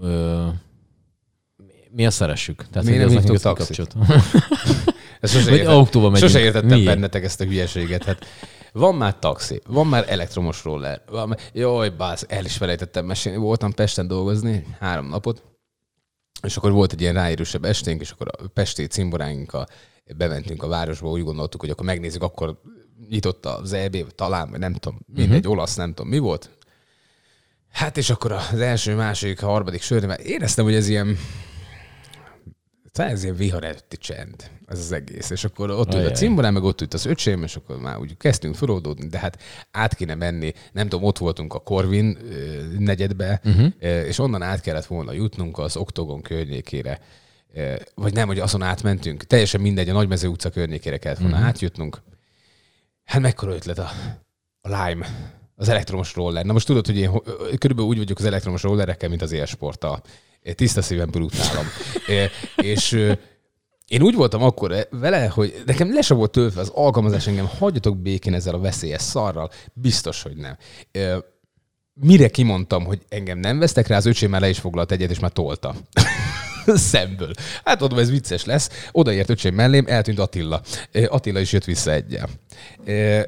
Ö, 0.00 0.46
mi 1.92 2.06
azt 2.06 2.16
szeressük. 2.16 2.66
Tehát, 2.70 2.88
Miért 2.88 3.04
nem 3.04 3.18
hívtuk 3.18 3.38
taxit? 3.38 3.94
Ezt 5.20 5.32
sose, 5.32 5.70
autóba 5.70 6.10
megyünk. 6.10 6.30
sose 6.30 6.44
értettem 6.44 6.68
Miért? 6.68 6.84
bennetek 6.84 7.24
ezt 7.24 7.40
a 7.40 7.44
hülyeséget. 7.44 8.04
Hát 8.04 8.26
van 8.72 8.94
már 8.94 9.18
taxi, 9.18 9.60
van 9.66 9.86
már 9.86 10.04
elektromos 10.08 10.64
roller. 10.64 11.02
Van 11.10 11.28
már... 11.28 11.38
Jaj, 11.52 11.88
bász, 11.88 12.24
el 12.28 12.44
is 12.44 12.56
felejtettem 12.56 13.06
mesélni. 13.06 13.38
Voltam 13.38 13.72
Pesten 13.72 14.06
dolgozni 14.06 14.66
három 14.78 15.08
napot, 15.08 15.42
és 16.42 16.56
akkor 16.56 16.72
volt 16.72 16.92
egy 16.92 17.00
ilyen 17.00 17.14
ráérősebb 17.14 17.64
esténk, 17.64 18.00
és 18.00 18.10
akkor 18.10 18.28
a 18.38 18.48
pesti 18.54 18.86
cimboráinkkal 18.86 19.66
bementünk 20.16 20.62
a 20.62 20.68
városba, 20.68 21.08
úgy 21.08 21.22
gondoltuk, 21.22 21.60
hogy 21.60 21.70
akkor 21.70 21.84
megnézzük, 21.84 22.22
akkor 22.22 22.60
nyitott 23.08 23.46
az 23.46 23.72
EB, 23.72 24.12
talán, 24.14 24.50
vagy 24.50 24.58
nem 24.58 24.72
tudom, 24.72 24.98
mindegy, 25.06 25.36
uh-huh. 25.36 25.52
olasz, 25.52 25.74
nem 25.74 25.94
tudom, 25.94 26.10
mi 26.10 26.18
volt. 26.18 26.50
Hát 27.72 27.96
és 27.96 28.10
akkor 28.10 28.32
az 28.32 28.60
első, 28.60 28.94
második, 28.94 29.40
harmadik 29.40 29.82
sör, 29.82 30.06
mert 30.06 30.20
éreztem, 30.20 30.64
hogy 30.64 30.74
ez 30.74 30.88
ilyen 30.88 31.18
ez 32.92 33.22
ilyen 33.22 33.36
vihar 33.36 33.64
előtti 33.64 33.96
csend, 33.96 34.50
ez 34.66 34.78
az 34.78 34.92
egész. 34.92 35.30
És 35.30 35.44
akkor 35.44 35.70
ott 35.70 35.94
ült 35.94 36.06
a 36.06 36.10
cimborán, 36.10 36.52
meg 36.52 36.62
ott 36.62 36.80
ült 36.80 36.94
az 36.94 37.06
öcsém, 37.06 37.42
és 37.42 37.56
akkor 37.56 37.80
már 37.80 37.98
úgy 37.98 38.16
kezdtünk 38.16 38.54
feloldódni, 38.54 39.06
de 39.06 39.18
hát 39.18 39.42
át 39.70 39.94
kéne 39.94 40.14
menni. 40.14 40.52
Nem 40.72 40.88
tudom, 40.88 41.04
ott 41.04 41.18
voltunk 41.18 41.54
a 41.54 41.58
Corvin 41.58 42.18
negyedbe, 42.78 43.40
uh-huh. 43.44 43.72
és 43.80 44.18
onnan 44.18 44.42
át 44.42 44.60
kellett 44.60 44.86
volna 44.86 45.12
jutnunk 45.12 45.58
az 45.58 45.76
Oktogon 45.76 46.22
környékére. 46.22 47.00
Vagy 47.94 48.12
nem, 48.12 48.26
hogy 48.26 48.38
azon 48.38 48.62
átmentünk. 48.62 49.24
Teljesen 49.24 49.60
mindegy, 49.60 49.88
a 49.88 49.92
Nagymező 49.92 50.28
utca 50.28 50.50
környékére 50.50 50.98
kellett 50.98 51.18
volna 51.18 51.34
uh-huh. 51.34 51.48
átjutnunk. 51.48 52.02
Hát 53.04 53.20
mekkora 53.20 53.54
ötlet 53.54 53.78
a, 53.78 53.90
a 54.60 54.68
Lime, 54.68 55.06
az 55.54 55.68
elektromos 55.68 56.14
roller. 56.14 56.44
Na 56.44 56.52
most 56.52 56.66
tudod, 56.66 56.86
hogy 56.86 56.96
én 56.96 57.10
körülbelül 57.58 57.90
úgy 57.90 57.98
vagyok 57.98 58.18
az 58.18 58.24
elektromos 58.24 58.62
rollerekkel, 58.62 59.08
mint 59.08 59.22
az 59.22 59.32
élsporttal 59.32 60.02
tiszta 60.54 60.82
szívem 60.82 61.10
brutálom. 61.10 61.66
és 62.56 62.92
én 63.90 64.02
úgy 64.02 64.14
voltam 64.14 64.42
akkor 64.42 64.86
vele, 64.90 65.26
hogy 65.26 65.62
nekem 65.66 65.92
le 65.92 66.00
sem 66.00 66.16
volt 66.16 66.30
töltve 66.30 66.60
az 66.60 66.70
alkalmazás 66.74 67.26
engem, 67.26 67.46
hagyjatok 67.58 67.98
békén 67.98 68.34
ezzel 68.34 68.54
a 68.54 68.58
veszélyes 68.58 69.02
szarral. 69.02 69.50
Biztos, 69.72 70.22
hogy 70.22 70.36
nem. 70.36 70.56
Mire 71.94 72.28
kimondtam, 72.28 72.84
hogy 72.84 73.00
engem 73.08 73.38
nem 73.38 73.58
vesztek 73.58 73.86
rá, 73.86 73.96
az 73.96 74.06
öcsém 74.06 74.30
már 74.30 74.40
le 74.40 74.48
is 74.48 74.58
foglalt 74.58 74.92
egyet, 74.92 75.10
és 75.10 75.18
már 75.18 75.30
tolta. 75.30 75.74
Szemből. 76.66 77.32
Hát 77.64 77.80
mondom, 77.80 77.98
ez 77.98 78.10
vicces 78.10 78.44
lesz. 78.44 78.88
Odaért 78.92 79.30
öcsém 79.30 79.54
mellém, 79.54 79.84
eltűnt 79.88 80.18
Attila. 80.18 80.62
Attila 81.08 81.40
is 81.40 81.52
jött 81.52 81.64
vissza 81.64 81.92
egyel. 81.92 82.28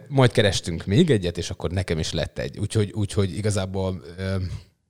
Majd 0.09 0.33
kerestünk 0.33 0.87
még 0.87 1.11
egyet, 1.11 1.39
és 1.39 1.51
akkor 1.51 1.71
nekem 1.71 1.99
is 1.99 2.13
lett 2.13 2.39
egy. 2.39 2.59
Úgyhogy, 2.59 2.93
úgyhogy 2.93 3.37
igazából... 3.37 4.03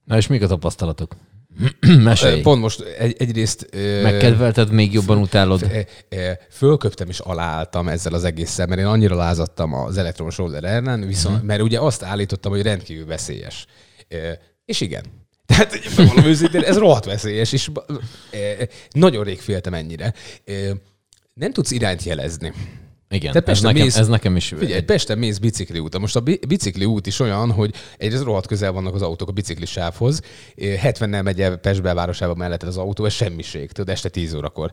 Na 0.04 0.16
és 0.16 0.26
mik 0.26 0.42
a 0.42 0.46
tapasztalatok? 0.46 1.16
Mesélj. 2.04 2.40
Pont 2.40 2.60
most 2.60 2.80
egy, 2.80 3.16
egyrészt... 3.18 3.68
Megkedvelted, 4.02 4.70
még 4.70 4.92
jobban 4.92 5.18
utálod? 5.18 5.70
Fölköptem 6.50 7.08
és 7.08 7.18
aláálltam 7.18 7.88
ezzel 7.88 8.14
az 8.14 8.24
egésszel, 8.24 8.66
mert 8.66 8.80
én 8.80 8.86
annyira 8.86 9.16
lázadtam 9.16 9.74
az 9.74 9.98
elektromos 9.98 10.36
roller 10.36 10.64
ellen, 10.64 11.06
viszont, 11.06 11.34
uh-huh. 11.34 11.48
mert 11.48 11.62
ugye 11.62 11.80
azt 11.80 12.02
állítottam, 12.02 12.52
hogy 12.52 12.62
rendkívül 12.62 13.06
veszélyes. 13.06 13.66
És 14.64 14.80
igen. 14.80 15.04
Tehát 15.46 15.96
mondom 15.96 16.24
őszintén, 16.24 16.62
ez 16.62 16.78
rohadt 16.78 17.04
veszélyes, 17.04 17.52
és 17.52 17.70
nagyon 18.90 19.24
rég 19.24 19.40
féltem 19.40 19.74
ennyire. 19.74 20.14
Nem 21.34 21.52
tudsz 21.52 21.70
irányt 21.70 22.02
jelezni. 22.02 22.52
Igen, 23.12 23.32
Te 23.32 23.42
ez, 23.46 23.60
nekem, 23.60 23.82
mész, 23.82 23.96
ez 23.96 24.08
nekem 24.08 24.36
is. 24.36 24.54
Figyelj, 24.58 24.80
Pesten 24.80 25.18
mész 25.18 25.38
bicikli 25.38 25.78
úton. 25.78 26.00
Most 26.00 26.16
a 26.16 26.22
bicikli 26.48 26.84
út 26.84 27.06
is 27.06 27.20
olyan, 27.20 27.52
hogy 27.52 27.74
egyrészt 27.98 28.22
rohadt 28.22 28.46
közel 28.46 28.72
vannak 28.72 28.94
az 28.94 29.02
autók 29.02 29.28
a 29.28 29.32
bicikli 29.32 29.66
sávhoz. 29.66 30.20
70-nel 30.56 31.22
megy 31.22 31.40
el 31.40 31.56
Pest 31.56 31.82
belvárosába 31.82 32.34
mellett 32.34 32.62
az 32.62 32.76
autó, 32.76 33.04
ez 33.04 33.12
semmiség, 33.12 33.72
tudod, 33.72 33.88
este 33.88 34.08
10 34.08 34.34
órakor 34.34 34.70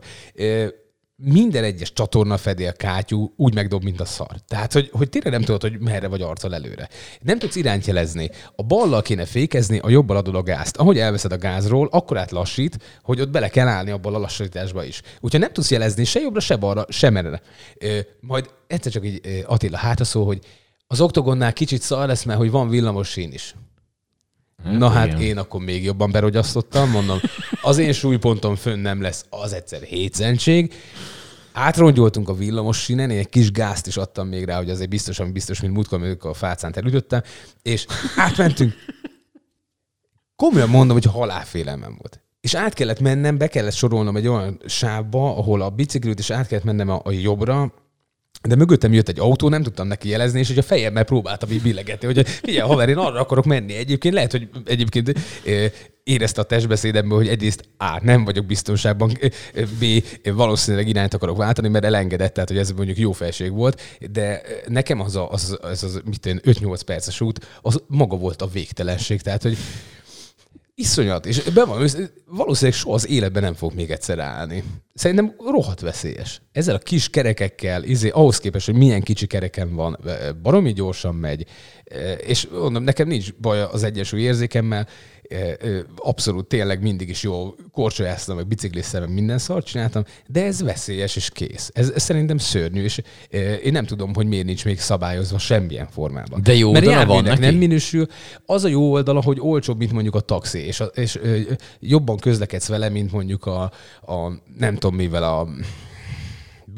minden 1.22 1.64
egyes 1.64 1.92
csatorna 1.92 2.36
fedél 2.36 2.72
kátyú 2.72 3.32
úgy 3.36 3.54
megdob, 3.54 3.82
mint 3.82 4.00
a 4.00 4.04
szar. 4.04 4.36
Tehát, 4.48 4.72
hogy, 4.72 4.90
hogy 4.92 5.08
tényleg 5.08 5.32
nem 5.32 5.42
tudod, 5.42 5.60
hogy 5.62 5.78
merre 5.80 6.08
vagy 6.08 6.22
arccal 6.22 6.54
előre. 6.54 6.88
Nem 7.20 7.38
tudsz 7.38 7.56
irányt 7.56 7.86
jelezni. 7.86 8.30
A 8.56 8.62
ballal 8.62 9.02
kéne 9.02 9.24
fékezni, 9.24 9.78
a 9.78 9.88
jobbal 9.88 10.16
adod 10.16 10.34
a 10.34 10.42
gázt. 10.42 10.76
Ahogy 10.76 10.98
elveszed 10.98 11.32
a 11.32 11.38
gázról, 11.38 11.88
akkor 11.90 12.18
átlassít, 12.18 12.78
hogy 13.02 13.20
ott 13.20 13.30
bele 13.30 13.48
kell 13.48 13.68
állni 13.68 13.90
abban 13.90 14.14
a 14.14 14.18
lassításba 14.18 14.84
is. 14.84 15.02
Úgyhogy 15.20 15.40
nem 15.40 15.52
tudsz 15.52 15.70
jelezni 15.70 16.04
se 16.04 16.20
jobbra, 16.20 16.40
se 16.40 16.56
balra, 16.56 16.84
se 16.88 17.10
merre. 17.10 17.40
Majd 18.20 18.50
egyszer 18.66 18.92
csak 18.92 19.06
így 19.06 19.44
Attila 19.46 19.76
hátra 19.76 20.04
szó, 20.04 20.24
hogy 20.24 20.38
az 20.86 21.00
oktogonnál 21.00 21.52
kicsit 21.52 21.82
szar 21.82 22.06
lesz, 22.06 22.24
mert 22.24 22.38
hogy 22.38 22.50
van 22.50 22.68
villamos 22.68 23.08
sín 23.08 23.32
is. 23.32 23.54
Hát, 24.64 24.78
Na 24.78 24.88
hát 24.88 25.06
igen. 25.06 25.20
én 25.20 25.38
akkor 25.38 25.60
még 25.60 25.84
jobban 25.84 26.10
berogyasztottam, 26.10 26.90
mondom, 26.90 27.18
az 27.62 27.78
én 27.78 27.92
súlypontom 27.92 28.56
fönn 28.56 28.78
nem 28.78 29.00
lesz, 29.00 29.24
az 29.30 29.52
egyszer 29.52 29.82
hétszentség. 29.82 30.74
Átrongyoltunk 31.52 32.28
a 32.28 32.34
villamos 32.34 32.82
sínen, 32.82 33.10
én 33.10 33.18
egy 33.18 33.28
kis 33.28 33.50
gázt 33.50 33.86
is 33.86 33.96
adtam 33.96 34.28
még 34.28 34.44
rá, 34.44 34.56
hogy 34.56 34.70
azért 34.70 34.88
biztos, 34.88 35.18
ami 35.18 35.30
biztos, 35.30 35.60
mint 35.60 35.74
múltkor, 35.74 36.02
amikor 36.02 36.30
a 36.30 36.34
fácán 36.34 36.72
elütöttem, 36.76 37.22
és 37.62 37.86
átmentünk. 38.16 38.72
Komolyan 40.36 40.68
mondom, 40.68 40.96
hogy 40.96 41.12
halálfélelmem 41.12 41.96
volt. 41.98 42.20
És 42.40 42.54
át 42.54 42.74
kellett 42.74 43.00
mennem, 43.00 43.38
be 43.38 43.46
kellett 43.46 43.72
sorolnom 43.72 44.16
egy 44.16 44.26
olyan 44.26 44.60
sávba, 44.66 45.36
ahol 45.36 45.60
a 45.60 45.70
biciklit 45.70 46.18
is 46.18 46.30
át 46.30 46.46
kellett 46.46 46.64
mennem 46.64 46.88
a, 46.88 47.00
a 47.04 47.10
jobbra, 47.10 47.72
de 48.48 48.54
mögöttem 48.54 48.92
jött 48.92 49.08
egy 49.08 49.18
autó, 49.18 49.48
nem 49.48 49.62
tudtam 49.62 49.86
neki 49.86 50.08
jelezni, 50.08 50.38
és 50.38 50.48
hogy 50.48 50.58
a 50.58 50.62
fejemmel 50.62 51.04
próbáltam 51.04 51.50
így 51.50 51.62
billegetni, 51.62 52.06
hogy 52.06 52.28
figyelj, 52.28 52.68
haver, 52.68 52.88
én 52.88 52.96
arra 52.96 53.20
akarok 53.20 53.44
menni. 53.44 53.74
Egyébként 53.74 54.14
lehet, 54.14 54.30
hogy 54.30 54.48
egyébként 54.64 55.12
érezte 56.04 56.40
a 56.40 56.44
testbeszédemben, 56.44 57.16
hogy 57.16 57.28
egyrészt 57.28 57.68
A, 57.76 57.98
nem 58.02 58.24
vagyok 58.24 58.46
biztonságban, 58.46 59.18
B, 59.78 59.84
valószínűleg 60.34 60.88
irányt 60.88 61.14
akarok 61.14 61.36
váltani, 61.36 61.68
mert 61.68 61.84
elengedett, 61.84 62.34
tehát 62.34 62.48
hogy 62.48 62.58
ez 62.58 62.70
mondjuk 62.70 62.98
jó 62.98 63.12
felség 63.12 63.52
volt, 63.52 63.80
de 64.12 64.42
nekem 64.66 65.00
az 65.00 65.16
a, 65.16 65.30
az, 65.30 65.58
az, 65.60 65.82
az, 65.82 66.00
mit 66.04 66.40
5-8 66.46 66.80
perces 66.86 67.20
út, 67.20 67.46
az 67.62 67.82
maga 67.86 68.16
volt 68.16 68.42
a 68.42 68.46
végtelenség, 68.46 69.20
tehát 69.20 69.42
hogy 69.42 69.56
iszonyat, 70.80 71.26
és 71.26 71.42
be 71.42 71.64
van, 71.64 71.88
valószínűleg 72.26 72.78
soha 72.78 72.94
az 72.94 73.08
életben 73.08 73.42
nem 73.42 73.54
fog 73.54 73.74
még 73.74 73.90
egyszer 73.90 74.18
állni. 74.18 74.64
Szerintem 74.94 75.34
rohadt 75.38 75.80
veszélyes. 75.80 76.40
ezzel 76.52 76.74
a 76.74 76.78
kis 76.78 77.08
kerekekkel, 77.08 77.82
izé, 77.82 78.08
ahhoz 78.08 78.38
képest, 78.38 78.66
hogy 78.66 78.74
milyen 78.74 79.02
kicsi 79.02 79.26
kereken 79.26 79.74
van, 79.74 79.98
baromi 80.42 80.72
gyorsan 80.72 81.14
megy, 81.14 81.46
és 82.26 82.48
mondom, 82.52 82.82
nekem 82.82 83.08
nincs 83.08 83.34
baj 83.34 83.62
az 83.62 83.82
egyensúly 83.82 84.20
érzékemmel, 84.20 84.88
abszolút 85.96 86.46
tényleg 86.46 86.82
mindig 86.82 87.08
is 87.08 87.22
jó 87.22 87.54
korcsolyáztam, 87.72 88.36
meg 88.36 88.46
bicikliztem, 88.46 89.02
meg 89.02 89.12
minden 89.12 89.38
szart 89.38 89.66
csináltam, 89.66 90.04
de 90.26 90.44
ez 90.44 90.62
veszélyes 90.62 91.16
és 91.16 91.30
kész. 91.30 91.70
Ez, 91.74 91.90
ez 91.90 92.02
szerintem 92.02 92.38
szörnyű, 92.38 92.82
és 92.82 93.00
én 93.62 93.72
nem 93.72 93.84
tudom, 93.84 94.14
hogy 94.14 94.26
miért 94.26 94.46
nincs 94.46 94.64
még 94.64 94.80
szabályozva 94.80 95.38
semmilyen 95.38 95.86
formában. 95.86 96.42
De 96.42 96.54
jó 96.54 96.72
Mert 96.72 96.86
oldala 96.86 97.06
van 97.06 97.22
neki? 97.22 97.40
nem 97.40 97.54
minősül. 97.54 98.06
Az 98.46 98.64
a 98.64 98.68
jó 98.68 98.92
oldala, 98.92 99.22
hogy 99.22 99.40
olcsóbb, 99.40 99.78
mint 99.78 99.92
mondjuk 99.92 100.14
a 100.14 100.20
taxi, 100.20 100.58
és, 100.58 100.82
és 100.94 101.18
jobban 101.80 102.16
közlekedsz 102.16 102.68
vele, 102.68 102.88
mint 102.88 103.12
mondjuk 103.12 103.46
a, 103.46 103.62
a 104.06 104.32
nem 104.58 104.74
tudom 104.74 104.96
mivel 104.96 105.24
a 105.24 105.48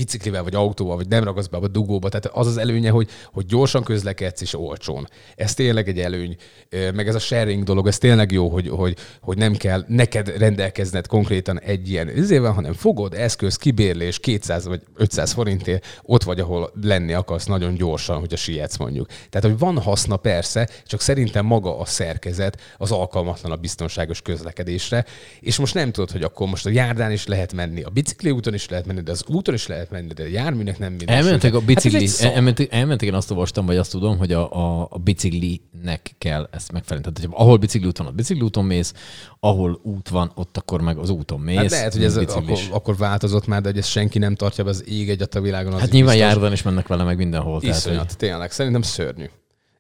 biciklivel, 0.03 0.43
vagy 0.43 0.55
autóval, 0.55 0.97
vagy 0.97 1.09
nem 1.09 1.25
ragasz 1.25 1.47
be 1.47 1.57
a 1.57 1.69
dugóba. 1.69 2.09
Tehát 2.09 2.37
az 2.37 2.47
az 2.47 2.57
előnye, 2.57 2.91
hogy, 2.91 3.09
hogy 3.33 3.47
gyorsan 3.47 3.83
közlekedsz 3.83 4.41
és 4.41 4.55
olcsón. 4.55 5.09
Ez 5.37 5.55
tényleg 5.55 5.89
egy 5.89 5.99
előny. 5.99 6.37
Meg 6.71 7.09
ez 7.09 7.15
a 7.15 7.19
sharing 7.19 7.65
dolog, 7.65 7.87
ez 7.87 7.99
tényleg 7.99 8.33
jó, 8.33 8.49
hogy, 8.49 8.69
hogy, 8.69 8.97
hogy 9.21 9.37
nem 9.37 9.55
kell 9.55 9.85
neked 9.89 10.37
rendelkezned 10.39 11.07
konkrétan 11.07 11.61
egy 11.61 11.91
ilyen 11.91 12.09
üzével, 12.09 12.53
hanem 12.53 12.73
fogod, 12.73 13.15
eszköz, 13.15 13.57
kibérlés, 13.57 14.19
200 14.19 14.67
vagy 14.67 14.83
500 14.95 15.33
forintért, 15.33 15.87
ott 16.03 16.23
vagy, 16.23 16.41
ahol 16.41 16.73
lenni 16.83 17.13
akarsz 17.13 17.47
nagyon 17.47 17.75
gyorsan, 17.75 18.19
hogy 18.19 18.33
a 18.33 18.37
sietsz 18.37 18.77
mondjuk. 18.77 19.07
Tehát, 19.07 19.49
hogy 19.49 19.59
van 19.59 19.79
haszna 19.79 20.17
persze, 20.17 20.69
csak 20.87 21.01
szerintem 21.01 21.47
maga 21.47 21.79
a 21.79 21.85
szerkezet 21.85 22.61
az 22.79 22.91
alkalmatlan 22.91 23.53
a 23.53 23.57
biztonságos 23.57 24.23
közlekedésre, 24.23 25.05
és 25.41 25.59
most 25.59 25.75
nem 25.75 25.93
tudod, 25.93 26.11
hogy 26.11 26.23
akkor 26.23 26.49
most 26.49 26.67
a 26.67 26.71
járdán 26.71 27.13
is 27.13 27.27
lehet 27.27 27.53
menni, 27.53 27.83
a 27.83 27.91
bicikli 27.91 28.31
úton 28.31 28.55
is 28.55 28.69
lehet 28.69 28.87
menni, 28.87 29.01
de 29.01 29.11
az 29.11 29.25
úton 29.27 29.55
is 29.55 29.67
lehet 29.67 29.91
menni, 29.93 30.13
de 30.13 30.29
járműnek 30.29 30.79
nem 30.79 30.93
minősül. 30.93 31.25
Elmentek 31.25 31.55
a 31.55 31.61
bicikli, 31.61 32.09
hát 32.09 32.35
elmentek, 32.35 32.73
elmentek, 32.73 33.09
én 33.09 33.15
azt 33.15 33.31
olvastam, 33.31 33.67
vagy 33.67 33.77
azt 33.77 33.91
tudom, 33.91 34.19
hogy 34.19 34.33
a, 34.33 34.53
a, 34.53 34.89
a 34.91 34.99
biciklinek 34.99 36.15
kell 36.19 36.49
ezt 36.53 36.73
megfelelni. 36.73 37.13
Tehát, 37.13 37.31
hogy 37.31 37.45
ahol 37.45 37.57
bicikli 37.57 37.87
úton, 37.87 38.07
ott 38.07 38.15
bicikli 38.15 38.43
úton 38.43 38.65
mész, 38.65 38.95
ahol 39.41 39.81
út 39.83 40.09
van, 40.09 40.33
ott 40.35 40.57
akkor 40.57 40.81
meg 40.81 40.99
az 40.99 41.11
úton 41.11 41.41
mész. 41.41 41.57
Hát 41.57 41.71
lehet, 41.71 41.93
hogy 41.93 42.05
ez 42.05 42.17
akkor, 42.17 42.59
akkor, 42.71 42.97
változott 42.97 43.47
már, 43.47 43.61
de 43.61 43.69
hogy 43.69 43.79
ezt 43.79 43.91
senki 43.91 44.19
nem 44.19 44.35
tartja 44.35 44.65
be 44.65 44.71
az 44.71 44.89
ég 44.89 45.11
egyet 45.11 45.35
a 45.35 45.41
világon. 45.41 45.73
Az 45.73 45.81
hát 45.81 45.91
nyilván 45.91 46.17
járdon 46.17 46.53
is 46.53 46.63
mennek 46.63 46.87
vele 46.87 47.05
meg 47.05 47.17
mindenhol. 47.17 47.63
Iszonyat, 47.63 47.83
tehát, 47.83 48.07
hogy... 48.07 48.17
tényleg, 48.17 48.51
szerintem 48.51 48.83
szörnyű. 48.83 49.27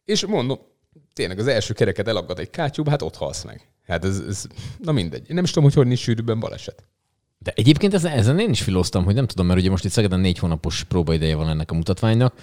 És 0.04 0.26
mondom, 0.26 0.58
tényleg 1.12 1.38
az 1.38 1.46
első 1.46 1.74
kereket 1.74 2.08
elagad 2.08 2.38
egy 2.38 2.50
kátyúba, 2.50 2.90
hát 2.90 3.02
ott 3.02 3.16
halsz 3.16 3.44
meg. 3.44 3.66
Hát 3.86 4.04
ez, 4.04 4.22
ez, 4.28 4.46
na 4.78 4.92
mindegy. 4.92 5.28
Én 5.28 5.34
nem 5.34 5.44
is 5.44 5.50
tudom, 5.50 5.64
hogy 5.64 5.74
hogy 5.74 5.86
nincs 5.86 5.98
sűrűbben 5.98 6.40
baleset. 6.40 6.84
De 7.42 7.52
egyébként 7.54 7.94
ezen, 7.94 8.12
ezen 8.12 8.38
én 8.38 8.50
is 8.50 8.62
filoztam, 8.62 9.04
hogy 9.04 9.14
nem 9.14 9.26
tudom, 9.26 9.46
mert 9.46 9.58
ugye 9.58 9.70
most 9.70 9.84
itt 9.84 9.90
Szegeden 9.90 10.20
négy 10.20 10.38
hónapos 10.38 10.84
próbaideje 10.84 11.36
van 11.36 11.48
ennek 11.48 11.70
a 11.70 11.74
mutatványnak, 11.74 12.34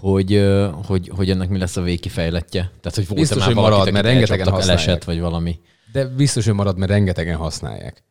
hogy, 0.00 0.48
hogy, 0.86 1.10
hogy 1.16 1.30
ennek 1.30 1.48
mi 1.48 1.58
lesz 1.58 1.76
a 1.76 1.82
végkifejletje. 1.82 2.70
Tehát, 2.80 2.94
hogy 2.94 3.08
volt-e 3.08 3.34
már 3.34 3.46
hogy 3.46 3.54
marad, 3.54 3.92
mert 3.92 4.04
rengetegen 4.04 4.48
használják. 4.48 4.86
Eleset, 4.86 5.04
vagy 5.04 5.20
valami. 5.20 5.60
De 5.92 6.06
biztos, 6.06 6.44
hogy 6.44 6.54
marad, 6.54 6.78
mert 6.78 6.90
rengetegen 6.90 7.36
használják. 7.36 8.02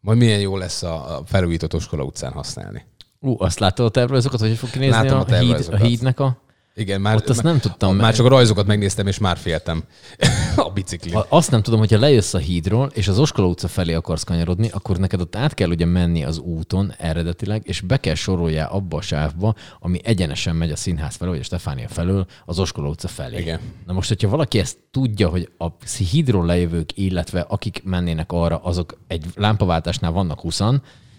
Majd 0.00 0.18
milyen 0.18 0.40
jó 0.40 0.56
lesz 0.56 0.82
a 0.82 1.22
felújított 1.26 1.74
Oskola 1.74 2.02
utcán 2.02 2.32
használni. 2.32 2.84
Ú, 3.20 3.36
azt 3.38 3.58
láttad 3.58 3.86
a 3.86 3.90
tervrajzokat, 3.90 4.40
hogy 4.40 4.56
fog 4.56 4.70
kinézni 4.70 4.94
Látom 4.94 5.18
a, 5.18 5.34
a, 5.34 5.38
híd, 5.38 5.68
a 5.70 5.76
hídnek 5.76 6.20
a 6.20 6.43
igen, 6.76 7.00
már, 7.00 7.16
Ott 7.16 7.28
azt 7.28 7.42
nem 7.42 7.58
tudtam. 7.58 7.96
Már 7.96 8.14
csak 8.14 8.26
a 8.26 8.28
rajzokat 8.28 8.66
megnéztem, 8.66 9.06
és 9.06 9.18
már 9.18 9.36
féltem 9.36 9.84
a 10.56 10.70
bicikli. 10.70 11.12
Azt 11.28 11.50
nem 11.50 11.62
tudom, 11.62 11.78
hogyha 11.78 11.98
lejössz 11.98 12.34
a 12.34 12.38
hídról, 12.38 12.90
és 12.94 13.08
az 13.08 13.18
Oskola 13.18 13.48
utca 13.48 13.68
felé 13.68 13.94
akarsz 13.94 14.22
kanyarodni, 14.22 14.68
akkor 14.72 14.96
neked 14.96 15.20
ott 15.20 15.36
át 15.36 15.54
kell 15.54 15.68
ugye 15.68 15.84
menni 15.84 16.24
az 16.24 16.38
úton 16.38 16.92
eredetileg, 16.98 17.62
és 17.64 17.80
be 17.80 17.96
kell 17.96 18.14
soroljál 18.14 18.68
abba 18.70 18.96
a 18.96 19.00
sávba, 19.00 19.54
ami 19.80 20.00
egyenesen 20.02 20.56
megy 20.56 20.70
a 20.70 20.76
színház 20.76 21.14
felől, 21.14 21.32
vagy 21.32 21.42
a 21.42 21.46
Stefánia 21.46 21.88
felől, 21.88 22.26
az 22.44 22.58
Oskola 22.58 22.88
utca 22.88 23.08
felé. 23.08 23.40
Igen. 23.40 23.60
Na 23.86 23.92
most, 23.92 24.08
hogyha 24.08 24.28
valaki 24.28 24.58
ezt 24.58 24.78
tudja, 24.90 25.28
hogy 25.28 25.50
a 25.58 25.66
hídról 26.10 26.46
lejövők, 26.46 26.98
illetve 26.98 27.40
akik 27.40 27.82
mennének 27.84 28.32
arra, 28.32 28.56
azok 28.56 28.98
egy 29.06 29.24
lámpaváltásnál 29.34 30.12
vannak 30.12 30.40
20 30.40 30.60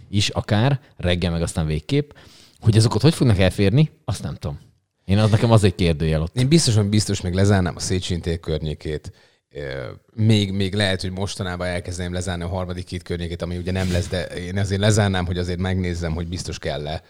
is 0.10 0.30
akár, 0.30 0.80
reggel 0.97 1.32
meg 1.32 1.41
aztán 1.41 1.66
végképp, 1.66 2.12
hogy 2.60 2.78
azokat 2.78 3.01
hogy 3.01 3.14
fognak 3.14 3.39
elférni, 3.39 3.91
azt 4.06 4.24
nem 4.24 4.36
tudom. 4.36 4.60
Én 5.06 5.18
az 5.18 5.30
nekem 5.30 5.51
az 5.51 5.64
egy 5.64 5.76
kérdőjel 5.76 6.22
ott. 6.22 6.36
Én 6.36 6.47
biztosan 6.47 6.89
biztos 6.89 7.22
még 7.22 7.34
lezárnám 7.34 7.76
a 7.76 7.80
Széchenyi 7.80 8.39
környékét. 8.39 9.12
Még, 10.14 10.51
még 10.51 10.74
lehet, 10.74 11.01
hogy 11.01 11.12
mostanában 11.12 11.68
elkezdeném 11.68 12.14
lezárni 12.14 12.43
a 12.43 12.47
harmadik 12.47 12.86
két 12.86 13.03
környékét, 13.03 13.41
ami 13.41 13.58
ugye 13.58 13.72
nem 13.72 13.91
lesz, 13.91 14.08
de 14.08 14.26
én 14.26 14.58
azért 14.58 14.82
lezárnám, 14.82 15.26
hogy 15.26 15.38
azért 15.38 15.60
megnézzem, 15.60 16.14
hogy 16.14 16.28
biztos 16.28 16.60
kell-e. 16.60 17.03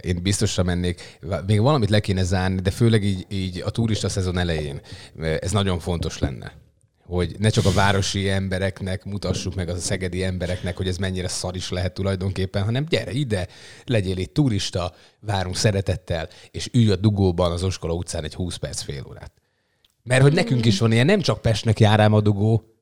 Én 0.00 0.22
biztosra 0.22 0.62
mennék. 0.62 1.18
Még 1.46 1.60
valamit 1.60 1.90
le 1.90 2.00
kéne 2.00 2.22
zárni, 2.22 2.60
de 2.60 2.70
főleg 2.70 3.04
így, 3.04 3.26
így 3.28 3.62
a 3.64 3.70
turista 3.70 4.08
szezon 4.08 4.38
elején. 4.38 4.80
Ez 5.40 5.50
nagyon 5.50 5.78
fontos 5.78 6.18
lenne 6.18 6.52
hogy 7.06 7.34
ne 7.38 7.48
csak 7.48 7.64
a 7.64 7.72
városi 7.72 8.28
embereknek 8.28 9.04
mutassuk 9.04 9.54
meg, 9.54 9.68
az 9.68 9.76
a 9.76 9.80
szegedi 9.80 10.22
embereknek, 10.22 10.76
hogy 10.76 10.88
ez 10.88 10.96
mennyire 10.96 11.28
szar 11.28 11.56
is 11.56 11.70
lehet 11.70 11.94
tulajdonképpen, 11.94 12.64
hanem 12.64 12.84
gyere 12.88 13.10
ide, 13.10 13.48
legyél 13.84 14.16
itt 14.16 14.34
turista, 14.34 14.94
várunk 15.20 15.56
szeretettel, 15.56 16.28
és 16.50 16.68
ülj 16.72 16.90
a 16.90 16.96
dugóban 16.96 17.52
az 17.52 17.62
Oskola 17.62 17.94
utcán 17.94 18.24
egy 18.24 18.34
20 18.34 18.56
perc 18.56 18.82
fél 18.82 19.04
órát. 19.08 19.32
Mert 20.02 20.22
hogy 20.22 20.32
nekünk 20.32 20.64
is 20.64 20.78
van 20.78 20.92
ilyen, 20.92 21.06
nem 21.06 21.20
csak 21.20 21.42
Pestnek 21.42 21.80
jár 21.80 22.00
ám 22.00 22.12
a 22.12 22.20
dugó, 22.20 22.73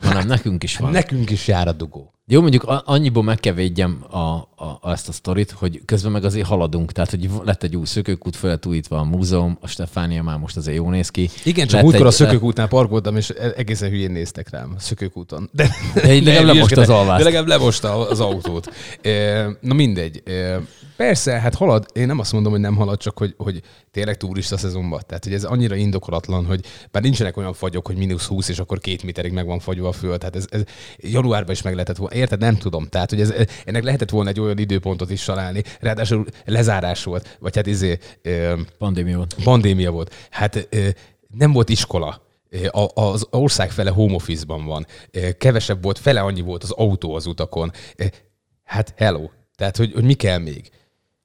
hanem 0.00 0.26
nekünk 0.26 0.62
is 0.62 0.76
van. 0.76 0.90
Nekünk 0.90 1.30
is 1.30 1.48
jár 1.48 1.68
a 1.68 1.72
dugó. 1.72 2.12
Jó, 2.30 2.40
mondjuk 2.40 2.82
annyiból 2.84 3.22
meg 3.22 3.40
kell 3.40 3.52
védjem 3.52 4.04
a, 4.10 4.16
a, 4.16 4.78
a, 4.80 4.90
ezt 4.90 5.08
a 5.08 5.12
sztorit, 5.12 5.50
hogy 5.50 5.80
közben 5.84 6.12
meg 6.12 6.24
azért 6.24 6.46
haladunk. 6.46 6.92
Tehát, 6.92 7.10
hogy 7.10 7.30
lett 7.44 7.62
egy 7.62 7.76
új 7.76 7.86
szökőkút 7.86 8.66
újítva 8.66 8.98
a 8.98 9.04
múzeum, 9.04 9.58
a 9.60 9.66
Stefánia 9.66 10.22
már 10.22 10.38
most 10.38 10.56
azért 10.56 10.76
jó 10.76 10.90
néz 10.90 11.08
ki. 11.08 11.30
Igen, 11.44 11.66
csak 11.66 11.82
múltkor 11.82 12.06
a 12.06 12.10
szökőkútnál 12.10 12.68
parkoltam, 12.68 13.16
és 13.16 13.30
e- 13.30 13.52
egészen 13.56 13.90
hülyén 13.90 14.10
néztek 14.10 14.50
rám 14.50 14.72
a 14.76 14.80
szökőkúton. 14.80 15.50
De, 15.52 15.70
de, 15.94 16.00
de 16.00 16.14
legalább 16.22 16.54
lemosta 16.54 16.80
az 16.80 16.88
alvást. 16.88 17.18
De 17.18 17.24
legalább 17.24 17.48
lemosta 17.48 18.08
az 18.08 18.20
autót. 18.20 18.72
Na 19.60 19.74
mindegy. 19.74 20.22
Persze, 20.96 21.40
hát 21.40 21.54
halad, 21.54 21.86
én 21.92 22.06
nem 22.06 22.18
azt 22.18 22.32
mondom, 22.32 22.52
hogy 22.52 22.60
nem 22.60 22.76
halad, 22.76 22.98
csak 22.98 23.18
hogy, 23.18 23.34
hogy 23.36 23.62
tényleg 23.90 24.16
turista 24.16 24.56
szezonban. 24.56 25.00
Tehát, 25.06 25.24
hogy 25.24 25.32
ez 25.32 25.44
annyira 25.44 25.74
indokolatlan, 25.74 26.46
hogy 26.46 26.64
bár 26.90 27.02
nincsenek 27.02 27.36
olyan 27.36 27.52
fagyok, 27.52 27.86
hogy 27.86 27.96
mínusz 27.96 28.26
20, 28.26 28.48
és 28.48 28.58
akkor 28.58 28.78
két 28.78 29.02
méterig 29.02 29.32
meg 29.32 29.46
van 29.46 29.58
fagyva 29.58 29.87
a 29.88 29.92
föld. 29.92 30.18
Tehát 30.18 30.36
ez, 30.36 30.44
ez 30.50 30.62
januárban 30.96 31.54
is 31.54 31.62
meg 31.62 31.72
lehetett 31.72 31.96
volna. 31.96 32.14
Érted? 32.14 32.40
Nem 32.40 32.56
tudom. 32.56 32.86
Tehát, 32.86 33.10
hogy 33.10 33.20
ez, 33.20 33.32
ennek 33.64 33.82
lehetett 33.82 34.10
volna 34.10 34.30
egy 34.30 34.40
olyan 34.40 34.58
időpontot 34.58 35.10
is 35.10 35.24
találni. 35.24 35.62
Ráadásul 35.80 36.26
lezárás 36.44 37.04
volt, 37.04 37.36
vagy 37.40 37.56
hát 37.56 37.66
izé... 37.66 37.98
Pandémia 38.78 39.16
volt. 39.16 39.36
Pandémia 39.44 39.90
volt. 39.90 40.14
Hát 40.30 40.68
nem 41.28 41.52
volt 41.52 41.68
iskola 41.68 42.26
az 42.94 43.26
ország 43.30 43.70
fele 43.70 43.90
home 43.90 44.14
office-ban 44.14 44.64
van. 44.64 44.86
Kevesebb 45.38 45.82
volt, 45.82 45.98
fele 45.98 46.20
annyi 46.20 46.40
volt 46.40 46.62
az 46.62 46.70
autó 46.70 47.14
az 47.14 47.26
utakon. 47.26 47.72
Hát 48.64 48.94
hello. 48.96 49.28
Tehát, 49.56 49.76
hogy, 49.76 49.92
hogy 49.92 50.04
mi 50.04 50.14
kell 50.14 50.38
még? 50.38 50.70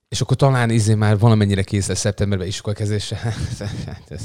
És 0.09 0.21
akkor 0.21 0.35
talán 0.35 0.69
izé 0.69 0.93
már 0.93 1.19
valamennyire 1.19 1.63
kész 1.63 1.87
lesz 1.87 1.99
szeptemberben 1.99 2.47
iskolakezdésre. 2.47 3.17
Hát, 3.85 4.01
ez, 4.07 4.21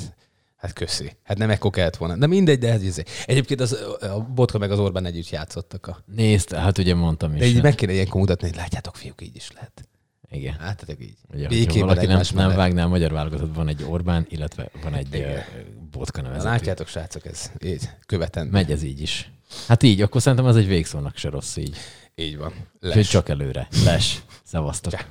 hát 0.59 0.73
köszi. 0.73 1.17
Hát 1.23 1.39
nem 1.39 1.51
ekkor 1.51 1.71
kellett 1.71 1.97
volna. 1.97 2.17
De 2.17 2.27
mindegy, 2.27 2.59
de 2.59 2.73
ez 2.73 2.83
izé. 2.83 3.03
Egyébként 3.27 3.61
az, 3.61 3.73
a 4.01 4.21
Botka 4.35 4.59
meg 4.59 4.71
az 4.71 4.79
Orbán 4.79 5.05
együtt 5.05 5.31
játszottak. 5.31 5.87
A... 5.87 6.03
Nézd, 6.07 6.53
hát 6.53 6.79
ugye 6.79 6.95
mondtam 6.95 7.35
is. 7.35 7.41
De 7.41 7.47
így 7.47 7.63
meg 7.63 7.75
kéne 7.75 7.93
ilyenkor 7.93 8.21
mutatni, 8.21 8.49
hogy 8.49 8.57
látjátok, 8.57 8.97
fiúk, 8.97 9.23
így 9.23 9.37
is 9.37 9.53
lehet. 9.53 9.89
Igen. 10.31 10.57
Látjátok 10.61 11.03
így. 11.05 11.17
Ugye, 11.33 11.81
valaki 11.81 12.07
nem, 12.07 12.21
nem 12.35 12.55
vágná, 12.55 12.85
a 12.85 12.89
magyar 12.89 13.13
válogatott 13.13 13.55
van 13.55 13.69
egy 13.69 13.85
Orbán, 13.89 14.27
illetve 14.29 14.71
van 14.83 14.95
egy 14.95 15.15
Igen. 15.15 15.45
Botka 15.91 16.23
nevezetű. 16.23 16.49
Látjátok, 16.49 16.87
srácok, 16.87 17.27
ez 17.27 17.51
így 17.65 17.89
követen. 18.07 18.47
Megy 18.47 18.71
ez 18.71 18.83
így 18.83 19.01
is. 19.01 19.33
Hát 19.69 19.83
így, 19.83 20.03
akkor 20.03 20.23
szerintem 20.23 20.47
ez 20.49 20.57
egy 20.57 20.67
végszónak 20.67 21.17
se 21.17 21.29
rossz 21.29 21.57
így. 21.57 21.77
Így 22.15 22.37
van. 22.37 22.53
Les. 22.81 23.09
csak 23.09 23.29
előre. 23.29 23.69
Les. 23.85 24.23
Szevasztok. 24.45 24.93
Csá. 24.93 25.07